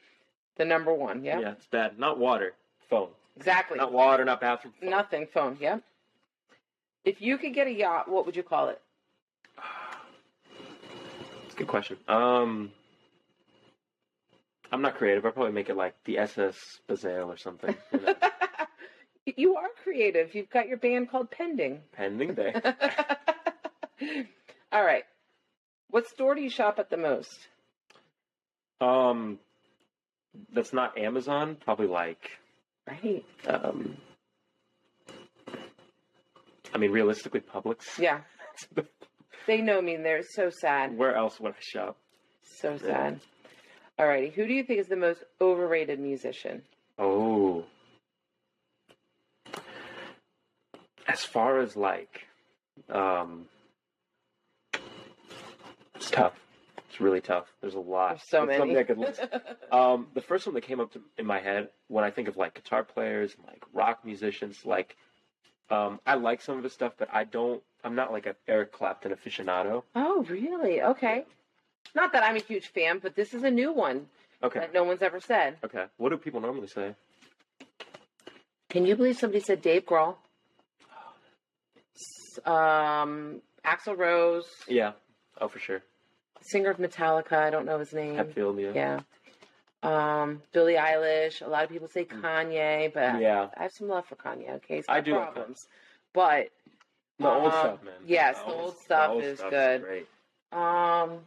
the 0.56 0.66
number 0.66 0.94
one. 0.94 1.24
Yeah. 1.24 1.40
Yeah, 1.40 1.52
it's 1.54 1.66
bad. 1.66 1.98
Not 1.98 2.20
water. 2.20 2.54
Phone. 2.92 3.10
Exactly. 3.36 3.80
Not 3.80 3.92
water. 3.92 4.24
Not 4.24 4.40
bathroom. 4.40 4.76
Phone. 4.80 4.92
Nothing. 4.92 5.26
Phone. 5.34 5.58
Yeah. 5.60 5.80
If 7.04 7.24
you 7.24 7.40
could 7.40 7.56
get 7.56 7.66
a 7.66 7.72
yacht, 7.72 8.08
what 8.08 8.28
would 8.28 8.36
you 8.36 8.44
call 8.44 8.70
it? 8.70 8.80
It's 11.46 11.56
a 11.56 11.58
good 11.58 11.68
question. 11.68 11.98
Um, 12.08 12.72
I'm 14.72 14.84
not 14.84 14.96
creative. 14.96 15.26
I'll 15.26 15.32
probably 15.32 15.54
make 15.54 15.70
it 15.70 15.76
like 15.76 15.96
the 16.06 16.20
SS 16.20 16.82
Bazail 16.88 17.28
or 17.28 17.38
something. 17.38 17.76
You 17.92 18.00
know, 18.00 18.16
you 19.38 19.56
are 19.56 19.70
creative. 19.84 20.36
You've 20.36 20.52
got 20.52 20.68
your 20.68 20.78
band 20.78 21.10
called 21.10 21.32
Pending. 21.32 21.82
pending 21.94 22.36
day. 22.36 22.54
All 24.72 24.84
right. 24.84 25.04
What 25.96 26.10
store 26.10 26.36
do 26.36 26.42
you 26.42 26.50
shop 26.50 26.78
at 26.78 26.90
the 26.90 26.98
most? 26.98 27.48
Um, 28.82 29.40
that's 30.52 30.74
not 30.74 30.98
Amazon. 30.98 31.56
Probably 31.64 31.88
like 31.88 32.32
Right. 32.86 33.24
Um, 33.48 33.96
I 36.74 36.78
mean, 36.80 36.92
realistically, 36.92 37.40
Publix. 37.40 37.98
Yeah. 37.98 38.20
They 39.48 39.62
know 39.62 39.82
me 39.82 39.94
and 39.94 40.04
they're 40.04 40.24
so 40.24 40.50
sad. 40.50 40.98
Where 40.98 41.16
else 41.16 41.40
would 41.40 41.54
I 41.54 41.62
shop? 41.62 41.96
So 42.44 42.78
sad. 42.78 43.22
Alrighty. 43.98 44.34
Who 44.34 44.48
do 44.48 44.54
you 44.54 44.64
think 44.64 44.80
is 44.80 44.88
the 44.88 44.98
most 44.98 45.24
overrated 45.40 46.00
musician? 46.00 46.64
Oh. 46.98 47.64
As 51.08 51.24
far 51.24 51.62
as 51.62 51.78
like, 51.78 52.28
um, 52.90 53.46
it's 56.06 56.16
tough. 56.16 56.34
It's 56.90 57.02
really 57.02 57.22
tough. 57.22 57.48
There's 57.62 57.74
a 57.74 57.80
lot. 57.80 58.10
There's 58.12 58.30
so 58.30 58.46
many. 58.46 58.58
something 58.60 58.78
I 58.78 58.84
could 58.84 58.98
list. 58.98 59.20
um, 59.72 60.08
the 60.14 60.22
first 60.22 60.46
one 60.46 60.54
that 60.56 60.62
came 60.62 60.80
up 60.80 60.94
to, 60.94 61.02
in 61.18 61.26
my 61.26 61.40
head 61.40 61.70
when 61.88 62.04
I 62.04 62.12
think 62.12 62.28
of 62.28 62.38
like 62.38 62.54
guitar 62.54 62.84
players, 62.84 63.36
and, 63.38 63.46
like 63.48 63.64
rock 63.74 64.06
musicians, 64.06 64.66
like, 64.66 64.96
um, 65.70 66.00
I 66.06 66.14
like 66.16 66.42
some 66.42 66.58
of 66.58 66.64
his 66.64 66.74
stuff, 66.74 66.94
but 66.98 67.10
I 67.12 67.24
don't. 67.24 67.62
I'm 67.84 67.96
not 67.96 68.12
like 68.12 68.26
an 68.28 68.36
Eric 68.48 68.72
Clapton 68.72 69.12
aficionado. 69.14 69.84
oh, 69.96 70.24
really? 70.30 70.82
Okay. 70.82 71.26
Not 71.96 72.14
that 72.14 72.24
I'm 72.24 72.36
a 72.36 72.40
huge 72.40 72.68
fan, 72.68 73.00
but 73.02 73.16
this 73.16 73.34
is 73.34 73.44
a 73.44 73.52
new 73.52 73.72
one 73.72 74.08
Okay. 74.44 74.60
that 74.60 74.74
no 74.74 74.84
one's 74.84 75.02
ever 75.02 75.20
said. 75.20 75.58
Okay. 75.64 75.86
What 75.98 76.10
do 76.10 76.18
people 76.18 76.42
normally 76.42 76.68
say? 76.68 76.96
Can 78.70 78.86
you 78.86 78.96
believe 78.96 79.18
somebody 79.18 79.40
said 79.40 79.62
Dave 79.62 79.86
Grohl? 79.86 80.16
Um, 82.44 83.42
Axl 83.64 83.98
Rose, 83.98 84.46
Yeah. 84.68 84.94
Oh, 85.40 85.48
for 85.48 85.60
sure. 85.60 85.82
Singer 86.46 86.70
of 86.72 86.78
Metallica. 86.78 87.34
I 87.34 87.50
don't 87.50 87.66
know 87.66 87.80
his 87.80 87.94
name. 87.94 88.16
Hetfield. 88.16 88.62
Yeah. 88.76 89.00
Yeah. 89.84 90.22
Um, 90.22 90.42
Billie 90.52 90.74
Eilish. 90.76 91.46
A 91.46 91.50
lot 91.50 91.64
of 91.64 91.70
people 91.70 91.88
say 91.88 92.06
Kanye, 92.06 92.94
but. 92.94 93.22
Yeah. 93.22 93.50
I 93.58 93.64
have 93.64 93.72
some 93.72 93.88
love 93.88 94.06
for 94.06 94.16
Kanye. 94.16 94.50
Okay, 94.56 94.84
I 94.90 95.02
do 95.02 95.14
problems, 95.16 95.68
but 96.14 96.48
The 97.20 97.30
old 97.30 97.48
Uh, 97.54 97.60
stuff, 97.60 97.84
man. 97.84 97.94
yes, 98.06 98.38
the 98.40 98.46
old 98.52 98.78
stuff 98.80 99.22
is 99.22 99.38
stuff's 99.40 99.52
good. 99.52 99.82
Great. 99.84 100.08
um, 100.52 101.20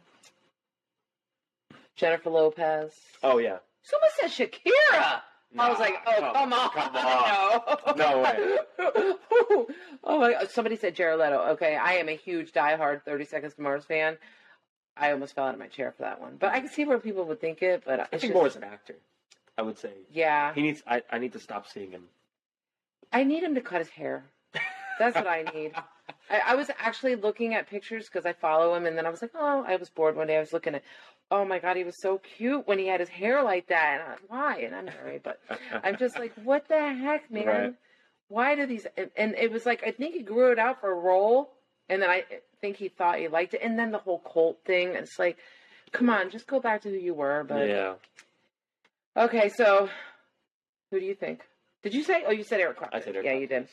Jennifer 1.95 2.29
Lopez. 2.29 2.93
Oh 3.23 3.37
yeah. 3.37 3.57
Someone 3.83 4.09
said 4.19 4.29
Shakira. 4.51 5.21
I 5.57 5.67
was 5.69 5.79
like, 5.79 5.95
oh, 6.05 6.31
come, 6.33 6.53
on. 6.53 6.69
Come 6.69 6.95
on. 6.95 7.97
No. 7.97 8.05
No 8.11 8.21
way. 8.21 8.57
oh 10.03 10.19
my 10.19 10.31
god. 10.33 10.49
Somebody 10.51 10.75
said 10.75 10.95
Jared 10.95 11.17
Leto. 11.19 11.39
Okay, 11.53 11.75
I 11.75 11.93
am 11.93 12.07
a 12.07 12.15
huge 12.15 12.51
diehard 12.51 13.03
30 13.03 13.25
Seconds 13.25 13.55
to 13.55 13.61
Mars 13.61 13.83
fan. 13.85 14.17
I 14.99 15.11
almost 15.11 15.33
fell 15.35 15.45
out 15.45 15.53
of 15.53 15.59
my 15.59 15.67
chair 15.67 15.91
for 15.95 16.03
that 16.03 16.19
one. 16.21 16.37
But 16.39 16.51
I 16.51 16.59
can 16.59 16.69
see 16.69 16.85
where 16.85 16.99
people 16.99 17.25
would 17.25 17.39
think 17.41 17.61
it, 17.61 17.83
but 17.85 17.99
I 17.99 18.03
it's 18.03 18.09
think 18.09 18.21
just, 18.23 18.33
more 18.33 18.45
as 18.47 18.55
an 18.55 18.63
actor. 18.63 18.95
I 19.57 19.61
would 19.61 19.77
say 19.77 19.91
Yeah. 20.11 20.53
he 20.53 20.61
needs. 20.61 20.83
I, 20.85 21.01
I 21.11 21.17
need 21.19 21.33
to 21.33 21.39
stop 21.39 21.67
seeing 21.67 21.91
him. 21.91 22.03
I 23.11 23.23
need 23.23 23.43
him 23.43 23.55
to 23.55 23.61
cut 23.61 23.79
his 23.79 23.89
hair. 23.89 24.23
That's 24.99 25.15
what 25.15 25.27
I 25.27 25.43
need. 25.55 25.71
I, 26.29 26.41
I 26.47 26.55
was 26.55 26.69
actually 26.77 27.15
looking 27.15 27.53
at 27.55 27.69
pictures 27.69 28.05
because 28.07 28.25
I 28.25 28.33
follow 28.33 28.75
him, 28.75 28.85
and 28.85 28.97
then 28.97 29.05
I 29.05 29.09
was 29.09 29.21
like, 29.21 29.31
oh, 29.35 29.63
I 29.67 29.77
was 29.77 29.89
bored 29.89 30.15
one 30.15 30.27
day. 30.27 30.35
I 30.37 30.41
was 30.41 30.53
looking 30.53 30.75
at, 30.75 30.83
oh 31.31 31.45
my 31.45 31.59
god, 31.59 31.77
he 31.77 31.83
was 31.83 31.95
so 31.99 32.19
cute 32.37 32.67
when 32.67 32.77
he 32.79 32.87
had 32.87 32.99
his 32.99 33.09
hair 33.09 33.41
like 33.41 33.67
that. 33.67 34.01
And 34.01 34.03
I, 34.11 34.15
why? 34.27 34.57
And 34.59 34.75
I'm 34.75 34.85
married, 34.85 35.21
but 35.23 35.39
I'm 35.83 35.95
just 35.97 36.19
like, 36.19 36.33
what 36.43 36.67
the 36.67 36.77
heck, 36.93 37.31
man? 37.31 37.47
Right. 37.47 37.73
Why 38.27 38.55
do 38.55 38.65
these? 38.65 38.85
And, 38.97 39.09
and 39.15 39.35
it 39.35 39.51
was 39.51 39.65
like, 39.65 39.83
I 39.85 39.91
think 39.91 40.13
he 40.13 40.21
grew 40.21 40.51
it 40.51 40.59
out 40.59 40.81
for 40.81 40.91
a 40.91 40.95
role, 40.95 41.51
and 41.89 42.01
then 42.01 42.09
I 42.09 42.19
eh, 42.31 42.37
think 42.61 42.77
he 42.77 42.89
thought 42.89 43.19
he 43.19 43.27
liked 43.27 43.53
it, 43.53 43.61
and 43.63 43.77
then 43.77 43.91
the 43.91 43.97
whole 43.97 44.19
cult 44.19 44.59
thing. 44.65 44.89
It's 44.89 45.17
like, 45.19 45.37
come 45.91 46.09
on, 46.09 46.29
just 46.29 46.47
go 46.47 46.59
back 46.59 46.81
to 46.83 46.89
who 46.89 46.95
you 46.97 47.13
were. 47.13 47.43
But 47.47 47.67
yeah. 47.67 47.93
okay, 49.17 49.49
so 49.49 49.89
who 50.91 50.99
do 50.99 51.05
you 51.05 51.15
think? 51.15 51.41
Did 51.83 51.93
you 51.93 52.03
say? 52.03 52.23
Oh, 52.27 52.31
you 52.31 52.43
said 52.43 52.59
Eric 52.59 52.77
Clapton. 52.77 52.99
I 52.99 53.03
said 53.03 53.15
Eric 53.15 53.25
yeah, 53.25 53.33
you 53.33 53.47
did. 53.47 53.49
Clapton. 53.49 53.67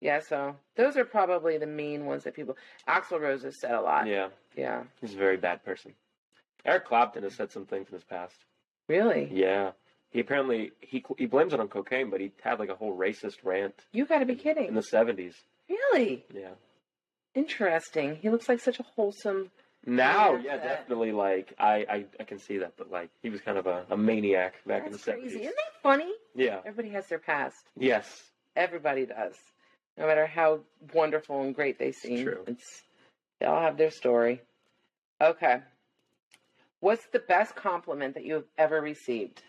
Yeah, 0.00 0.20
so 0.20 0.56
those 0.76 0.96
are 0.96 1.04
probably 1.04 1.58
the 1.58 1.66
main 1.66 2.06
ones 2.06 2.24
that 2.24 2.34
people. 2.34 2.56
Axl 2.88 3.20
Rose 3.20 3.44
has 3.44 3.60
said 3.60 3.70
a 3.70 3.80
lot. 3.80 4.08
Yeah. 4.08 4.28
Yeah. 4.56 4.82
He's 5.00 5.14
a 5.14 5.16
very 5.16 5.36
bad 5.36 5.64
person. 5.64 5.94
Eric 6.64 6.86
Clapton 6.86 7.22
has 7.22 7.34
said 7.34 7.52
some 7.52 7.66
things 7.66 7.88
in 7.88 7.94
his 7.94 8.04
past. 8.04 8.34
Really? 8.88 9.28
Yeah. 9.32 9.70
He 10.10 10.20
apparently 10.20 10.72
he 10.80 11.04
he 11.16 11.26
blames 11.26 11.52
it 11.52 11.60
on 11.60 11.68
cocaine, 11.68 12.10
but 12.10 12.20
he 12.20 12.32
had 12.42 12.58
like 12.58 12.68
a 12.68 12.74
whole 12.74 12.96
racist 12.96 13.44
rant 13.44 13.74
You 13.92 14.04
got 14.04 14.18
to 14.18 14.26
be 14.26 14.34
kidding. 14.34 14.66
in 14.66 14.74
the 14.74 14.82
seventies. 14.82 15.34
Really 15.68 16.24
Yeah. 16.34 16.50
Interesting. 17.34 18.16
He 18.16 18.30
looks 18.30 18.48
like 18.48 18.60
such 18.60 18.78
a 18.80 18.82
wholesome. 18.82 19.50
Now, 19.84 20.36
Yeah, 20.36 20.56
that- 20.58 20.62
definitely. 20.64 21.12
Like 21.12 21.54
I, 21.58 21.84
I, 21.88 22.04
I 22.20 22.24
can 22.24 22.38
see 22.38 22.58
that, 22.58 22.74
but 22.76 22.90
like 22.90 23.10
he 23.22 23.30
was 23.30 23.40
kind 23.40 23.58
of 23.58 23.66
a, 23.66 23.84
a 23.90 23.96
maniac 23.96 24.54
back 24.66 24.84
in 24.86 24.92
the 24.92 24.98
That's 24.98 25.04
seventies. 25.04 25.32
Isn't 25.32 25.44
that 25.44 25.82
funny? 25.82 26.10
Yeah. 26.34 26.60
Everybody 26.64 26.90
has 26.94 27.06
their 27.08 27.18
past. 27.18 27.56
Yes. 27.76 28.22
Everybody 28.54 29.06
does. 29.06 29.34
No 29.98 30.06
matter 30.06 30.26
how 30.26 30.60
wonderful 30.94 31.42
and 31.42 31.54
great 31.54 31.78
they 31.78 31.92
seem. 31.92 32.24
true. 32.24 32.44
It's 32.46 32.82
they 33.40 33.46
all 33.46 33.60
have 33.60 33.76
their 33.76 33.90
story. 33.90 34.40
Okay. 35.20 35.60
What's 36.80 37.06
the 37.12 37.18
best 37.20 37.54
compliment 37.56 38.14
that 38.14 38.24
you 38.24 38.34
have 38.34 38.44
ever 38.58 38.80
received? 38.80 39.42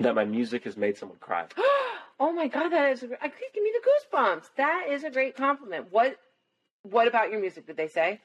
That 0.00 0.14
my 0.14 0.24
music 0.24 0.64
has 0.64 0.76
made 0.76 0.96
someone 0.96 1.18
cry. 1.18 1.46
oh 2.20 2.32
my 2.32 2.48
god, 2.48 2.70
that 2.70 2.92
is! 2.92 3.02
I 3.04 3.28
could 3.28 3.40
give 3.54 3.62
me 3.62 3.72
the 3.72 4.16
goosebumps. 4.16 4.44
That 4.56 4.86
is 4.90 5.04
a 5.04 5.10
great 5.10 5.36
compliment. 5.36 5.88
What? 5.90 6.16
What 6.82 7.06
about 7.08 7.30
your 7.30 7.40
music? 7.40 7.66
Did 7.66 7.76
they 7.76 7.88
say? 7.88 8.20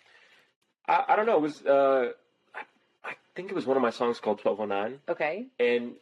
I, 0.88 1.04
I 1.10 1.16
don't 1.16 1.26
know. 1.26 1.38
It 1.38 1.41
was 1.41 1.66
uh, 1.66 2.12
I, 2.56 2.60
I 3.04 3.14
think 3.36 3.50
it 3.50 3.56
was 3.56 3.66
one 3.66 3.78
of 3.78 3.84
my 3.84 3.89
songs 3.89 4.20
called 4.20 4.39
Twelve 4.39 4.60
Oh 4.60 4.66
Nine, 4.66 5.00
Okay. 5.10 5.48
and 5.60 5.94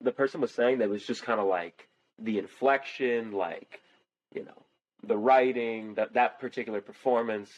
the 0.00 0.12
person 0.12 0.40
was 0.40 0.52
saying 0.52 0.78
that 0.78 0.84
it 0.84 0.90
was 0.90 1.04
just 1.04 1.22
kind 1.24 1.40
of 1.40 1.46
like 1.46 1.88
the 2.18 2.38
inflection, 2.38 3.32
like 3.32 3.80
you 4.34 4.44
know, 4.44 4.62
the 5.04 5.16
writing, 5.16 5.94
that 5.94 6.14
that 6.14 6.40
particular 6.40 6.80
performance. 6.80 7.50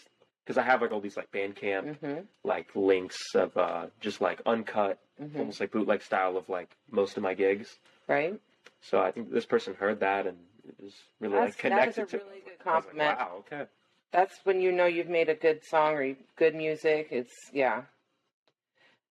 Because 0.44 0.57
I 0.59 0.62
have 0.64 0.82
like 0.82 0.90
all 0.90 1.01
these 1.01 1.16
like 1.16 1.30
Bandcamp 1.30 1.98
Mm-hmm. 2.01 2.20
like 2.42 2.68
links 2.74 3.34
of 3.36 3.57
uh, 3.57 3.86
just 4.01 4.20
like 4.20 4.40
uncut, 4.46 4.98
mm-hmm. 5.22 5.38
almost 5.38 5.61
like 5.61 5.70
bootleg 5.70 6.03
style 6.03 6.36
of 6.36 6.48
like 6.48 6.70
most 6.90 7.16
of 7.16 7.22
my 7.22 7.34
gigs. 7.34 7.68
Right. 8.09 8.40
So 8.82 9.00
I 9.00 9.11
think 9.12 9.30
this 9.32 9.46
person 9.46 9.74
heard 9.74 10.00
that 10.00 10.26
and 10.26 10.38
it 10.66 10.74
was 10.82 10.94
really 11.20 11.34
That's, 11.34 11.62
like 11.62 11.72
that 11.72 11.88
is 11.88 11.94
connected 11.96 12.02
a 12.02 12.06
to. 12.06 12.16
really 12.24 12.40
good 12.40 12.58
was 12.58 12.66
like, 12.66 12.82
compliment. 12.84 13.18
wow. 13.18 13.44
Okay. 13.52 13.64
That's 14.12 14.34
when 14.44 14.61
you 14.61 14.72
know 14.72 14.86
you've 14.86 15.08
made 15.08 15.28
a 15.28 15.34
good 15.34 15.64
song 15.64 15.94
or 15.94 16.14
good 16.36 16.54
music. 16.54 17.08
It's 17.11 17.32
yeah. 17.52 17.82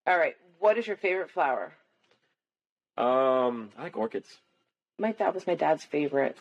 All 0.06 0.18
right. 0.18 0.36
What 0.60 0.78
is 0.78 0.88
your 0.88 0.98
favorite 0.98 1.30
flower? 1.32 1.74
Um, 2.98 3.70
I 3.78 3.84
like 3.84 3.98
orchids. 3.98 4.28
My 4.98 5.14
that 5.14 5.34
was 5.34 5.48
my 5.48 5.56
dad's 5.56 5.86
favorite. 5.86 6.38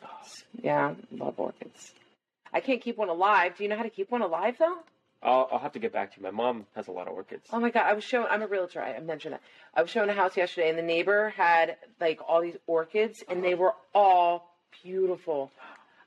Yeah, 0.61 0.95
love 1.13 1.35
orchids. 1.39 1.93
I 2.53 2.61
can't 2.61 2.81
keep 2.81 2.97
one 2.97 3.09
alive. 3.09 3.57
Do 3.57 3.63
you 3.63 3.69
know 3.69 3.77
how 3.77 3.85
to 3.85 3.91
keep 3.91 4.11
one 4.11 4.23
alive 4.23 4.57
though? 4.59 4.79
I'll, 5.23 5.49
I'll 5.51 5.59
have 5.59 5.73
to 5.73 5.79
get 5.79 5.93
back 5.93 6.13
to 6.15 6.21
you. 6.21 6.23
My 6.25 6.31
mom 6.31 6.67
has 6.77 6.87
a 6.89 6.93
lot 6.93 7.09
of 7.09 7.15
orchids. 7.15 7.49
Oh 7.53 7.59
my 7.59 7.71
god, 7.71 7.87
I 7.87 7.93
was 7.93 8.05
showing. 8.05 8.29
I'm 8.31 8.43
a 8.43 8.47
realtor. 8.47 8.81
I 8.81 8.95
I 8.95 9.01
mentioned 9.01 9.35
that. 9.35 9.43
I 9.75 9.83
was 9.83 9.91
showing 9.91 10.09
a 10.09 10.15
house 10.15 10.37
yesterday, 10.37 10.69
and 10.69 10.79
the 10.79 10.83
neighbor 10.83 11.31
had 11.31 11.77
like 12.01 12.21
all 12.27 12.41
these 12.41 12.57
orchids, 12.67 13.25
and 13.29 13.43
they 13.43 13.55
were 13.55 13.75
all 13.95 14.55
beautiful. 14.83 15.51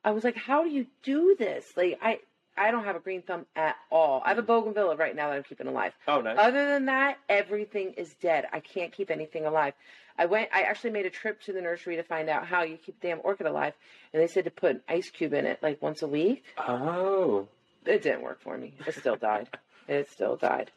I 0.04 0.12
was 0.12 0.24
like, 0.24 0.36
"How 0.38 0.64
do 0.64 0.70
you 0.70 0.88
do 1.04 1.36
this?" 1.38 1.66
Like, 1.76 2.00
I 2.02 2.20
I 2.58 2.72
don't 2.72 2.84
have 2.86 2.96
a 2.96 3.00
green 3.00 3.22
thumb 3.22 3.46
at 3.56 3.76
all. 3.92 4.22
I 4.26 4.30
have 4.30 4.38
a 4.38 4.44
bougainvillea 4.44 4.96
right 4.98 5.16
now 5.16 5.30
that 5.30 5.36
I'm 5.36 5.44
keeping 5.44 5.68
alive. 5.68 5.94
Oh, 6.08 6.22
nice. 6.22 6.38
Other 6.38 6.68
than 6.68 6.86
that, 6.86 7.18
everything 7.30 7.94
is 7.98 8.14
dead. 8.22 8.46
I 8.52 8.60
can't 8.60 8.92
keep 8.92 9.10
anything 9.12 9.46
alive. 9.46 9.74
I 10.18 10.26
went. 10.26 10.50
I 10.54 10.62
actually 10.64 10.92
made 10.92 11.06
a 11.06 11.10
trip 11.10 11.42
to 11.44 11.54
the 11.54 11.62
nursery 11.62 11.96
to 11.98 12.04
find 12.04 12.30
out 12.30 12.46
how 12.46 12.64
you 12.64 12.78
keep 12.78 13.02
damn 13.02 13.20
orchid 13.24 13.48
alive, 13.48 13.74
and 14.14 14.22
they 14.22 14.28
said 14.28 14.46
to 14.46 14.52
put 14.52 14.72
an 14.72 14.82
ice 14.88 15.10
cube 15.10 15.34
in 15.34 15.46
it 15.46 15.62
like 15.62 15.82
once 15.82 16.02
a 16.02 16.08
week. 16.08 16.44
oh. 16.58 17.48
It 17.86 18.04
didn't 18.04 18.22
work 18.22 18.42
for 18.42 18.58
me. 18.58 18.74
It 18.86 18.96
still 18.96 19.16
died. 19.16 19.50
It 19.88 20.10
still 20.10 20.36
died. 20.36 20.72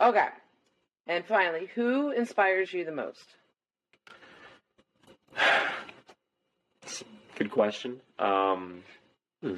Okay. 0.00 0.28
And 1.06 1.24
finally, 1.24 1.68
who 1.74 2.10
inspires 2.10 2.72
you 2.72 2.84
the 2.84 2.92
most? 2.92 3.24
Good 7.36 7.50
question. 7.50 8.00
Um, 8.18 8.82
hmm. 9.42 9.56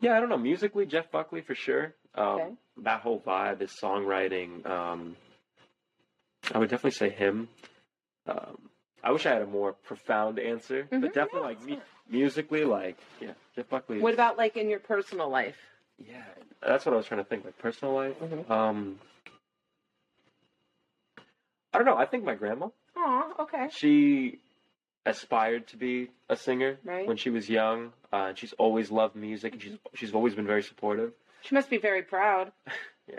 Yeah, 0.00 0.16
I 0.16 0.20
don't 0.20 0.28
know. 0.28 0.36
Musically, 0.38 0.86
Jeff 0.86 1.10
Buckley 1.10 1.40
for 1.42 1.54
sure. 1.54 1.94
Um, 2.14 2.26
Okay. 2.26 2.50
That 2.78 3.00
whole 3.02 3.20
vibe, 3.20 3.60
his 3.60 3.70
songwriting. 3.72 4.66
Um, 4.66 5.16
I 6.52 6.58
would 6.58 6.70
definitely 6.70 6.92
say 6.92 7.10
him. 7.10 7.48
Um, 8.26 8.70
I 9.04 9.12
wish 9.12 9.26
I 9.26 9.32
had 9.32 9.42
a 9.42 9.46
more 9.46 9.72
profound 9.74 10.38
answer, 10.38 10.84
Mhm. 10.90 11.00
but 11.02 11.12
definitely 11.12 11.40
Yeah, 11.40 11.46
like 11.46 11.62
me. 11.62 11.80
Musically, 12.08 12.64
like 12.64 12.96
yeah, 13.20 13.32
Jeff 13.56 13.68
Buckley. 13.68 13.96
is- 13.96 14.02
What 14.02 14.14
about 14.14 14.36
like 14.38 14.56
in 14.56 14.68
your 14.68 14.80
personal 14.80 15.28
life? 15.28 15.56
Yeah, 15.98 16.22
that's 16.66 16.84
what 16.86 16.94
I 16.94 16.96
was 16.96 17.06
trying 17.06 17.22
to 17.22 17.28
think. 17.28 17.44
Like 17.44 17.58
personal 17.58 17.94
life. 17.94 18.18
Mhm. 18.20 18.50
Um, 18.50 18.98
I 21.72 21.78
don't 21.78 21.86
know. 21.86 21.96
I 21.96 22.06
think 22.06 22.24
my 22.24 22.34
grandma. 22.34 22.68
Oh, 22.96 23.34
okay. 23.40 23.68
She 23.72 24.38
aspired 25.06 25.66
to 25.68 25.76
be 25.76 26.08
a 26.28 26.36
singer 26.36 26.78
Right. 26.84 27.06
when 27.06 27.16
she 27.16 27.30
was 27.30 27.48
young, 27.48 27.92
uh, 28.12 28.26
and 28.28 28.38
she's 28.38 28.52
always 28.54 28.90
loved 28.90 29.16
music, 29.16 29.54
and 29.54 29.62
she's 29.62 29.78
she's 29.94 30.14
always 30.14 30.34
been 30.34 30.46
very 30.46 30.62
supportive. 30.62 31.12
She 31.42 31.54
must 31.54 31.70
be 31.70 31.78
very 31.78 32.02
proud. 32.02 32.52
Yeah. 33.08 33.18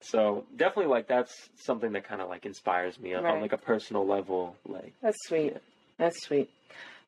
So 0.00 0.46
definitely 0.56 0.86
like 0.90 1.08
that's 1.08 1.50
something 1.56 1.92
that 1.92 2.04
kind 2.04 2.22
of 2.22 2.28
like 2.30 2.46
inspires 2.46 2.98
me 2.98 3.12
on, 3.14 3.26
on 3.26 3.40
like 3.42 3.52
a 3.52 3.58
personal 3.58 4.06
level. 4.06 4.56
Like 4.66 4.94
That's 5.02 5.18
sweet. 5.26 5.56
That's 5.98 6.22
sweet. 6.22 6.50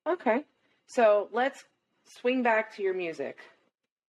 Okay. 0.07 0.44
So 0.86 1.28
let's 1.32 1.64
swing 2.07 2.42
back 2.42 2.74
to 2.76 2.82
your 2.82 2.94
music. 2.94 3.38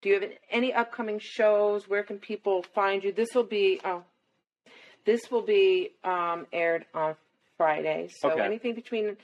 Do 0.02 0.10
you 0.10 0.20
have 0.20 0.30
any 0.50 0.74
upcoming 0.74 1.20
shows? 1.20 1.90
Where 1.90 2.04
can 2.04 2.20
people 2.20 2.64
find 2.74 3.04
you? 3.04 3.12
This 3.12 3.30
will 3.36 3.44
be 3.44 3.82
oh, 3.84 4.04
this 5.06 5.30
will 5.30 5.42
be 5.42 5.92
um, 6.04 6.48
aired 6.54 6.86
on 6.94 7.16
Friday. 7.58 8.10
So 8.22 8.30
Okay. 8.30 8.46
anything 8.46 8.76
between 8.76 9.18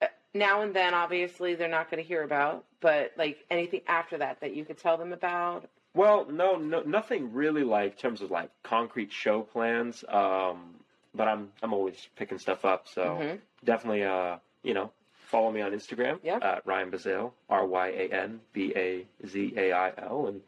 uh, 0.00 0.06
now 0.32 0.62
and 0.62 0.74
then, 0.74 0.94
obviously, 0.94 1.54
they're 1.54 1.68
not 1.68 1.90
going 1.90 2.02
to 2.02 2.08
hear 2.08 2.22
about. 2.22 2.64
But 2.80 3.12
like 3.18 3.44
anything 3.50 3.82
after 3.86 4.18
that 4.18 4.40
that 4.40 4.54
you 4.54 4.64
could 4.64 4.78
tell 4.78 4.96
them 4.96 5.12
about. 5.12 5.68
Well, 5.94 6.26
no, 6.30 6.56
no, 6.56 6.80
nothing 6.82 7.32
really 7.32 7.64
like 7.64 7.92
in 7.92 7.98
terms 7.98 8.20
of 8.22 8.30
like 8.30 8.50
concrete 8.62 9.12
show 9.12 9.42
plans. 9.42 10.04
Um, 10.08 10.76
but 11.14 11.28
I'm 11.28 11.52
I'm 11.62 11.72
always 11.74 12.08
picking 12.16 12.38
stuff 12.38 12.64
up, 12.64 12.86
so 12.88 13.18
Mhm. 13.18 13.38
definitely, 13.64 14.04
uh, 14.04 14.36
you 14.62 14.74
know, 14.74 14.92
follow 15.26 15.50
me 15.50 15.60
on 15.60 15.72
Instagram 15.72 16.18
Yep. 16.22 16.42
at 16.42 16.66
Ryan 16.66 16.90
Bazail, 16.90 17.32
R 17.50 17.66
Y 17.66 17.88
A 17.88 18.08
N 18.14 18.40
B 18.52 18.72
A 18.76 19.06
Z 19.26 19.52
A 19.56 19.72
I 19.72 19.92
L, 19.98 20.26
and 20.28 20.40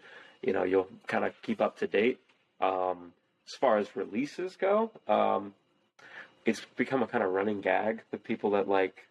you 0.43 0.53
know 0.53 0.65
you'll 0.65 0.89
kind 1.07 1.25
of 1.25 1.41
keep 1.43 1.61
up 1.61 1.79
to 1.79 1.87
date. 1.87 2.19
Um, 2.61 3.13
as 3.47 3.55
far 3.55 3.79
as 3.79 3.95
releases 3.97 4.57
go, 4.57 4.91
um, 5.07 5.55
it's 6.45 6.65
become 6.77 7.03
a 7.03 7.07
kind 7.07 7.23
of 7.25 7.31
running 7.33 7.61
gag 7.61 8.03
with 8.11 8.23
people 8.25 8.51
that 8.53 8.69
like 8.69 9.07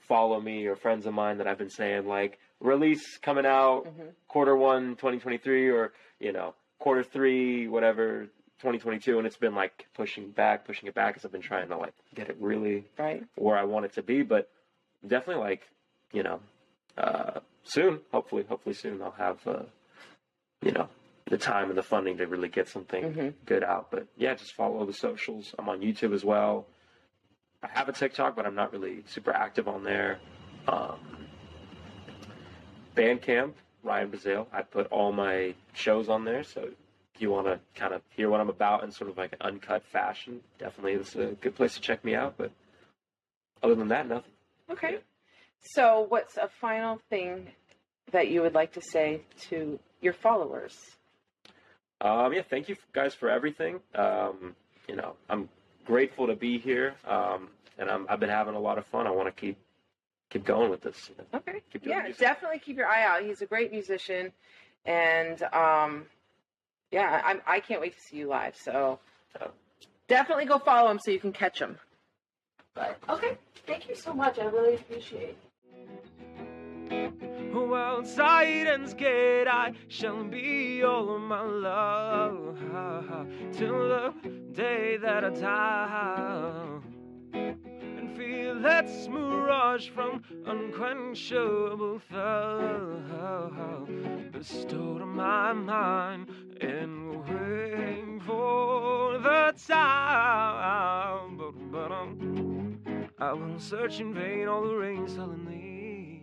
follow 0.00 0.40
me 0.40 0.66
or 0.66 0.76
friends 0.76 1.06
of 1.06 1.14
mine 1.14 1.38
that 1.38 1.46
I've 1.46 1.58
been 1.58 1.70
saying 1.70 2.06
like 2.06 2.38
release 2.60 3.18
coming 3.18 3.44
out 3.46 3.84
Mhm. 3.84 4.12
quarter 4.28 4.56
one 4.56 4.90
2023 4.96 5.68
or 5.70 5.92
you 6.20 6.32
know 6.32 6.54
quarter 6.78 7.02
three 7.02 7.68
whatever 7.68 8.24
2022 8.60 9.18
and 9.18 9.26
it's 9.26 9.36
been 9.36 9.54
like 9.54 9.86
pushing 9.94 10.30
back 10.30 10.64
pushing 10.64 10.88
it 10.88 10.94
back 10.94 11.12
because 11.12 11.24
i've 11.26 11.32
been 11.32 11.42
trying 11.42 11.68
to 11.68 11.76
like 11.76 11.92
get 12.14 12.30
it 12.30 12.36
really 12.40 12.84
Right. 12.98 13.22
where 13.34 13.56
i 13.58 13.64
want 13.64 13.84
it 13.84 13.92
to 13.94 14.02
be 14.02 14.22
but 14.22 14.48
definitely 15.08 15.42
like 15.42 15.62
you 16.12 16.22
know 16.22 16.40
uh 16.98 17.40
soon 17.64 18.00
hopefully 18.12 18.44
hopefully 18.48 18.74
soon 18.74 19.00
i'll 19.02 19.10
have 19.12 19.38
uh 19.46 19.62
you 20.62 20.72
know 20.72 20.88
the 21.28 21.36
time 21.36 21.68
and 21.68 21.76
the 21.78 21.82
funding 21.82 22.16
to 22.16 22.26
really 22.26 22.48
get 22.48 22.68
something 22.68 23.02
Mhm. 23.12 23.34
good 23.44 23.64
out 23.64 23.90
but 23.90 24.06
yeah 24.16 24.34
just 24.34 24.54
follow 24.54 24.84
the 24.86 24.92
socials 24.92 25.54
i'm 25.58 25.68
on 25.68 25.80
youtube 25.80 26.14
as 26.14 26.24
well 26.24 26.66
i 27.62 27.68
have 27.68 27.88
a 27.88 27.92
tiktok 27.92 28.36
but 28.36 28.46
i'm 28.46 28.54
not 28.54 28.72
really 28.72 29.02
super 29.06 29.32
active 29.32 29.68
on 29.68 29.82
there 29.84 30.18
um 30.68 30.98
Bandcamp, 32.94 33.52
Ryan 33.82 34.10
Bazail. 34.10 34.46
I 34.54 34.62
put 34.62 34.86
all 34.86 35.12
my 35.12 35.54
shows 35.74 36.08
on 36.08 36.24
there, 36.24 36.42
so 36.42 36.62
if 37.14 37.20
you 37.20 37.30
want 37.30 37.46
to 37.46 37.60
kind 37.74 37.92
of 37.92 38.00
hear 38.08 38.30
what 38.30 38.40
I'm 38.40 38.48
about 38.48 38.84
in 38.84 38.90
sort 38.90 39.10
of 39.10 39.18
like 39.18 39.32
an 39.34 39.38
uncut 39.42 39.82
fashion, 39.92 40.40
definitely 40.58 40.92
it's 40.94 41.14
a 41.14 41.36
good 41.42 41.54
place 41.54 41.74
to 41.74 41.80
check 41.82 42.02
me 42.06 42.14
out. 42.14 42.36
But 42.38 42.52
other 43.62 43.74
than 43.74 43.88
that, 43.88 44.08
nothing. 44.08 44.32
Okay. 44.70 44.92
Yeah. 44.92 44.98
So, 45.60 46.06
what's 46.08 46.36
a 46.36 46.48
final 46.60 47.00
thing 47.10 47.48
that 48.12 48.28
you 48.28 48.42
would 48.42 48.54
like 48.54 48.72
to 48.74 48.80
say 48.80 49.22
to 49.48 49.78
your 50.00 50.12
followers? 50.12 50.76
Um, 52.00 52.32
yeah, 52.32 52.42
thank 52.48 52.68
you 52.68 52.76
guys 52.92 53.14
for 53.14 53.30
everything. 53.30 53.80
Um, 53.94 54.54
you 54.88 54.96
know, 54.96 55.14
I'm 55.28 55.48
grateful 55.84 56.26
to 56.26 56.36
be 56.36 56.58
here, 56.58 56.94
um, 57.06 57.48
and 57.78 57.90
I'm, 57.90 58.06
I've 58.08 58.20
been 58.20 58.28
having 58.28 58.54
a 58.54 58.60
lot 58.60 58.78
of 58.78 58.86
fun. 58.86 59.06
I 59.06 59.10
want 59.10 59.34
to 59.34 59.40
keep 59.40 59.56
keep 60.30 60.44
going 60.44 60.70
with 60.70 60.82
this. 60.82 61.08
you 61.08 61.14
know. 61.18 61.38
Okay. 61.38 61.62
Keep 61.72 61.84
doing 61.84 61.96
Yeah, 61.96 62.02
music. 62.04 62.20
definitely 62.20 62.58
keep 62.58 62.76
your 62.76 62.86
eye 62.86 63.04
out. 63.04 63.22
He's 63.24 63.40
a 63.42 63.46
great 63.46 63.70
musician, 63.72 64.32
and 64.84 65.42
um, 65.52 66.04
yeah, 66.90 67.22
I'm, 67.24 67.40
I 67.46 67.60
can't 67.60 67.80
wait 67.80 67.94
to 67.94 68.00
see 68.00 68.18
you 68.18 68.28
live. 68.28 68.56
So 68.56 68.98
definitely 70.08 70.44
go 70.44 70.58
follow 70.58 70.90
him 70.90 71.00
so 71.02 71.10
you 71.10 71.18
can 71.20 71.32
catch 71.32 71.58
him. 71.60 71.78
But 72.76 72.98
okay, 73.08 73.38
thank 73.66 73.88
you 73.88 73.96
so 73.96 74.14
much. 74.14 74.38
I 74.38 74.44
really 74.44 74.74
appreciate. 74.74 75.30
it. 75.30 75.38
Outside 77.96 78.66
and 78.66 78.88
scared, 78.88 79.48
I 79.48 79.72
shall 79.88 80.22
be 80.22 80.82
all 80.82 81.16
of 81.16 81.22
my 81.22 81.40
love 81.40 82.58
till 83.52 83.88
the 83.88 84.12
day 84.52 84.98
that 84.98 85.24
I 85.24 85.30
die. 85.30 86.80
And 87.32 88.16
feel 88.16 88.60
that 88.60 88.86
mirage 89.08 89.88
from 89.88 90.22
unquenchable 90.44 91.98
thirst 92.10 93.06
bestowed 94.32 95.00
on 95.02 95.16
my 95.16 95.52
mind 95.54 96.28
and 96.60 97.24
waiting 97.26 98.20
for 98.20 99.18
the 99.18 99.54
time. 99.66 101.36
But, 101.38 101.72
but 101.72 101.90
um, 101.90 102.65
I 103.18 103.32
went 103.32 103.62
searching 103.62 104.12
vain, 104.12 104.46
all 104.46 104.62
the 104.62 104.74
rain 104.74 105.08
suddenly. 105.08 106.15